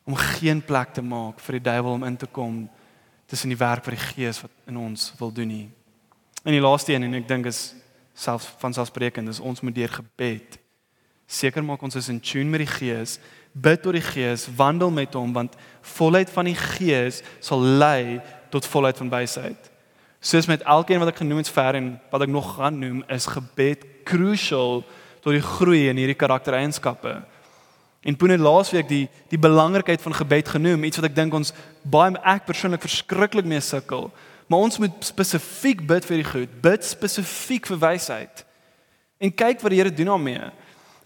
om 0.09 0.17
geen 0.35 0.61
plek 0.65 0.93
te 0.93 1.03
maak 1.05 1.39
vir 1.45 1.59
die 1.59 1.67
duiwel 1.69 1.95
om 1.95 2.07
in 2.07 2.17
te 2.19 2.27
kom 2.27 2.63
tussen 3.29 3.53
die 3.53 3.59
werk 3.59 3.85
wat 3.85 3.95
die 3.95 4.07
Gees 4.09 4.41
wat 4.43 4.53
in 4.67 4.77
ons 4.77 5.11
wil 5.19 5.31
doen 5.31 5.47
nie. 5.47 5.67
En 6.43 6.55
die 6.55 6.63
laaste 6.63 6.93
een 6.93 7.05
en 7.07 7.19
ek 7.21 7.29
dink 7.29 7.47
is 7.49 7.73
self 8.17 8.51
van 8.59 8.73
selfsprekend 8.75 9.31
is 9.31 9.39
ons 9.39 9.61
moet 9.63 9.75
deur 9.75 9.99
gebed 10.01 10.59
seker 11.29 11.63
maak 11.63 11.83
ons 11.85 11.97
is 11.99 12.09
in 12.09 12.17
tune 12.19 12.49
met 12.49 12.63
die 12.63 12.71
Gees, 12.71 13.19
bid 13.53 13.83
tot 13.85 13.93
die 13.93 14.03
Gees, 14.03 14.47
wandel 14.57 14.89
met 14.93 15.13
hom 15.17 15.33
want 15.35 15.55
volheid 15.95 16.29
van 16.33 16.49
die 16.49 16.57
Gees 16.57 17.21
sal 17.45 17.61
lei 17.61 18.17
tot 18.49 18.65
volheid 18.65 18.97
van 18.97 19.11
wysheid. 19.13 19.69
Soos 20.19 20.49
met 20.49 20.65
elkeen 20.67 20.99
wat 20.99 21.13
ek 21.13 21.21
genoem 21.21 21.43
het 21.43 21.51
ver 21.53 21.77
en 21.77 21.91
wat 22.09 22.25
ek 22.25 22.33
nog 22.33 22.55
gaan 22.57 22.81
noem 22.81 23.03
is 23.13 23.29
gebed 23.29 23.85
crucial 24.09 24.81
tot 25.21 25.33
die 25.33 25.41
groei 25.41 25.89
in 25.89 25.97
hierdie 25.97 26.17
karaktereienskappe. 26.17 27.21
En 28.01 28.15
Poene 28.15 28.37
laasweek 28.37 28.87
die 28.87 29.09
die 29.29 29.39
belangrikheid 29.39 30.01
van 30.01 30.13
gebed 30.13 30.47
genoem, 30.47 30.83
iets 30.83 30.97
wat 30.97 31.09
ek 31.09 31.15
dink 31.15 31.33
ons 31.33 31.53
baie 31.83 32.15
ek 32.23 32.45
persoonlik 32.45 32.81
verskriklik 32.81 33.45
mee 33.45 33.61
sukkel 33.61 34.11
maar 34.49 34.65
ons 34.65 34.79
moet 34.81 35.05
spesifiek 35.05 35.83
bid 35.85 36.05
vir 36.09 36.23
die 36.23 36.25
goed, 36.25 36.53
bid 36.63 36.85
spesifiek 36.85 37.69
vir 37.69 37.79
wysheid. 37.83 38.41
En 39.21 39.29
kyk 39.29 39.61
wat 39.61 39.73
die 39.73 39.77
Here 39.77 39.93
doen 39.93 40.09
daarmee. 40.15 40.49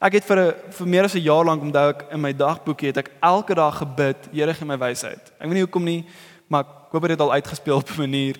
Ek 0.03 0.15
het 0.19 0.25
vir 0.27 0.39
'n 0.39 0.53
vir 0.71 0.87
meer 0.87 1.03
as 1.03 1.15
'n 1.15 1.27
jaar 1.27 1.45
lank 1.45 1.61
onthou 1.61 1.89
ek 1.89 2.05
in 2.11 2.21
my 2.21 2.31
dagboekie 2.31 2.87
het 2.87 2.97
ek 2.97 3.11
elke 3.21 3.55
dag 3.55 3.77
gebid, 3.77 4.17
Here 4.31 4.53
gee 4.53 4.65
my 4.65 4.77
wysheid. 4.77 5.31
Ek 5.39 5.47
weet 5.47 5.53
nie 5.53 5.65
hoekom 5.67 5.83
nie, 5.83 6.05
maar 6.47 6.61
ek 6.61 6.91
hoop 6.91 7.01
dit 7.01 7.11
het 7.11 7.19
al 7.19 7.33
uitgespeel 7.33 7.75
op 7.77 7.89
'n 7.89 7.99
manier. 7.99 8.37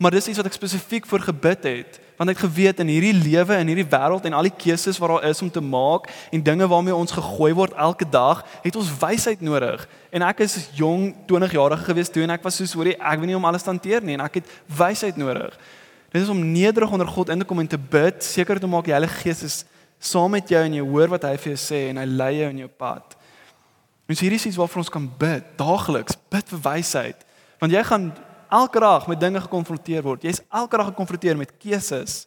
Maar 0.00 0.14
dis 0.16 0.30
iets 0.30 0.38
wat 0.40 0.48
ek 0.48 0.56
spesifiek 0.56 1.08
vir 1.08 1.28
gebid 1.28 1.66
het 1.68 1.98
want 2.20 2.28
ek 2.28 2.36
het 2.36 2.50
geweet 2.50 2.80
in 2.84 2.90
hierdie 2.92 3.14
lewe 3.16 3.54
en 3.56 3.68
hierdie 3.70 3.86
wêreld 3.88 4.26
en 4.28 4.34
al 4.36 4.44
die 4.44 4.52
keuses 4.52 4.98
wat 5.00 5.08
daar 5.08 5.22
is 5.30 5.38
om 5.40 5.48
te 5.48 5.62
maak 5.64 6.10
en 6.28 6.42
dinge 6.44 6.66
waarmee 6.68 6.92
ons 6.92 7.14
gegooi 7.16 7.54
word 7.56 7.72
elke 7.80 8.04
dag, 8.04 8.42
het 8.60 8.76
ons 8.76 8.90
wysheid 9.00 9.40
nodig. 9.40 9.86
En 10.12 10.26
ek 10.26 10.42
is 10.44 10.58
jong, 10.76 11.14
20 11.30 11.54
jarige 11.56 11.88
gewees 11.88 12.12
toe 12.12 12.26
en 12.26 12.34
ek 12.36 12.44
was 12.44 12.58
soos 12.60 12.76
hoorie, 12.76 12.92
ek 13.00 13.22
weet 13.22 13.32
nie 13.32 13.38
om 13.38 13.48
alles 13.48 13.64
te 13.64 13.72
hanteer 13.72 14.04
nie 14.04 14.18
en 14.18 14.26
ek 14.26 14.42
het 14.42 14.52
wysheid 14.68 15.16
nodig. 15.16 15.56
Dit 16.12 16.20
is 16.20 16.28
om 16.28 16.44
nederig 16.44 16.92
onder 16.92 17.08
God 17.08 17.32
in 17.32 17.40
te 17.40 17.48
kom 17.48 17.64
en 17.64 17.72
te 17.72 17.80
bid, 17.80 18.20
seker 18.20 18.60
te 18.60 18.68
maak 18.68 18.84
die 18.84 18.96
Heilige 18.98 19.22
Gees 19.22 19.40
is 19.48 19.58
saam 19.96 20.36
met 20.36 20.48
jou 20.52 20.60
en 20.60 20.76
jy 20.76 20.84
hoor 20.92 21.16
wat 21.16 21.24
hy 21.24 21.34
vir 21.40 21.54
jou 21.54 21.60
sê 21.64 21.86
en 21.88 22.00
hy 22.02 22.08
lei 22.08 22.34
jou 22.42 22.52
in 22.52 22.64
jou 22.66 22.72
pad. 22.84 23.16
Ons 24.12 24.20
hierdie 24.20 24.40
is 24.40 24.50
iets 24.52 24.60
waarvoor 24.60 24.84
ons 24.84 24.92
kan 24.92 25.08
bid 25.24 25.56
daagliks, 25.56 26.20
bid 26.28 26.52
vir 26.52 26.66
wysheid. 26.68 27.24
Want 27.64 27.72
jy 27.72 27.88
gaan 27.88 28.10
elke 28.50 28.80
dag 28.80 29.06
met 29.06 29.20
dinge 29.20 29.40
gekonfronteer 29.40 30.02
word. 30.02 30.24
Jy's 30.26 30.42
elke 30.50 30.76
dag 30.76 30.90
gekonfronteer 30.90 31.36
met 31.36 31.52
keuses. 31.58 32.26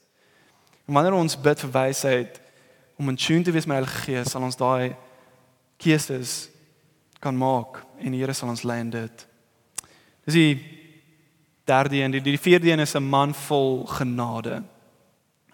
En 0.87 0.95
wanneer 0.95 1.15
ons 1.17 1.35
bid 1.39 1.59
vir 1.59 1.71
wysheid 1.71 2.39
om 2.99 3.09
in 3.11 3.19
tune 3.19 3.43
te 3.43 3.51
wees 3.51 3.67
met 3.67 3.77
die 3.77 3.83
Heilige 3.83 4.03
Gees, 4.05 4.31
sal 4.31 4.45
ons 4.45 4.59
daai 4.59 4.95
keuses 5.81 6.47
kan 7.23 7.35
maak 7.37 7.81
en 7.99 8.15
die 8.15 8.21
Here 8.21 8.35
sal 8.35 8.51
ons 8.53 8.63
lei 8.67 8.79
in 8.83 8.93
dit. 8.93 9.25
Dis 10.27 10.37
die 10.37 10.53
derde 11.67 11.99
een, 11.99 12.15
die, 12.15 12.23
die 12.23 12.39
vierde 12.39 12.71
een 12.71 12.83
is 12.83 12.95
'n 12.95 13.03
man 13.03 13.33
vol 13.33 13.85
genade. 13.85 14.63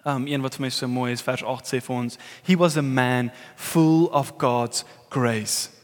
Um 0.06 0.28
een 0.28 0.42
wat 0.42 0.56
vir 0.56 0.62
my 0.62 0.70
so 0.70 0.88
mooi 0.88 1.12
is 1.12 1.22
vers 1.22 1.44
8 1.44 1.66
sê 1.66 1.82
vir 1.82 1.96
ons, 1.96 2.18
he 2.44 2.56
was 2.56 2.78
a 2.78 2.82
man 2.82 3.32
full 3.56 4.06
of 4.12 4.34
God's 4.38 4.86
grace 5.10 5.79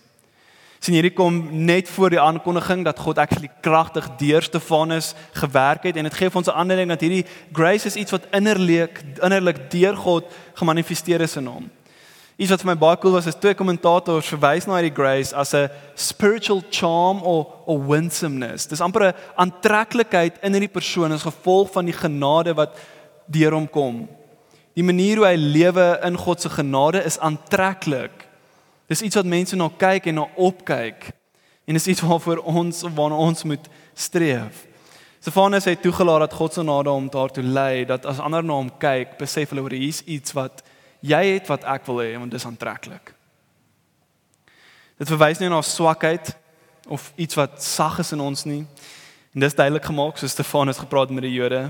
sien 0.85 0.97
hierdie 0.99 1.15
kom 1.17 1.39
net 1.65 1.89
voor 1.89 2.13
die 2.13 2.21
aankondiging 2.21 2.83
dat 2.85 2.99
God 3.01 3.17
actually 3.21 3.49
kragtig 3.65 4.05
deur 4.19 4.45
Stefanus 4.45 5.13
gewerk 5.33 5.87
het 5.87 5.97
en 5.97 6.05
dit 6.05 6.17
gee 6.17 6.29
vir 6.29 6.41
ons 6.41 6.51
'n 6.51 6.59
ander 6.61 6.77
ding 6.77 6.89
dat 6.89 7.01
hierdie 7.01 7.25
grace 7.51 7.87
is 7.87 7.95
iets 7.95 8.11
wat 8.11 8.27
innerlik 8.31 9.01
innerlik 9.21 9.71
deur 9.71 9.95
God 9.97 10.25
gemanifesteer 10.53 11.21
is 11.21 11.37
in 11.37 11.47
hom. 11.47 11.69
Iets 12.37 12.51
wat 12.51 12.61
vir 12.61 12.75
my 12.75 12.77
baie 12.77 12.97
cool 12.99 13.13
was 13.13 13.25
is 13.25 13.39
twee 13.39 13.55
kommentators 13.55 14.27
verwys 14.27 14.67
na 14.67 14.75
hierdie 14.75 14.95
grace 14.95 15.33
as 15.33 15.53
'n 15.53 15.69
spiritual 15.95 16.61
charm 16.69 17.23
of 17.23 17.47
or 17.65 17.79
winsomeness. 17.87 18.67
Dis 18.67 18.81
amper 18.81 19.07
'n 19.07 19.13
aantreklikheid 19.35 20.37
in 20.43 20.51
hierdie 20.51 20.73
persoon 20.73 21.11
as 21.11 21.23
gevolg 21.23 21.71
van 21.71 21.85
die 21.85 21.93
genade 21.93 22.53
wat 22.53 22.77
deur 23.25 23.53
hom 23.53 23.69
kom. 23.69 24.07
Die 24.75 24.83
manier 24.83 25.17
hoe 25.17 25.25
hy 25.25 25.35
lewe 25.35 25.99
in 26.03 26.17
God 26.17 26.41
se 26.41 26.49
genade 26.49 27.03
is 27.03 27.19
aantreklik. 27.19 28.24
Dis 28.87 29.01
iets 29.01 29.17
wat 29.17 29.25
mense 29.25 29.55
na 29.55 29.69
kyk 29.77 30.05
en 30.11 30.19
na 30.21 30.27
opkyk. 30.35 31.09
En 31.65 31.73
dis 31.73 31.87
iets 31.87 32.01
waarvoor 32.05 32.43
ons 32.45 32.81
waarna 32.93 33.17
ons 33.17 33.43
moet 33.43 33.69
streef. 33.93 34.65
Stefanus 35.19 35.65
het 35.65 35.81
toegelaat 35.81 36.19
dat 36.19 36.33
God 36.33 36.53
se 36.53 36.59
genade 36.59 36.89
hom 36.89 37.09
daartoe 37.09 37.43
lei 37.43 37.85
dat 37.85 38.05
as 38.05 38.19
ander 38.21 38.43
na 38.45 38.53
hom 38.53 38.69
kyk, 38.77 39.17
besef 39.17 39.49
hulle 39.49 39.63
oor 39.65 39.73
hier's 39.73 40.03
iets 40.05 40.35
wat 40.37 40.61
jy 41.01 41.23
het 41.33 41.49
wat 41.49 41.65
ek 41.65 41.87
wil 41.89 42.03
hê 42.03 42.11
want 42.13 42.31
dis 42.31 42.45
aantreklik. 42.45 43.09
Dit 45.01 45.09
verwys 45.09 45.41
nie 45.41 45.49
na 45.49 45.63
swakheid 45.65 46.29
of 46.87 47.09
iets 47.17 47.35
wat 47.39 47.57
sag 47.63 47.97
is 48.03 48.13
in 48.13 48.21
ons 48.21 48.45
nie. 48.45 48.61
En 49.33 49.41
dis 49.41 49.57
duidelik 49.57 49.89
gemaak 49.89 50.21
soos 50.21 50.31
Stefanus 50.37 50.77
gepraat 50.77 51.09
met 51.09 51.25
die 51.25 51.33
Jode. 51.33 51.65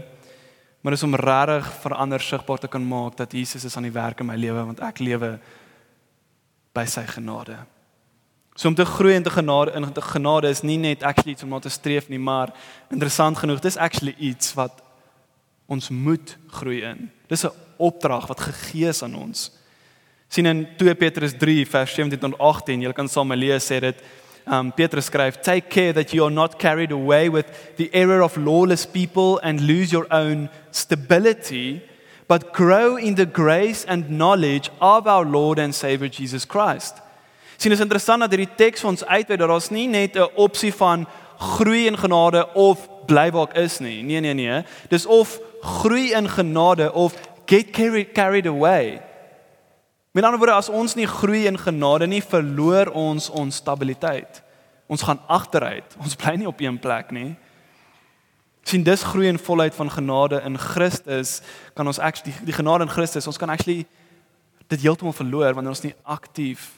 Maar 0.83 0.93
dis 0.93 1.07
om 1.07 1.15
regtig 1.15 1.71
verander 1.81 2.21
sigbaar 2.21 2.59
te 2.61 2.67
kan 2.67 2.83
maak 2.85 3.15
dat 3.17 3.31
Jesus 3.31 3.63
is 3.63 3.77
aan 3.77 3.87
die 3.87 3.95
werk 3.95 4.19
in 4.19 4.27
my 4.29 4.35
lewe 4.35 4.67
want 4.67 4.83
ek 4.83 4.99
lewe 4.99 5.37
by 6.75 6.85
sy 6.85 7.05
genade. 7.07 7.57
So 8.55 8.69
om 8.69 8.75
te 8.75 8.85
groei 8.85 9.15
in 9.15 9.23
te 9.23 9.33
genade 9.33 9.73
in 9.75 9.87
te 9.93 10.01
genade 10.01 10.49
is 10.51 10.63
nie 10.63 10.77
net 10.77 11.03
actually 11.03 11.33
iets 11.33 11.43
om 11.43 11.49
na 11.49 11.59
te 11.59 11.69
streef 11.69 12.07
nie, 12.09 12.19
maar 12.19 12.53
interessant 12.91 13.37
genoeg, 13.37 13.63
dis 13.63 13.77
actually 13.77 14.15
iets 14.19 14.53
wat 14.55 14.85
Ons 15.65 15.89
moet 15.89 16.35
groei 16.53 16.83
in. 16.85 17.09
Dis 17.27 17.45
'n 17.45 17.51
opdrag 17.77 18.27
wat 18.27 18.39
gegee 18.39 18.87
is 18.87 19.03
aan 19.03 19.15
ons. 19.15 19.51
sien 20.27 20.45
in 20.45 20.67
2 20.77 20.95
Petrus 20.95 21.33
3 21.37 21.65
vers 21.65 21.93
17 21.93 22.19
tot 22.19 22.37
18, 22.37 22.81
jy 22.81 22.91
kan 22.93 23.07
saam 23.07 23.33
lees 23.33 23.71
sê 23.71 23.79
dit 23.79 23.95
um, 24.47 24.71
Petrus 24.71 25.05
skryf, 25.05 25.39
Take 25.39 25.67
care 25.69 25.93
that 25.93 26.11
you 26.11 26.25
are 26.25 26.33
not 26.33 26.57
carried 26.59 26.91
away 26.91 27.29
with 27.29 27.45
the 27.77 27.89
error 27.93 28.21
of 28.21 28.35
lawless 28.35 28.85
people 28.85 29.39
and 29.43 29.61
lose 29.61 29.91
your 29.91 30.07
own 30.09 30.49
stability, 30.71 31.81
but 32.27 32.53
grow 32.53 32.95
in 32.97 33.15
the 33.15 33.25
grace 33.25 33.85
and 33.85 34.09
knowledge 34.09 34.69
of 34.79 35.07
our 35.07 35.25
Lord 35.25 35.59
and 35.59 35.75
Savior 35.75 36.09
Jesus 36.09 36.45
Christ. 36.45 37.01
Sien, 37.57 37.71
is 37.71 37.79
interessant 37.79 38.19
dat 38.25 38.33
hierdie 38.33 38.55
teks 38.57 38.83
ons 38.83 39.05
uitwy 39.05 39.37
dat 39.37 39.49
daar's 39.49 39.71
nie 39.71 39.87
net 39.87 40.15
'n 40.15 40.27
opsie 40.35 40.73
van 40.73 41.07
groei 41.39 41.85
in 41.87 41.97
genade 41.97 42.53
of 42.53 42.89
bly 43.05 43.31
waar 43.31 43.49
ek 43.49 43.57
is 43.57 43.79
nie. 43.79 44.03
Nee, 44.03 44.19
nee, 44.19 44.33
nee. 44.33 44.63
Dis 44.89 45.05
of 45.05 45.39
groei 45.61 46.13
in 46.13 46.29
genade 46.29 46.93
of 46.93 47.13
get 47.45 47.71
carried, 47.71 48.13
carried 48.13 48.47
away. 48.47 49.01
Met 50.11 50.23
ander 50.23 50.39
woorde, 50.39 50.55
as 50.55 50.69
ons 50.69 50.95
nie 50.95 51.07
groei 51.07 51.45
in 51.45 51.57
genade 51.57 52.07
nie, 52.07 52.21
verloor 52.23 52.91
ons 52.91 53.29
ons 53.29 53.55
stabiliteit. 53.55 54.41
Ons 54.87 55.01
gaan 55.01 55.19
agteruit. 55.27 55.95
Ons 55.99 56.15
bly 56.15 56.35
nie 56.35 56.47
op 56.47 56.61
een 56.61 56.79
plek 56.79 57.11
nie. 57.11 57.35
Sien 58.65 58.83
dis 58.83 59.03
groei 59.05 59.29
in 59.29 59.39
volheid 59.39 59.75
van 59.77 59.91
genade 59.93 60.41
in 60.45 60.57
Christus 60.57 61.41
kan 61.77 61.87
ons 61.87 61.99
actually 61.99 62.33
die, 62.33 62.49
die 62.49 62.57
genade 62.57 62.83
in 62.87 62.93
Christus 62.93 63.27
ons 63.29 63.37
kan 63.37 63.49
actually 63.53 63.85
dit 64.67 64.81
heeltemal 64.81 65.13
verloor 65.13 65.53
wanneer 65.53 65.75
ons 65.75 65.85
nie 65.85 65.93
aktief 66.03 66.71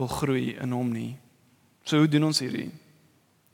wil 0.00 0.08
groei 0.08 0.56
in 0.60 0.72
hom 0.72 0.88
nie. 0.92 1.16
So 1.84 1.98
hoe 2.02 2.08
doen 2.08 2.28
ons 2.28 2.40
hierdie? 2.44 2.70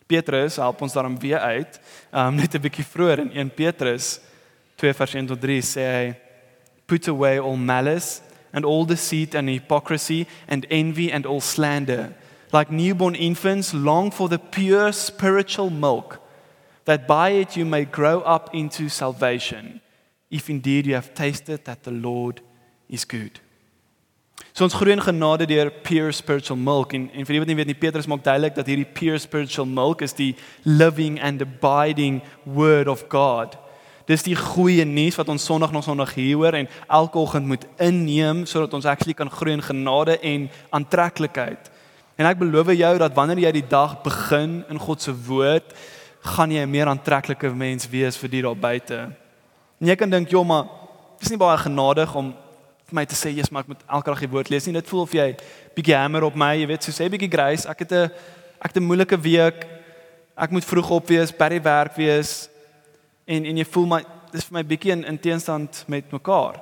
Petrus 0.09 0.57
help 0.57 0.83
ons 0.83 0.95
daarom 0.97 1.19
weer 1.21 1.39
uit. 1.39 1.81
Um 2.13 2.35
net 2.35 2.55
'n 2.55 2.63
bietjie 2.63 2.85
vroeër 2.85 3.19
in 3.19 3.31
1 3.33 3.55
Petrus 3.55 4.21
2 4.77 4.95
vers 4.95 5.15
1 5.15 5.27
tot 5.27 5.41
3 5.41 5.63
sê 5.63 5.85
hy 5.85 6.17
put 6.87 7.09
away 7.09 7.39
all 7.39 7.57
malice 7.57 8.21
and 8.53 8.65
all 8.65 8.87
deceit 8.87 9.35
and 9.35 9.49
hypocrisy 9.49 10.27
and 10.49 10.67
envy 10.71 11.11
and 11.13 11.27
all 11.27 11.41
slander. 11.41 12.15
Like 12.53 12.73
newborn 12.73 13.15
infants, 13.15 13.73
long 13.73 14.11
for 14.11 14.29
the 14.29 14.39
pure 14.39 14.93
spiritual 14.93 15.71
milk, 15.71 16.19
that 16.89 17.07
by 17.07 17.29
it 17.29 17.55
you 17.55 17.67
may 17.67 17.85
grow 17.85 18.21
up 18.21 18.49
into 18.55 18.89
salvation, 18.89 19.83
if 20.31 20.49
indeed 20.49 20.87
you 20.87 20.95
have 20.95 21.13
tasted 21.13 21.63
that 21.67 21.83
the 21.83 21.91
Lord 21.91 22.41
is 22.89 23.05
good. 23.05 23.41
So 24.55 24.65
ons 24.65 24.73
groei 24.73 24.95
in 24.97 25.03
genade 25.05 25.45
deur 25.51 25.69
pure 25.85 26.13
spiritual 26.17 26.57
milk 26.57 26.95
en 26.97 27.11
en 27.13 27.27
vir 27.29 27.37
die 27.37 27.43
wat 27.43 27.51
nie 27.51 27.57
weet 27.59 27.69
nie 27.69 27.77
Petrus 27.77 28.09
maak 28.09 28.25
duidelik 28.25 28.57
dat 28.57 28.71
hierdie 28.71 28.89
pure 28.89 29.19
spiritual 29.21 29.69
milk 29.69 30.01
is 30.07 30.17
die 30.17 30.33
living 30.65 31.21
and 31.21 31.45
abiding 31.45 32.23
word 32.45 32.89
of 32.89 33.05
God. 33.13 33.59
Dis 34.09 34.25
die 34.25 34.39
goeie 34.39 34.89
nuus 34.89 35.21
wat 35.21 35.29
ons 35.29 35.45
Sondag 35.45 35.75
na 35.77 35.85
Sondag 35.85 36.15
hier 36.17 36.41
hoor 36.41 36.57
en 36.57 36.71
elke 36.89 37.21
oggend 37.21 37.51
moet 37.53 37.69
inneem 37.77 38.47
sodat 38.49 38.73
ons 38.73 38.89
actually 38.89 39.19
kan 39.19 39.29
groei 39.29 39.59
in 39.59 39.67
genade 39.67 40.17
en 40.25 40.49
aantreklikheid. 40.81 41.69
En 42.17 42.33
ek 42.33 42.41
beloof 42.41 42.73
jou 42.73 42.97
dat 43.05 43.15
wanneer 43.15 43.45
jy 43.45 43.55
die 43.61 43.69
dag 43.69 44.01
begin 44.03 44.63
in 44.73 44.81
God 44.81 45.05
se 45.05 45.13
woord, 45.29 45.77
gaan 46.29 46.51
jy 46.51 46.63
'n 46.63 46.71
meer 46.71 46.87
aantreklike 46.87 47.51
mens 47.55 47.89
wees 47.89 48.17
vir 48.17 48.31
die 48.31 48.43
daar 48.43 48.57
buite. 48.57 48.99
En 49.81 49.87
jy 49.87 49.97
kan 49.97 50.11
dink, 50.11 50.29
"Jo, 50.31 50.45
maar 50.45 50.65
dis 51.19 51.31
nie 51.31 51.39
baie 51.39 51.59
genadig 51.59 52.15
om 52.15 52.33
vir 52.87 52.95
my 52.95 53.05
te 53.05 53.15
sê, 53.15 53.35
"Jesus, 53.35 53.51
maar 53.51 53.63
ek 53.63 53.69
moet 53.69 53.83
elke 53.89 54.11
dag 54.11 54.21
die 54.21 54.29
woord 54.29 54.49
lees 54.49 54.67
nie." 54.67 54.73
Dit 54.73 54.89
voel 54.89 55.01
of 55.01 55.13
jy 55.13 55.37
bietjie 55.75 55.95
hamer 55.95 56.23
op 56.23 56.35
my, 56.35 56.57
jy 56.57 56.67
weet, 56.67 56.85
so 56.85 56.93
sê 56.93 57.09
bietjie 57.09 57.31
grace. 57.31 57.69
Ek 57.69 57.79
het 57.79 57.93
'n 57.93 58.11
ek 58.61 58.75
het 58.75 58.77
'n 58.77 58.87
moeilike 58.87 59.21
week. 59.21 59.67
Ek 60.37 60.51
moet 60.51 60.65
vroeg 60.65 60.91
op 60.91 61.09
wees, 61.09 61.33
by 61.33 61.49
die 61.49 61.63
werk 61.63 61.97
wees 61.97 62.49
en 63.27 63.45
en 63.45 63.57
jy 63.57 63.65
voel 63.65 63.87
maar 63.87 64.05
dis 64.33 64.45
vir 64.45 64.55
my 64.55 64.65
bietjie 64.65 64.93
in, 64.93 65.05
in 65.05 65.19
teenstand 65.19 65.85
met 65.87 66.11
mekaar. 66.13 66.61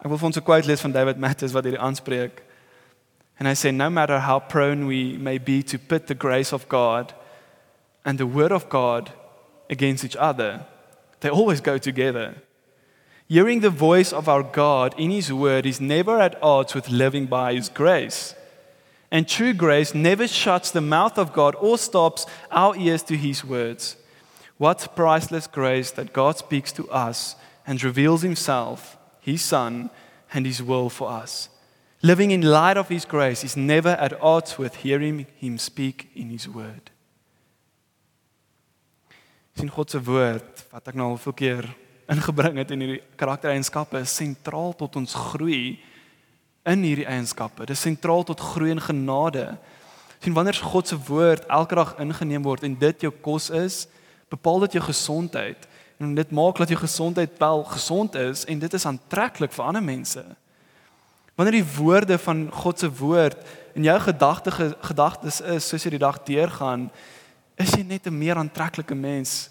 Ek 0.00 0.08
wil 0.08 0.18
vir 0.18 0.26
ons 0.26 0.36
'n 0.36 0.42
quote 0.42 0.66
lees 0.66 0.80
van 0.80 0.92
David 0.92 1.18
Matthews 1.18 1.52
wat 1.52 1.64
hierdie 1.64 1.80
aanspreek. 1.80 2.42
And 3.38 3.48
I 3.48 3.54
say 3.54 3.70
no 3.72 3.90
matter 3.90 4.20
how 4.20 4.38
prone 4.38 4.86
we 4.86 5.16
may 5.18 5.38
be 5.38 5.62
to 5.62 5.78
put 5.78 6.06
the 6.06 6.14
grace 6.14 6.52
of 6.52 6.68
God 6.68 7.14
and 8.04 8.18
the 8.18 8.26
word 8.26 8.52
of 8.52 8.68
God 8.68 9.12
against 9.70 10.04
each 10.04 10.16
other, 10.16 10.66
they 11.20 11.30
always 11.30 11.60
go 11.60 11.78
together. 11.78 12.34
Hearing 13.28 13.60
the 13.60 13.70
voice 13.70 14.12
of 14.12 14.28
our 14.28 14.42
God 14.42 14.94
in 14.98 15.10
his 15.10 15.32
word 15.32 15.64
is 15.64 15.80
never 15.80 16.20
at 16.20 16.40
odds 16.42 16.74
with 16.74 16.90
living 16.90 17.26
by 17.26 17.54
his 17.54 17.68
grace. 17.68 18.34
And 19.10 19.26
true 19.26 19.54
grace 19.54 19.94
never 19.94 20.28
shuts 20.28 20.70
the 20.70 20.80
mouth 20.80 21.18
of 21.18 21.32
God 21.32 21.54
or 21.58 21.78
stops 21.78 22.26
our 22.50 22.76
ears 22.76 23.02
to 23.04 23.16
his 23.16 23.44
words. 23.44 23.96
What 24.56 24.94
priceless 24.94 25.46
grace 25.46 25.90
that 25.92 26.12
God 26.12 26.36
speaks 26.36 26.70
to 26.72 26.88
us 26.90 27.36
and 27.66 27.82
reveals 27.82 28.22
Himself, 28.22 28.96
His 29.20 29.42
Son, 29.42 29.90
and 30.32 30.46
His 30.46 30.62
will 30.62 30.90
for 30.90 31.10
us. 31.10 31.48
Living 32.02 32.30
in 32.30 32.42
light 32.42 32.76
of 32.76 32.88
His 32.88 33.04
grace 33.04 33.44
is 33.44 33.56
never 33.56 33.90
at 33.90 34.20
odds 34.20 34.58
with 34.58 34.76
hearing 34.76 35.26
Him 35.36 35.58
speak 35.58 36.10
in 36.14 36.30
His 36.30 36.48
Word. 36.48 36.90
Sien 39.54 39.70
God 39.70 39.90
se 39.90 40.00
woord 40.02 40.64
wat 40.72 40.88
ek 40.90 40.96
nou 40.98 41.12
al 41.12 41.20
veel 41.22 41.36
keer 41.38 41.66
ingebring 42.10 42.58
het 42.58 42.72
in 42.74 42.80
hierdie 42.82 43.02
karaktereienskappe 43.20 44.00
is 44.02 44.14
sentraal 44.18 44.74
tot 44.76 44.96
ons 44.98 45.14
groei 45.30 45.76
in 46.66 46.82
hierdie 46.82 47.06
eienskappe. 47.06 47.62
Dit 47.62 47.76
is 47.76 47.84
sentraal 47.86 48.26
tot 48.26 48.42
groei 48.42 48.72
in 48.74 48.82
genade. 48.82 49.46
Sien 50.18 50.34
wanneer 50.34 50.58
God 50.58 50.90
se 50.90 50.98
woord 51.06 51.46
elke 51.46 51.78
dag 51.78 51.94
ingeneem 52.02 52.42
word 52.42 52.66
en 52.66 52.74
dit 52.80 53.06
jou 53.06 53.12
kos 53.22 53.50
is, 53.54 53.84
bepaal 54.32 54.64
dit 54.66 54.78
jou 54.78 54.84
gesondheid 54.88 55.68
en 56.02 56.16
dit 56.18 56.32
maak 56.34 56.58
dat 56.58 56.72
jou 56.72 56.80
gesondheid 56.80 57.38
wel 57.38 57.62
gesond 57.70 58.16
is 58.18 58.42
en 58.50 58.58
dit 58.58 58.74
is 58.74 58.86
aantreklik 58.90 59.54
vir 59.54 59.68
ander 59.68 59.84
mense. 59.84 60.24
Wanneer 61.38 61.60
die 61.60 61.72
woorde 61.76 62.18
van 62.18 62.48
God 62.50 62.82
se 62.82 62.90
woord 62.90 63.38
in 63.78 63.86
jou 63.86 63.96
gedagte 64.02 64.50
gedagtes 64.82 65.40
is 65.54 65.68
soos 65.70 65.86
jy 65.86 65.94
die 65.94 66.02
dag 66.02 66.18
deurgaan, 66.26 66.88
is 67.56 67.74
jy 67.76 67.82
net 67.82 68.06
'n 68.06 68.18
meer 68.18 68.36
aantreklike 68.36 68.94
mens 68.94 69.50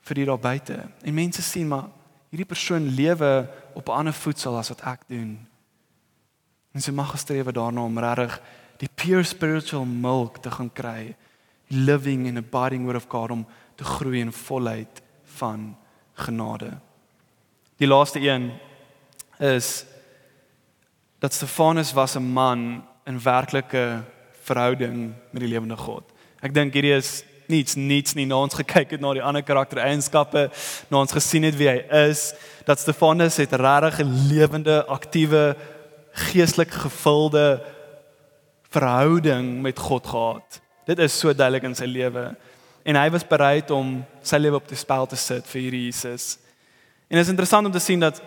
vir 0.00 0.14
die 0.14 0.24
daar 0.24 0.38
buite. 0.38 0.88
En 1.02 1.14
mense 1.14 1.42
sien 1.42 1.68
maar 1.68 1.88
hierdie 2.30 2.48
persoon 2.48 2.88
lewe 2.94 3.48
op 3.74 3.88
'n 3.88 3.92
ander 3.92 4.12
voetsel 4.12 4.56
as 4.56 4.68
wat 4.68 4.80
ek 4.80 5.00
doen. 5.08 5.46
En 6.72 6.80
sy 6.80 6.90
mag 6.90 7.18
streef 7.18 7.46
daarna 7.46 7.84
om 7.84 7.98
regtig 7.98 8.40
die 8.78 8.88
pure 8.94 9.22
spiritual 9.22 9.84
milk 9.84 10.38
te 10.42 10.50
gaan 10.50 10.72
kry, 10.72 11.16
living 11.68 12.26
in 12.26 12.36
a 12.36 12.42
abiding 12.42 12.84
word 12.84 12.96
of 12.96 13.08
God 13.08 13.30
om 13.30 13.46
te 13.74 13.84
groei 13.84 14.20
in 14.20 14.32
volheid 14.32 15.02
van 15.38 15.76
genade. 16.14 16.78
Die 17.76 17.86
laaste 17.86 18.20
een 18.20 18.52
is 19.38 19.84
dat 21.18 21.32
Stefanus 21.32 21.92
was 21.92 22.16
'n 22.16 22.32
man 22.32 22.84
in 23.04 23.22
werklike 23.22 24.02
verhouding 24.42 25.14
met 25.30 25.40
die 25.40 25.48
lewende 25.48 25.76
God. 25.76 26.13
Ek 26.44 26.52
dink 26.52 26.74
hierdie 26.76 26.92
is 26.92 27.22
niets 27.48 27.72
niets 27.76 28.12
nie 28.16 28.26
na 28.28 28.36
ons 28.44 28.56
gekyk 28.56 28.90
het 28.92 29.00
na 29.00 29.14
die 29.16 29.22
ander 29.24 29.44
karaktereienskappe, 29.44 30.42
na 30.92 30.98
ons 31.00 31.14
gesien 31.16 31.46
het 31.48 31.56
wie 31.56 31.70
hy 31.70 31.78
is, 32.04 32.34
dat 32.68 32.80
Stefanus 32.80 33.38
het 33.40 33.52
regtig 33.56 34.00
'n 34.04 34.28
lewende, 34.28 34.84
aktiewe, 34.84 35.56
geestelik 36.12 36.70
gevulde 36.70 37.64
verhouding 38.68 39.62
met 39.62 39.78
God 39.78 40.06
gehad. 40.06 40.60
Dit 40.86 40.98
is 40.98 41.18
so 41.18 41.32
duidelik 41.32 41.64
in 41.64 41.74
sy 41.74 41.86
lewe 41.86 42.36
en 42.84 42.96
hy 42.96 43.10
was 43.10 43.24
bereid 43.24 43.70
om 43.70 44.04
sy 44.22 44.36
lewe 44.36 44.56
op 44.56 44.68
die 44.68 44.76
spel 44.76 45.06
te 45.06 45.16
sit 45.16 45.46
vir 45.46 45.60
hierdie 45.60 45.86
Jesus. 45.86 46.38
En 47.08 47.16
dit 47.16 47.24
is 47.24 47.32
interessant 47.32 47.66
om 47.66 47.72
te 47.72 47.80
sien 47.80 48.00
dat 48.00 48.20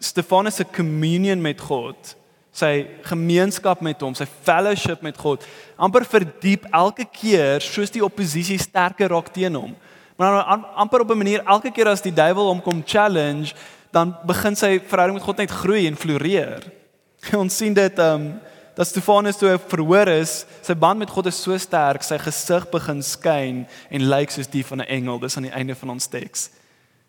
Stefanus 0.00 0.56
se 0.56 0.64
communion 0.64 1.40
met 1.40 1.60
God, 1.60 2.16
sy 2.52 2.86
gemeenskap 3.06 3.80
met 3.80 4.00
hom, 4.02 4.14
sy 4.14 4.26
fellowship 4.26 5.02
met 5.06 5.18
God, 5.18 5.44
amper 5.78 6.04
verdiep 6.04 6.66
elke 6.74 7.06
keer 7.06 7.62
soos 7.62 7.92
die 7.94 8.04
oppositie 8.04 8.58
sterker 8.58 9.12
raak 9.14 9.30
teen 9.34 9.54
hom. 9.54 9.76
Maar 10.20 10.42
amper 10.76 11.00
op 11.00 11.10
'n 11.10 11.18
manier 11.18 11.42
elke 11.46 11.70
keer 11.70 11.88
as 11.88 12.02
die 12.02 12.12
duiwel 12.12 12.48
hom 12.48 12.60
kom 12.62 12.82
challenge, 12.84 13.54
dan 13.90 14.16
begin 14.26 14.56
sy 14.56 14.78
verhouding 14.78 15.18
met 15.18 15.26
God 15.26 15.36
net 15.36 15.50
groei 15.50 15.86
en 15.86 15.96
floreer. 15.96 16.62
Ons 17.42 17.56
sien 17.56 17.74
dit 17.74 17.98
um 17.98 18.40
dat 18.74 18.86
Stefanus 18.86 19.36
toe 19.36 19.58
verhoor 19.68 20.08
is, 20.08 20.46
sy 20.62 20.74
band 20.74 20.98
met 20.98 21.10
God 21.10 21.26
is 21.26 21.42
so 21.42 21.56
sterk, 21.58 22.02
sy 22.02 22.16
gesig 22.18 22.64
begin 22.70 23.02
skyn 23.02 23.66
en 23.90 24.06
lyk 24.08 24.30
soos 24.30 24.48
die 24.48 24.64
van 24.64 24.80
'n 24.80 24.88
engel. 24.88 25.18
Dis 25.18 25.36
aan 25.36 25.48
die 25.48 25.52
einde 25.52 25.74
van 25.74 25.90
ons 25.90 26.06
teks. 26.06 26.50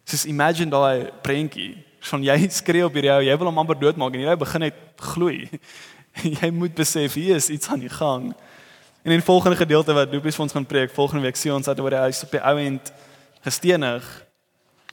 Soos 0.05 0.25
imagine 0.25 0.71
daai 0.71 1.11
prentjie. 1.21 1.90
Van 2.09 2.23
jy 2.25 2.37
skree 2.49 2.85
op 2.85 2.95
hierdie 2.97 3.11
ou, 3.13 3.21
jy 3.21 3.37
wil 3.37 3.51
hom 3.51 3.61
amper 3.61 3.77
doodmaak 3.77 4.15
en 4.17 4.27
hy 4.31 4.37
begin 4.41 4.65
net 4.65 4.79
gloei. 5.13 5.49
jy 6.41 6.49
moet 6.51 6.73
besef 6.75 7.13
hier 7.19 7.37
is 7.37 7.49
iets 7.53 7.69
aan 7.69 7.83
die 7.83 7.91
gang. 7.91 8.31
En 9.01 9.13
in 9.13 9.21
die 9.21 9.25
volgende 9.25 9.57
gedeelte 9.57 9.93
wat 9.97 10.11
Dopies 10.11 10.37
vir 10.37 10.45
ons 10.45 10.53
gaan 10.53 10.67
preek, 10.69 10.93
volgende 10.93 11.25
week 11.25 11.39
sien 11.39 11.53
ons 11.55 11.69
dat 11.69 11.79
oor 11.79 11.93
die 11.93 12.03
huis 12.05 12.23
op 12.25 12.33
die 12.35 12.41
ou 12.41 12.57
end 12.61 12.91
gestenig. 13.45 14.05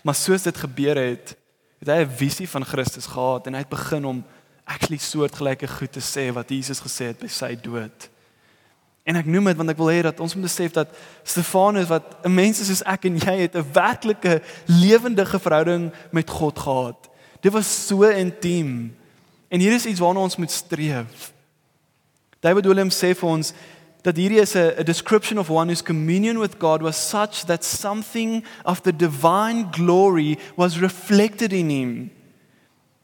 Maar 0.05 0.17
soos 0.17 0.47
dit 0.47 0.57
gebeur 0.57 1.01
het, 1.01 1.35
het 1.79 1.89
hy 1.93 1.99
'n 2.05 2.17
visie 2.17 2.49
van 2.49 2.65
Christus 2.65 3.07
gehad 3.07 3.47
en 3.47 3.55
hy 3.55 3.61
het 3.61 3.69
begin 3.69 4.05
om 4.05 4.25
actually 4.65 4.99
soortgelyke 4.99 5.69
goed 5.69 5.93
te 5.93 6.01
sê 6.01 6.33
wat 6.33 6.51
Jesus 6.51 6.81
gesê 6.81 7.13
het 7.13 7.19
by 7.19 7.29
sy 7.29 7.55
dood. 7.57 8.09
En 9.09 9.17
ek 9.17 9.29
noem 9.31 9.49
dit 9.49 9.57
want 9.57 9.73
ek 9.73 9.79
wil 9.81 9.89
hê 9.89 10.03
dat 10.05 10.19
ons 10.21 10.35
moet 10.37 10.45
besef 10.45 10.75
dat 10.77 10.91
Stefanus 11.25 11.89
wat 11.89 12.19
'n 12.29 12.35
mens 12.35 12.61
is 12.61 12.69
soos 12.69 12.85
ek 12.85 13.07
en 13.09 13.17
jy 13.17 13.37
het 13.49 13.57
'n 13.57 13.73
werklike 13.73 14.43
lewendige 14.67 15.39
verhouding 15.39 15.93
met 16.13 16.31
God 16.31 16.59
gehad. 16.59 17.09
Dit 17.41 17.53
was 17.53 17.87
so 17.87 18.03
intiem. 18.05 18.95
En 19.49 19.61
hier 19.61 19.73
is 19.73 19.87
iets 19.87 20.01
waarna 20.01 20.21
ons 20.21 20.37
moet 20.37 20.51
streef. 20.51 21.33
David 22.41 22.67
Willem 22.67 22.91
sê 22.91 23.15
vir 23.17 23.29
ons 23.29 23.53
dat 24.03 24.17
hierdie 24.17 24.41
is 24.41 24.55
'n 24.55 24.85
description 24.85 25.39
of 25.39 25.51
one 25.51 25.67
whose 25.67 25.83
communion 25.83 26.39
with 26.39 26.57
God 26.59 26.83
was 26.83 27.09
such 27.09 27.47
that 27.47 27.65
something 27.65 28.45
of 28.65 28.81
the 28.83 28.97
divine 28.97 29.69
glory 29.71 30.39
was 30.57 30.79
reflected 30.79 31.53
in 31.53 31.71
him. 31.71 32.11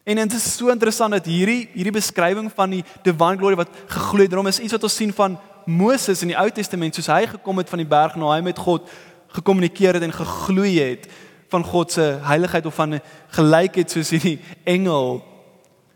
En 0.04 0.16
dit 0.16 0.32
is 0.32 0.56
so 0.56 0.68
interessant 0.68 1.10
dat 1.10 1.24
hierdie 1.24 1.68
hierdie 1.72 1.92
beskrywing 1.92 2.52
van 2.54 2.70
die 2.70 2.84
divine 3.02 3.36
glory 3.36 3.56
wat 3.56 3.68
gegloei 3.86 4.22
het, 4.22 4.30
daarom 4.30 4.46
is 4.46 4.60
iets 4.60 4.72
wat 4.72 4.82
ons 4.82 4.96
sien 4.96 5.12
van 5.12 5.38
Moses 5.66 6.22
in 6.22 6.32
die 6.32 6.38
Ou 6.38 6.48
Testament 6.50 6.94
soos 6.94 7.10
hy 7.12 7.26
gekom 7.26 7.58
het 7.58 7.70
van 7.70 7.82
die 7.82 7.88
berg 7.88 8.16
na 8.16 8.32
hy 8.34 8.40
met 8.44 8.58
God 8.58 8.88
gekommunikeer 9.34 9.98
het 9.98 10.06
en 10.06 10.14
gegloei 10.14 10.78
het 10.78 11.08
van 11.52 11.64
God 11.64 11.92
se 11.92 12.04
heiligheid 12.22 12.66
of 12.66 12.74
van 12.74 12.98
gelykheid 13.36 13.90
soos 13.90 14.10
hierdie 14.14 14.38
engel 14.64 15.22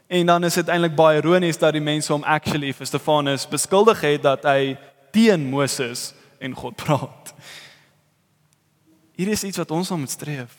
En 0.09 0.27
dan 0.27 0.45
is 0.45 0.55
dit 0.55 0.69
eintlik 0.69 0.95
baie 0.97 1.21
ironies 1.21 1.59
dat 1.61 1.75
die 1.77 1.85
mense 1.85 2.13
hom 2.13 2.23
actually 2.25 2.73
vir 2.73 2.89
Stefanus 2.89 3.45
beskuldig 3.49 4.01
het 4.01 4.23
dat 4.25 4.47
hy 4.49 4.79
teen 5.13 5.45
Moses 5.51 6.15
en 6.41 6.55
God 6.57 6.79
praat. 6.81 7.35
Hier 9.19 9.29
is 9.29 9.45
iets 9.45 9.61
wat 9.61 9.71
ons 9.71 9.91
moet 9.93 10.11
streef. 10.11 10.55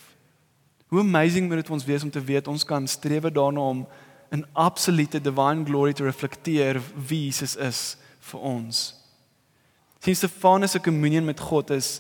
Hoe 0.93 1.01
amazing 1.01 1.47
moet 1.47 1.63
dit 1.63 1.69
ons 1.69 1.85
wees 1.85 2.05
om 2.05 2.11
te 2.13 2.21
weet 2.21 2.47
ons 2.47 2.65
kan 2.65 2.85
streef 2.87 3.25
daarna 3.33 3.65
om 3.73 3.81
in 4.29 4.45
absolute 4.53 5.21
divine 5.21 5.65
glory 5.65 5.93
te 5.93 6.05
reflekteer 6.05 6.77
wie 6.93 7.25
Jesus 7.25 7.55
is 7.57 7.97
vir 8.29 8.45
ons. 8.45 8.98
Sien 9.99 10.15
Stefanus 10.15 10.71
se 10.71 10.79
communion 10.79 11.25
met 11.25 11.39
God 11.39 11.69
is 11.69 11.99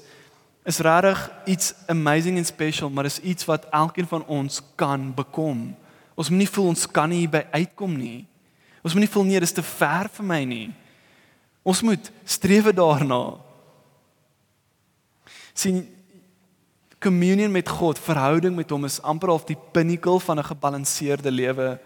is 0.63 0.77
regtig 0.77 1.31
iets 1.45 1.73
amazing 1.87 2.37
and 2.37 2.45
special, 2.45 2.89
maar 2.89 3.05
is 3.05 3.19
iets 3.19 3.45
wat 3.45 3.65
elkeen 3.69 4.07
van 4.07 4.25
ons 4.25 4.61
kan 4.75 5.13
bekom. 5.15 5.75
Ons 6.15 6.29
moet 6.29 6.43
nie 6.43 6.49
voel 6.49 6.67
ons 6.67 6.85
kan 6.91 7.09
nie 7.09 7.25
by 7.31 7.45
uitkom 7.51 7.95
nie. 7.97 8.27
Ons 8.83 8.93
moet 8.93 9.05
nie 9.05 9.11
voel 9.11 9.25
nee, 9.27 9.39
dis 9.39 9.55
te 9.55 9.63
ver 9.65 10.09
vir 10.13 10.27
my 10.27 10.43
nie. 10.45 10.67
Ons 11.63 11.81
moet 11.81 12.11
streef 12.23 12.69
daarna. 12.75 13.39
sien 15.53 15.87
communion 16.99 17.51
met 17.51 17.67
God, 17.69 17.99
verhouding 17.99 18.55
met 18.55 18.69
hom 18.69 18.85
is 18.85 19.01
amper 19.01 19.31
half 19.31 19.43
die 19.47 19.57
pinnacle 19.73 20.19
van 20.19 20.39
'n 20.39 20.51
gebalanseerde 20.51 21.31
lewe 21.31 21.79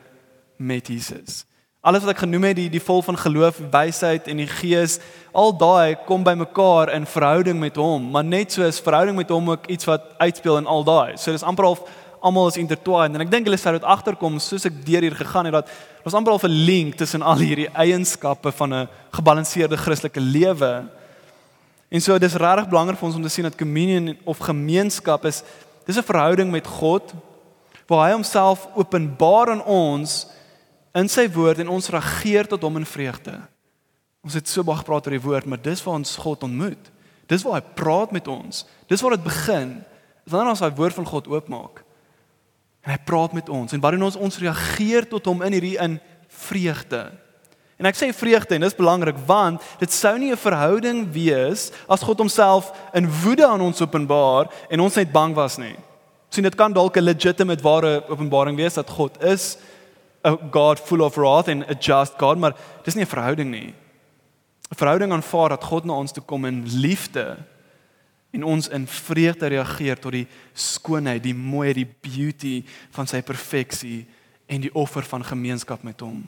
met 0.57 0.87
Jesus. 0.87 1.45
Alles 1.83 2.05
wat 2.05 2.13
ek 2.13 2.21
genoem 2.23 2.45
het, 2.47 2.55
die 2.55 2.69
die 2.71 2.79
vol 2.79 3.01
van 3.03 3.17
geloof, 3.19 3.57
wysheid 3.73 4.29
en 4.31 4.39
die 4.39 4.47
gees, 4.47 5.01
al 5.35 5.51
daai 5.51 5.97
kom 6.07 6.21
bymekaar 6.23 6.93
in 6.95 7.03
verhouding 7.03 7.57
met 7.59 7.75
hom, 7.75 8.05
maar 8.13 8.23
net 8.23 8.53
so 8.55 8.63
is 8.63 8.79
verhouding 8.79 9.17
met 9.19 9.31
hom 9.33 9.49
ook 9.51 9.65
iets 9.67 9.89
wat 9.89 10.05
uitspeel 10.21 10.61
in 10.61 10.69
al 10.71 10.85
daai. 10.87 11.17
So 11.19 11.35
dis 11.35 11.43
amper 11.43 11.67
half 11.67 11.81
almal 12.23 12.47
is 12.47 12.55
intertwined 12.61 13.17
en 13.17 13.25
ek 13.25 13.33
dink 13.33 13.49
hulle 13.49 13.59
sou 13.59 13.73
dit 13.75 13.83
agterkom 13.83 14.37
soos 14.39 14.63
ek 14.69 14.77
deur 14.87 15.03
hier 15.03 15.17
gegaan 15.17 15.49
het 15.49 15.57
dat 15.57 15.73
ons 16.07 16.15
amper 16.15 16.31
al 16.31 16.39
'n 16.47 16.55
link 16.69 16.95
tussen 16.95 17.21
al 17.21 17.43
hierdie 17.43 17.67
eienskappe 17.75 18.51
van 18.51 18.73
'n 18.73 18.87
gebalanseerde 19.11 19.75
Christelike 19.75 20.23
lewe. 20.23 20.87
En 21.91 22.01
so 22.01 22.17
dis 22.17 22.39
regtig 22.39 22.69
belangrik 22.69 22.97
vir 22.97 23.07
ons 23.07 23.15
om 23.15 23.23
te 23.23 23.29
sien 23.29 23.43
dat 23.43 23.57
communion 23.59 24.15
of 24.23 24.37
gemeenskap 24.37 25.25
is 25.25 25.43
dis 25.85 25.97
'n 25.97 26.11
verhouding 26.11 26.49
met 26.49 26.67
God 26.67 27.11
waar 27.87 28.07
hy 28.07 28.13
homself 28.13 28.69
openbaar 28.73 29.49
aan 29.49 29.65
ons 29.65 30.27
in 30.93 31.09
sy 31.09 31.25
woord 31.33 31.59
en 31.63 31.71
ons 31.73 31.89
reageer 31.89 32.47
tot 32.49 32.61
hom 32.61 32.77
in 32.77 32.85
vreugde. 32.85 33.35
Ons 34.23 34.37
het 34.39 34.47
so 34.47 34.63
baie 34.63 34.79
gepraat 34.79 35.07
oor 35.07 35.17
die 35.17 35.23
woord, 35.23 35.47
maar 35.49 35.61
dis 35.61 35.81
waar 35.83 35.99
ons 35.99 36.15
God 36.21 36.45
ontmoet. 36.47 36.91
Dis 37.27 37.43
waar 37.43 37.59
hy 37.59 37.73
praat 37.75 38.13
met 38.15 38.27
ons. 38.31 38.63
Dis 38.87 39.01
waar 39.03 39.17
dit 39.17 39.25
begin. 39.25 39.81
Wanneer 40.29 40.53
ons 40.53 40.63
daai 40.63 40.77
woord 40.77 40.95
van 40.99 41.09
God 41.09 41.27
oopmaak. 41.31 41.81
En 42.83 42.93
hy 42.93 42.99
praat 43.07 43.35
met 43.35 43.49
ons 43.51 43.73
en 43.73 43.83
wat 43.83 43.95
doen 43.95 44.07
ons 44.09 44.19
ons 44.19 44.39
reageer 44.43 45.07
tot 45.07 45.25
hom 45.31 45.43
in 45.47 45.55
hierdie 45.55 45.77
in 45.79 45.97
vreugde. 46.27 47.05
En 47.79 47.87
ek 47.89 47.97
sê 47.97 48.09
vreugde 48.15 48.55
en 48.55 48.63
dis 48.63 48.75
belangrik 48.77 49.17
want 49.27 49.63
dit 49.79 49.91
sou 49.91 50.13
nie 50.19 50.31
'n 50.31 50.39
verhouding 50.39 51.07
wees 51.11 51.71
as 51.89 52.03
God 52.03 52.19
homself 52.19 52.71
in 52.93 53.09
woede 53.23 53.47
aan 53.47 53.61
ons 53.61 53.81
openbaar 53.81 54.51
en 54.69 54.79
ons 54.79 54.95
net 54.95 55.11
bang 55.11 55.33
was 55.33 55.57
nie. 55.57 55.75
Sien 56.29 56.43
dit 56.43 56.55
kan 56.55 56.73
dalk 56.73 56.97
'n 56.97 57.03
legitimate 57.03 57.63
ware 57.63 58.03
openbaring 58.09 58.57
wees 58.57 58.73
dat 58.73 58.89
God 58.89 59.23
is 59.23 59.57
a 60.23 60.35
God 60.51 60.79
full 60.79 61.01
of 61.01 61.17
wrath 61.17 61.47
and 61.47 61.63
a 61.69 61.75
just 61.75 62.17
God, 62.17 62.37
maar 62.37 62.55
dis 62.83 62.95
nie 62.95 63.03
'n 63.03 63.07
verhouding 63.15 63.51
nie. 63.51 63.73
'n 64.71 64.75
Verhouding 64.75 65.11
aanvaar 65.11 65.49
dat 65.49 65.63
God 65.63 65.85
na 65.85 65.93
ons 65.93 66.11
toe 66.11 66.23
kom 66.23 66.45
in 66.45 66.63
liefde 66.65 67.37
en 68.31 68.43
ons 68.43 68.67
in 68.67 68.87
vreugde 68.87 69.47
reageer 69.47 69.99
tot 69.99 70.11
die 70.11 70.27
skoonheid, 70.53 71.23
die 71.23 71.35
mooiheid, 71.37 71.75
die 71.75 71.95
beauty 72.01 72.63
van 72.91 73.07
sy 73.07 73.21
perfeksie 73.21 74.07
en 74.49 74.61
die 74.61 74.73
offer 74.73 75.03
van 75.03 75.23
gemeenskap 75.23 75.83
met 75.83 76.01
hom. 76.01 76.23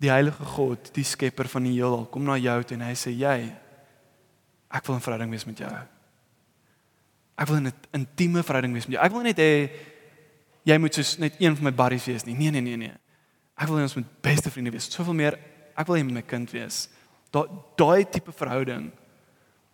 Die 0.00 0.10
heilige 0.10 0.44
God, 0.44 0.94
die 0.94 1.04
skepper 1.04 1.48
van 1.48 1.62
die 1.62 1.74
heelal, 1.74 2.06
kom 2.06 2.24
na 2.24 2.38
jou 2.38 2.62
toe 2.62 2.76
en 2.78 2.86
hy 2.86 2.94
sê 2.94 3.12
jy 3.12 3.52
ek 4.70 4.86
wil 4.86 4.96
'n 4.96 5.00
verhouding 5.00 5.30
wees 5.30 5.46
met 5.46 5.58
jou. 5.58 5.72
Ek 7.38 7.48
wil 7.48 7.56
'n 7.60 7.72
intieme 7.92 8.42
verhouding 8.42 8.72
wees 8.72 8.86
met 8.86 8.94
jou. 8.96 9.04
Ek 9.04 9.12
wil 9.12 9.22
net 9.22 9.38
hê 9.38 9.70
jy 10.68 10.76
moet 10.78 10.94
soos 10.94 11.16
net 11.22 11.38
een 11.40 11.56
van 11.56 11.70
my 11.70 11.74
buddies 11.74 12.06
wees 12.10 12.26
nie. 12.28 12.36
Nee 12.36 12.52
nee 12.54 12.64
nee 12.64 12.76
nee. 12.76 12.94
Ek 13.58 13.70
wil 13.70 13.80
hê 13.80 13.88
ons 13.88 13.96
moet 13.98 14.08
beste 14.22 14.52
vriende 14.52 14.72
wees. 14.74 14.90
Soveel 14.92 15.16
meer. 15.16 15.38
Ek 15.78 15.88
wil 15.88 15.98
hê 15.98 16.04
my 16.06 16.22
kind 16.22 16.50
wees. 16.54 16.86
Daai 17.32 17.48
daai 17.78 18.08
tipe 18.08 18.32
verhouding 18.32 18.88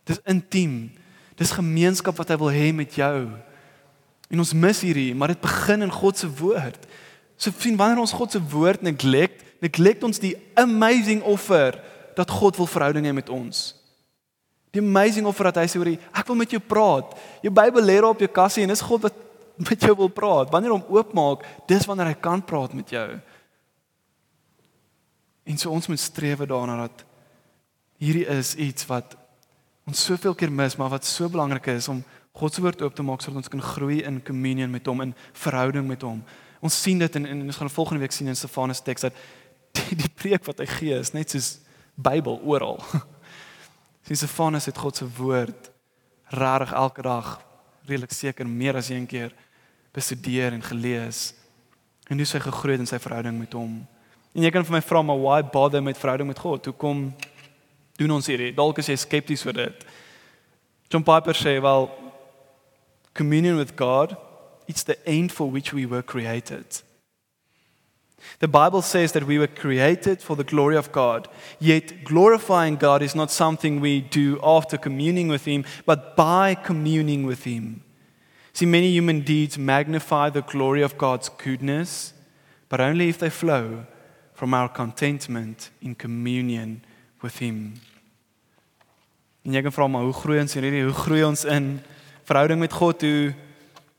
Dis 0.05 0.21
intiem. 0.29 0.93
Dis 1.39 1.55
gemeenskap 1.57 2.17
wat 2.21 2.31
hy 2.31 2.37
wil 2.41 2.53
hê 2.53 2.69
met 2.77 2.93
jou. 2.97 3.27
En 4.31 4.43
ons 4.43 4.55
mis 4.57 4.83
hierdie, 4.85 5.15
maar 5.17 5.33
dit 5.33 5.41
begin 5.41 5.87
in 5.87 5.93
God 5.93 6.21
se 6.21 6.29
woord. 6.41 6.85
So 7.41 7.53
sien 7.59 7.79
wanneer 7.81 8.03
ons 8.03 8.15
God 8.15 8.35
se 8.35 8.41
woord 8.53 8.85
neglect, 8.85 9.43
neglect 9.65 10.05
ons 10.07 10.21
die 10.23 10.35
amazing 10.61 11.25
offer 11.27 11.81
dat 12.15 12.31
God 12.31 12.61
wil 12.61 12.71
verhouding 12.71 13.09
hê 13.09 13.15
met 13.17 13.33
ons. 13.33 13.73
Die 14.75 14.83
amazing 14.83 15.27
offer 15.27 15.51
dat 15.51 15.63
hy 15.63 15.67
sê 15.71 15.81
oor 15.81 15.93
die 15.95 16.01
ek 16.13 16.29
wil 16.29 16.39
met 16.39 16.53
jou 16.53 16.61
praat. 16.63 17.17
Jou 17.43 17.53
Bybel 17.55 17.89
lê 17.89 17.99
op 18.05 18.23
jou 18.23 18.31
kassie 18.31 18.65
en 18.65 18.73
dis 18.75 18.85
God 18.85 19.09
wat 19.09 19.24
met 19.69 19.81
jou 19.81 19.95
wil 19.97 20.09
praat. 20.09 20.51
Wanneer 20.51 20.75
hom 20.75 20.85
oopmaak, 20.89 21.45
dis 21.67 21.87
wanneer 21.87 22.13
hy 22.13 22.19
kan 22.21 22.43
praat 22.45 22.75
met 22.75 22.91
jou. 22.91 23.09
En 25.45 25.59
so 25.61 25.71
ons 25.71 25.87
moet 25.87 26.01
streef 26.01 26.41
daarna 26.49 26.87
dat 26.87 27.05
hierdie 28.01 28.27
is 28.27 28.55
iets 28.55 28.87
wat 28.89 29.17
ons 29.85 30.05
soveel 30.05 30.35
keer 30.35 30.53
mis, 30.53 30.77
maar 30.81 30.93
wat 30.93 31.05
so 31.05 31.29
belangrik 31.29 31.67
is 31.75 31.89
om 31.89 32.03
God 32.35 32.55
se 32.55 32.63
woord 32.65 32.83
oop 32.83 32.95
te 32.97 33.05
maak 33.07 33.23
sodat 33.23 33.45
ons 33.45 33.53
kan 33.53 33.63
groei 33.63 34.01
in 34.03 34.23
communion 34.25 34.73
met 34.73 34.87
hom 34.91 35.05
in 35.05 35.13
verhouding 35.39 35.87
met 35.87 36.03
hom. 36.03 36.25
Ons 36.65 36.81
sien 36.83 36.99
dit 36.99 37.19
in, 37.21 37.29
in 37.31 37.45
ons 37.45 37.61
gaan 37.61 37.71
volgende 37.71 38.03
week 38.03 38.15
sien 38.17 38.31
in 38.33 38.39
Stefanus 38.39 38.83
teks 38.83 39.07
dat 39.07 39.21
die, 39.77 39.99
die 40.01 40.11
preek 40.11 40.47
wat 40.49 40.63
hy 40.63 40.67
gee 40.71 40.99
is 40.99 41.13
net 41.15 41.35
soos 41.35 41.59
Bybel 41.95 42.41
oral. 42.43 42.81
Sien 44.07 44.19
Stefanus 44.19 44.67
het 44.67 44.79
God 44.83 44.99
se 44.99 45.07
woord 45.17 45.69
regtig 46.35 46.73
elke 46.75 47.05
dag 47.07 47.37
redelik 47.87 48.13
seker 48.13 48.49
meer 48.49 48.77
as 48.77 48.89
een 48.89 49.07
keer 49.07 49.33
bestudeer 49.95 50.53
en 50.53 50.63
gelees. 50.63 51.33
En 52.09 52.19
dis 52.21 52.33
hy 52.33 52.41
gegroei 52.45 52.79
in 52.79 52.89
sy 52.89 52.99
verhouding 52.99 53.39
met 53.39 53.53
hom. 53.57 53.79
En 54.35 54.43
jy 54.43 54.51
kan 54.51 54.67
vir 54.67 54.77
my 54.79 54.83
vra 54.83 55.03
maar 55.03 55.21
why 55.21 55.39
bother 55.43 55.83
met 55.83 55.99
verhouding 55.99 56.29
met 56.29 56.43
God? 56.43 56.67
Hoekom 56.67 57.07
doen 58.01 58.11
ons 58.17 58.27
hierdie. 58.27 58.53
Dalk 58.55 58.81
is 58.83 58.91
jy 58.91 58.97
skepties 58.99 59.45
oor 59.47 59.57
dit. 59.57 59.87
John 60.91 61.07
Piper 61.07 61.37
sê 61.39 61.61
wel 61.63 61.89
communion 63.15 63.57
with 63.57 63.77
God 63.79 64.17
it's 64.67 64.83
the 64.85 64.99
end 65.07 65.33
for 65.33 65.51
which 65.51 65.73
we 65.73 65.87
were 65.87 66.03
created. 66.03 66.83
The 68.41 68.49
Bible 68.49 68.83
says 68.83 69.13
that 69.13 69.27
we 69.27 69.39
were 69.39 69.47
created 69.47 70.21
for 70.21 70.37
the 70.37 70.45
glory 70.45 70.77
of 70.77 70.93
God. 70.93 71.29
Yet 71.59 72.05
glorifying 72.05 72.77
God 72.77 73.03
is 73.03 73.15
not 73.15 73.31
something 73.31 73.81
we 73.81 74.01
do 74.01 74.39
after 74.43 74.77
communing 74.77 75.29
with 75.29 75.45
him, 75.45 75.65
but 75.87 76.17
by 76.17 76.55
communing 76.55 77.25
with 77.25 77.45
him. 77.45 77.83
See 78.53 78.67
many 78.67 78.91
human 78.91 79.21
deeds 79.21 79.59
magnify 79.59 80.31
the 80.31 80.43
glory 80.43 80.83
of 80.83 80.97
God's 80.97 81.29
goodness, 81.29 82.13
but 82.69 82.81
only 82.81 83.09
if 83.09 83.19
they 83.19 83.31
flow 83.31 83.87
from 84.33 84.55
our 84.55 84.69
contentment 84.69 85.71
in 85.81 85.95
communion 85.95 86.83
with 87.23 87.39
him. 87.39 87.81
En 89.45 89.53
jy 89.53 89.61
kan 89.61 89.75
vra 89.75 89.87
maar 89.89 90.07
hoe 90.07 90.15
groei 90.17 90.39
ons 90.41 90.55
hierdie 90.57 90.85
hoe 90.87 90.95
groei 90.97 91.25
ons 91.27 91.43
in 91.45 91.75
verhouding 92.25 92.63
met 92.63 92.73
God 92.73 93.03
hoe 93.05 93.35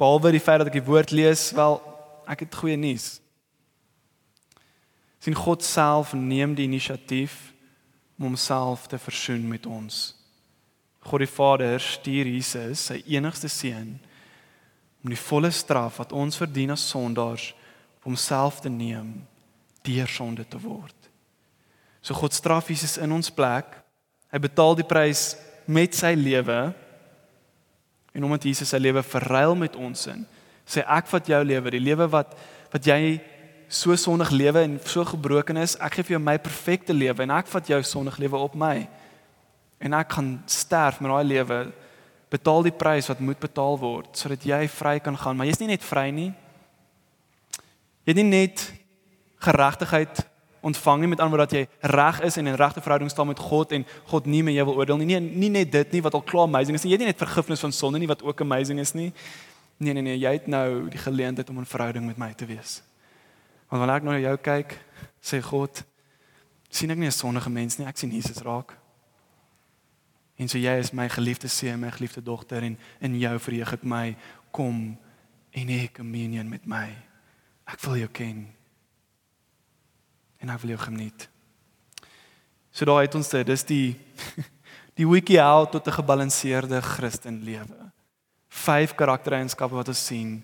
behalwe 0.02 0.32
die 0.34 0.42
feit 0.42 0.64
dat 0.64 0.72
ek 0.72 0.80
die 0.80 0.88
woord 0.88 1.14
lees, 1.14 1.52
wel 1.54 1.78
ek 2.32 2.48
het 2.48 2.58
goeie 2.58 2.78
nuus. 2.80 3.20
Sien 5.26 5.38
God 5.38 5.66
self 5.66 6.14
neem 6.14 6.54
die 6.54 6.68
inisiatief 6.70 7.34
om 8.20 8.30
homself 8.30 8.86
te 8.88 9.00
versoen 9.02 9.48
met 9.50 9.66
ons. 9.66 10.14
God 11.06 11.26
die 11.26 11.30
Vader 11.30 11.82
stuur 11.82 12.30
Jesus, 12.30 12.88
sy 12.92 13.00
enigste 13.10 13.50
seun, 13.50 13.96
om 15.02 15.10
die 15.10 15.20
volle 15.20 15.50
straf 15.54 15.98
wat 16.02 16.14
ons 16.14 16.38
verdien 16.38 16.74
as 16.74 16.86
sondaars 16.90 17.52
op 17.98 18.12
homself 18.12 18.62
te 18.62 18.70
neem 18.70 19.18
deur 19.86 20.10
sonde 20.10 20.46
te 20.50 20.62
word. 20.62 20.96
So 22.06 22.14
God 22.18 22.34
straf 22.38 22.70
Jesus 22.70 23.00
in 23.02 23.14
ons 23.14 23.34
plek 23.34 23.82
Hy 24.36 24.42
betaal 24.44 24.74
die 24.76 24.84
prys 24.84 25.38
met 25.64 25.96
sy 25.96 26.12
lewe. 26.20 26.74
En 28.12 28.26
omdat 28.28 28.48
Jesus 28.50 28.74
sy 28.74 28.82
lewe 28.82 29.00
verruil 29.06 29.56
met 29.60 29.78
ons 29.80 30.02
in, 30.12 30.26
sê 30.68 30.84
ek 30.84 31.08
vat 31.08 31.30
jou 31.32 31.40
lewe, 31.48 31.72
die 31.72 31.84
lewe 31.84 32.10
wat 32.12 32.36
wat 32.74 32.88
jy 32.90 33.16
so 33.68 33.96
sondig 33.96 34.30
lewe 34.30 34.62
en 34.66 34.80
so 34.84 35.06
gebroken 35.06 35.58
is, 35.58 35.76
ek 35.80 35.98
gee 35.98 36.04
vir 36.04 36.16
jou 36.18 36.22
my 36.24 36.38
perfekte 36.38 36.94
lewe 36.94 37.24
en 37.24 37.34
ek 37.38 37.50
vat 37.52 37.68
jou 37.68 37.82
sondige 37.84 38.22
lewe 38.22 38.38
op 38.38 38.56
my. 38.56 38.88
En 39.80 39.94
ek 39.94 40.14
kan 40.16 40.30
sterf 40.50 41.02
met 41.02 41.12
daai 41.12 41.24
lewe, 41.24 41.60
betaal 42.30 42.66
die 42.68 42.76
prys 42.76 43.10
wat 43.12 43.22
moet 43.24 43.40
betaal 43.40 43.78
word 43.80 44.18
sodat 44.18 44.46
jy 44.46 44.66
vry 44.72 44.98
kan 45.00 45.18
gaan, 45.18 45.38
maar 45.38 45.48
jy's 45.48 45.62
nie 45.62 45.74
net 45.74 45.84
vry 45.86 46.10
nie. 46.12 46.32
Jy 48.06 48.14
het 48.14 48.22
nie 48.22 48.30
net 48.30 48.66
geregtigheid 49.46 50.26
ontvang 50.66 51.04
nie 51.04 51.12
met 51.12 51.20
ander 51.22 51.38
woorde 51.38 51.54
dat 51.54 51.60
jy 51.60 51.92
reg 51.94 52.22
is 52.26 52.38
en 52.42 52.48
in 52.50 52.58
regte 52.58 52.82
verhouding 52.82 53.12
staan 53.12 53.30
met 53.30 53.40
God 53.40 53.74
en 53.78 53.86
God 54.10 54.26
nie 54.26 54.42
meer 54.44 54.60
jou 54.60 54.66
wil 54.72 54.80
oordeel 54.82 54.98
nie. 55.02 55.08
Nie 55.14 55.20
nie 55.22 55.52
net 55.54 55.72
dit 55.72 55.94
nie 55.94 56.02
wat 56.06 56.18
al 56.18 56.26
klaar 56.26 56.50
amazing 56.50 56.78
is 56.78 56.86
nie. 56.86 56.94
Jy 56.94 56.98
het 56.98 57.06
nie 57.06 57.12
net 57.14 57.22
vergifnis 57.22 57.62
van 57.62 57.74
sonde 57.76 58.02
nie 58.02 58.10
wat 58.10 58.24
ook 58.26 58.42
amazing 58.42 58.82
is 58.82 58.96
nie. 58.98 59.12
Nee 59.78 59.94
nee 59.94 60.02
nee, 60.02 60.18
jy 60.18 60.34
het 60.40 60.48
nou 60.50 60.90
die 60.90 61.02
geleentheid 61.02 61.50
om 61.50 61.60
'n 61.60 61.66
verhouding 61.70 62.06
met 62.06 62.18
my 62.18 62.34
te 62.34 62.46
wees. 62.46 62.82
Want 63.70 63.82
wanneer 63.82 64.00
ek 64.00 64.04
nou 64.04 64.14
na 64.14 64.22
jou 64.22 64.38
kyk, 64.38 64.76
sê 65.22 65.42
God, 65.42 65.84
sien 66.70 66.92
ek 66.92 66.98
nie 66.98 67.08
'n 67.08 67.12
sondige 67.12 67.50
mens 67.50 67.78
nie, 67.78 67.88
ek 67.88 67.98
sien 67.98 68.12
Jesus 68.12 68.42
raak. 68.42 68.78
En 70.38 70.48
so 70.48 70.58
jy 70.58 70.80
is 70.80 70.94
my 70.94 71.08
geliefde 71.10 71.48
seun, 71.48 71.80
my 71.80 71.92
geliefde 71.92 72.22
dogter 72.22 72.64
en 72.64 72.78
in 73.00 73.20
jou 73.20 73.40
verheug 73.40 73.74
ek 73.74 73.84
my 73.84 74.16
kom 74.52 74.98
en 75.52 75.68
hê 75.68 75.92
communion 75.92 76.50
met 76.50 76.66
my. 76.66 76.96
Ek 77.68 77.80
wil 77.82 77.96
jou 77.96 78.10
ken. 78.10 78.48
En 80.40 80.50
ek 80.50 80.60
wil 80.62 80.70
jou 80.70 80.80
geniet. 80.80 81.30
So 82.72 82.86
daai 82.86 83.08
het 83.08 83.16
ons 83.16 83.30
dit, 83.30 83.48
dis 83.48 83.64
die 83.64 83.96
die 85.00 85.08
wiki 85.08 85.40
out 85.40 85.72
tot 85.72 85.88
'n 85.88 85.92
gebalanseerde 85.92 86.82
Christen 86.82 87.44
lewe 87.44 87.86
vyf 88.56 88.96
karaktereienskappe 88.98 89.76
wat 89.76 89.92
ons 89.92 90.06
sien. 90.08 90.40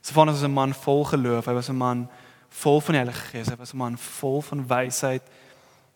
Stefanus 0.00 0.38
was 0.38 0.46
'n 0.46 0.52
man 0.52 0.74
vol 0.74 1.04
geloof, 1.04 1.46
hy 1.46 1.52
was 1.52 1.68
'n 1.68 1.76
man 1.76 2.08
vol 2.48 2.80
van 2.80 2.92
die 2.92 3.02
Heilige 3.02 3.26
Gees, 3.30 3.48
hy 3.48 3.56
was 3.56 3.72
'n 3.72 3.76
man 3.76 3.98
vol 3.98 4.42
van 4.42 4.66
wysheid. 4.66 5.22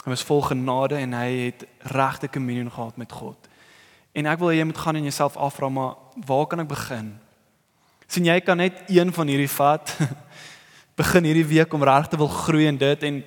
Hy 0.04 0.10
was 0.10 0.22
vol 0.22 0.42
genade 0.42 0.96
en 0.96 1.12
hy 1.12 1.30
het 1.52 1.64
regte 1.78 2.28
kommunie 2.28 2.70
gehad 2.70 2.96
met 2.96 3.12
God. 3.12 3.48
En 4.12 4.26
ek 4.26 4.38
wil 4.38 4.48
hê 4.48 4.56
jy 4.56 4.64
moet 4.64 4.78
gaan 4.78 4.96
en 4.96 5.02
jouself 5.02 5.36
afvra 5.36 5.68
maar 5.68 5.94
waar 6.26 6.46
kan 6.46 6.60
ek 6.60 6.68
begin? 6.68 7.20
sien 8.10 8.26
jy 8.26 8.40
kan 8.42 8.58
net 8.58 8.82
een 8.90 9.12
van 9.14 9.28
hierdie 9.30 9.50
vat. 9.50 9.94
begin 11.00 11.24
hierdie 11.24 11.46
week 11.46 11.72
om 11.72 11.84
reg 11.86 12.08
te 12.10 12.18
wil 12.20 12.28
groei 12.28 12.66
in 12.68 12.78
dit 12.80 13.06
en 13.08 13.22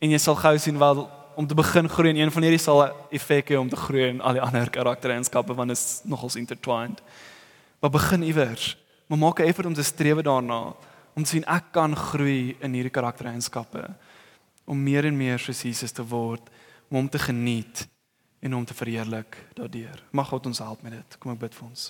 en 0.00 0.12
jy 0.14 0.18
sal 0.18 0.38
gou 0.40 0.54
sien 0.58 0.78
wel 0.80 1.02
om 1.36 1.46
te 1.46 1.54
begin 1.54 1.88
groei 1.92 2.08
en 2.14 2.22
een 2.22 2.30
van 2.32 2.46
hierdie 2.46 2.62
sal 2.62 2.80
effek 3.12 3.52
hê 3.52 3.58
om 3.60 3.68
te 3.68 3.76
groei 3.76 4.06
in 4.08 4.22
al 4.24 4.38
die 4.38 4.42
ander 4.42 4.70
karaktereienskappe 4.72 5.52
want 5.54 5.68
dit 5.68 5.76
is 5.76 6.00
nogals 6.08 6.38
intertwined. 6.40 7.02
Maar 7.80 7.92
begin 7.92 8.24
iewers. 8.24 8.76
Maar 9.06 9.18
maak 9.18 9.40
'n 9.40 9.48
effort 9.52 9.66
om 9.66 9.74
te 9.74 9.84
streef 9.84 10.22
daarna 10.24 10.72
om 11.14 11.24
te 11.24 11.34
sien 11.34 11.46
ek 11.50 11.72
kan 11.74 11.96
groei 11.96 12.56
in 12.62 12.74
hierdie 12.76 12.94
karaktereienskappe 12.94 13.84
om 14.70 14.78
meer 14.78 15.08
en 15.08 15.16
meer 15.16 15.40
soos 15.42 15.64
Jesus 15.66 15.92
te 15.92 16.04
word, 16.06 16.46
om 16.90 17.00
hom 17.00 17.08
te 17.10 17.18
geniet 17.18 17.86
en 18.40 18.54
hom 18.54 18.66
te 18.66 18.76
verheerlik 18.76 19.36
daardeur. 19.58 20.02
Mag 20.14 20.30
God 20.30 20.46
ons 20.50 20.62
help 20.62 20.84
met 20.86 20.94
dit. 20.94 21.16
Kom 21.18 21.34
ek 21.34 21.42
bid 21.42 21.56
vir 21.56 21.66
ons. 21.66 21.88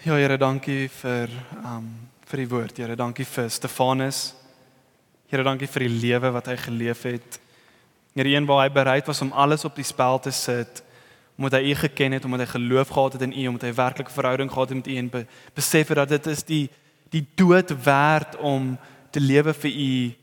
Ja 0.00 0.16
Here, 0.16 0.38
dankie 0.40 0.88
vir 1.02 1.32
um 1.60 1.90
vir 2.30 2.44
die 2.44 2.48
woord. 2.48 2.78
Here, 2.78 2.94
dankie 2.96 3.26
vir 3.26 3.48
Stefanus. 3.50 4.30
Here, 5.28 5.44
dankie 5.44 5.68
vir 5.68 5.84
die 5.84 5.96
lewe 6.06 6.30
wat 6.32 6.46
hy 6.48 6.54
geleef 6.62 7.02
het. 7.08 7.40
Here, 8.14 8.30
een 8.32 8.46
waar 8.48 8.64
hy 8.64 8.70
bereid 8.72 9.10
was 9.10 9.20
om 9.22 9.32
alles 9.34 9.66
op 9.68 9.76
die 9.76 9.86
spel 9.86 10.22
te 10.22 10.32
sit 10.32 10.80
omdat 11.40 11.60
hy 11.60 11.70
u 11.70 11.74
geken 11.74 12.12
het, 12.12 12.24
omdat 12.24 12.40
hy 12.40 12.46
geloof 12.46 12.88
gehad 12.88 13.12
het 13.12 13.22
in 13.22 13.32
u, 13.32 13.46
omdat 13.46 13.62
hy 13.62 13.74
werklik 13.74 14.08
'n 14.08 14.12
verhouding 14.12 14.50
gehad 14.52 14.68
het 14.68 14.76
met 14.76 14.86
u 14.86 14.96
en 14.96 15.08
be, 15.08 15.26
besef 15.54 15.88
het 15.88 15.96
dat 15.96 16.08
dit 16.08 16.26
is 16.26 16.42
die 16.44 16.70
die 17.08 17.26
dood 17.34 17.82
werd 17.84 18.36
om 18.36 18.78
te 19.10 19.20
lewe 19.20 19.54
vir 19.54 19.70
u 19.70 20.14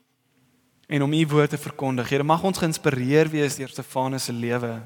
en 0.87 1.03
om 1.03 1.13
u 1.13 1.27
woord 1.27 1.49
te 1.49 1.57
verkondig. 1.57 2.09
Here, 2.09 2.23
mag 2.23 2.43
ons 2.43 2.57
geïnspireer 2.57 3.29
wees 3.29 3.55
deur 3.55 3.67
Stefanus 3.67 4.23
se 4.23 4.33
lewe. 4.33 4.81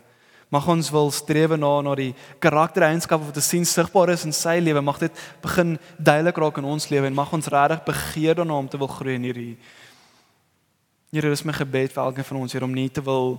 Mag 0.49 0.67
ons 0.67 0.89
wil 0.89 1.11
streef 1.11 1.49
na 1.49 1.81
na 1.81 1.95
die 1.95 2.15
karaktereienskappe 2.39 3.25
wat 3.25 3.33
te 3.33 3.41
sien 3.41 3.65
sigbaar 3.65 4.09
is 4.09 4.25
in 4.25 4.33
sy 4.33 4.59
lewe. 4.59 4.81
Mag 4.81 4.97
dit 4.97 5.11
begin 5.41 5.79
duidelik 5.97 6.37
raak 6.37 6.57
in 6.57 6.63
ons 6.63 6.89
lewe 6.89 7.05
en 7.05 7.13
mag 7.13 7.33
ons 7.33 7.47
regtig 7.47 7.83
begeer 7.83 8.35
daarna 8.35 8.53
om 8.53 8.67
te 8.67 8.77
wil 8.77 8.87
groei 8.87 9.15
in 9.15 9.23
hierdie 9.23 9.57
Here, 11.11 11.27
dis 11.27 11.43
my 11.43 11.51
gebed 11.51 11.91
vir 11.91 12.05
elkeen 12.05 12.23
van 12.23 12.37
ons 12.39 12.53
hier 12.55 12.63
om 12.63 12.71
nie 12.71 12.87
te 12.87 13.01
wil 13.03 13.33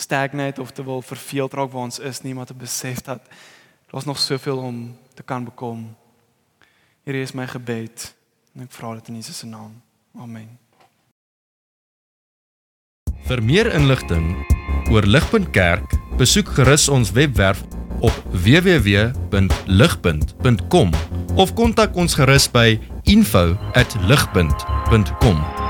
stagnate 0.00 0.60
of 0.60 0.72
te 0.72 0.84
wil 0.84 1.02
verveeld 1.02 1.52
raak 1.52 1.72
waar 1.72 1.82
ons 1.88 1.98
is 1.98 2.20
nie, 2.24 2.34
maar 2.34 2.46
te 2.46 2.54
besef 2.54 3.00
dat 3.06 3.20
daar's 3.90 4.04
nog 4.04 4.18
soveel 4.18 4.58
om 4.58 4.98
te 5.14 5.22
kan 5.22 5.44
bekom. 5.44 5.96
Hierdie 7.04 7.22
is 7.22 7.32
my 7.32 7.46
gebed 7.46 8.14
en 8.54 8.62
ek 8.66 8.72
vra 8.74 8.94
dit 8.98 9.08
in 9.08 9.14
Jesus 9.20 9.38
se 9.42 9.46
naam. 9.46 9.82
Amen. 10.18 10.58
Vir 13.28 13.42
meer 13.46 13.74
inligting 13.74 14.46
oor 14.90 15.06
Ligpunt 15.06 15.50
Kerk, 15.54 15.86
besoek 16.18 16.48
gerus 16.56 16.88
ons 16.90 17.12
webwerf 17.14 17.62
op 18.00 18.24
www.ligpunt.com 18.32 20.90
of 21.36 21.54
kontak 21.54 21.96
ons 21.96 22.14
gerus 22.18 22.50
by 22.50 22.80
info@ligpunt.com 23.04 25.69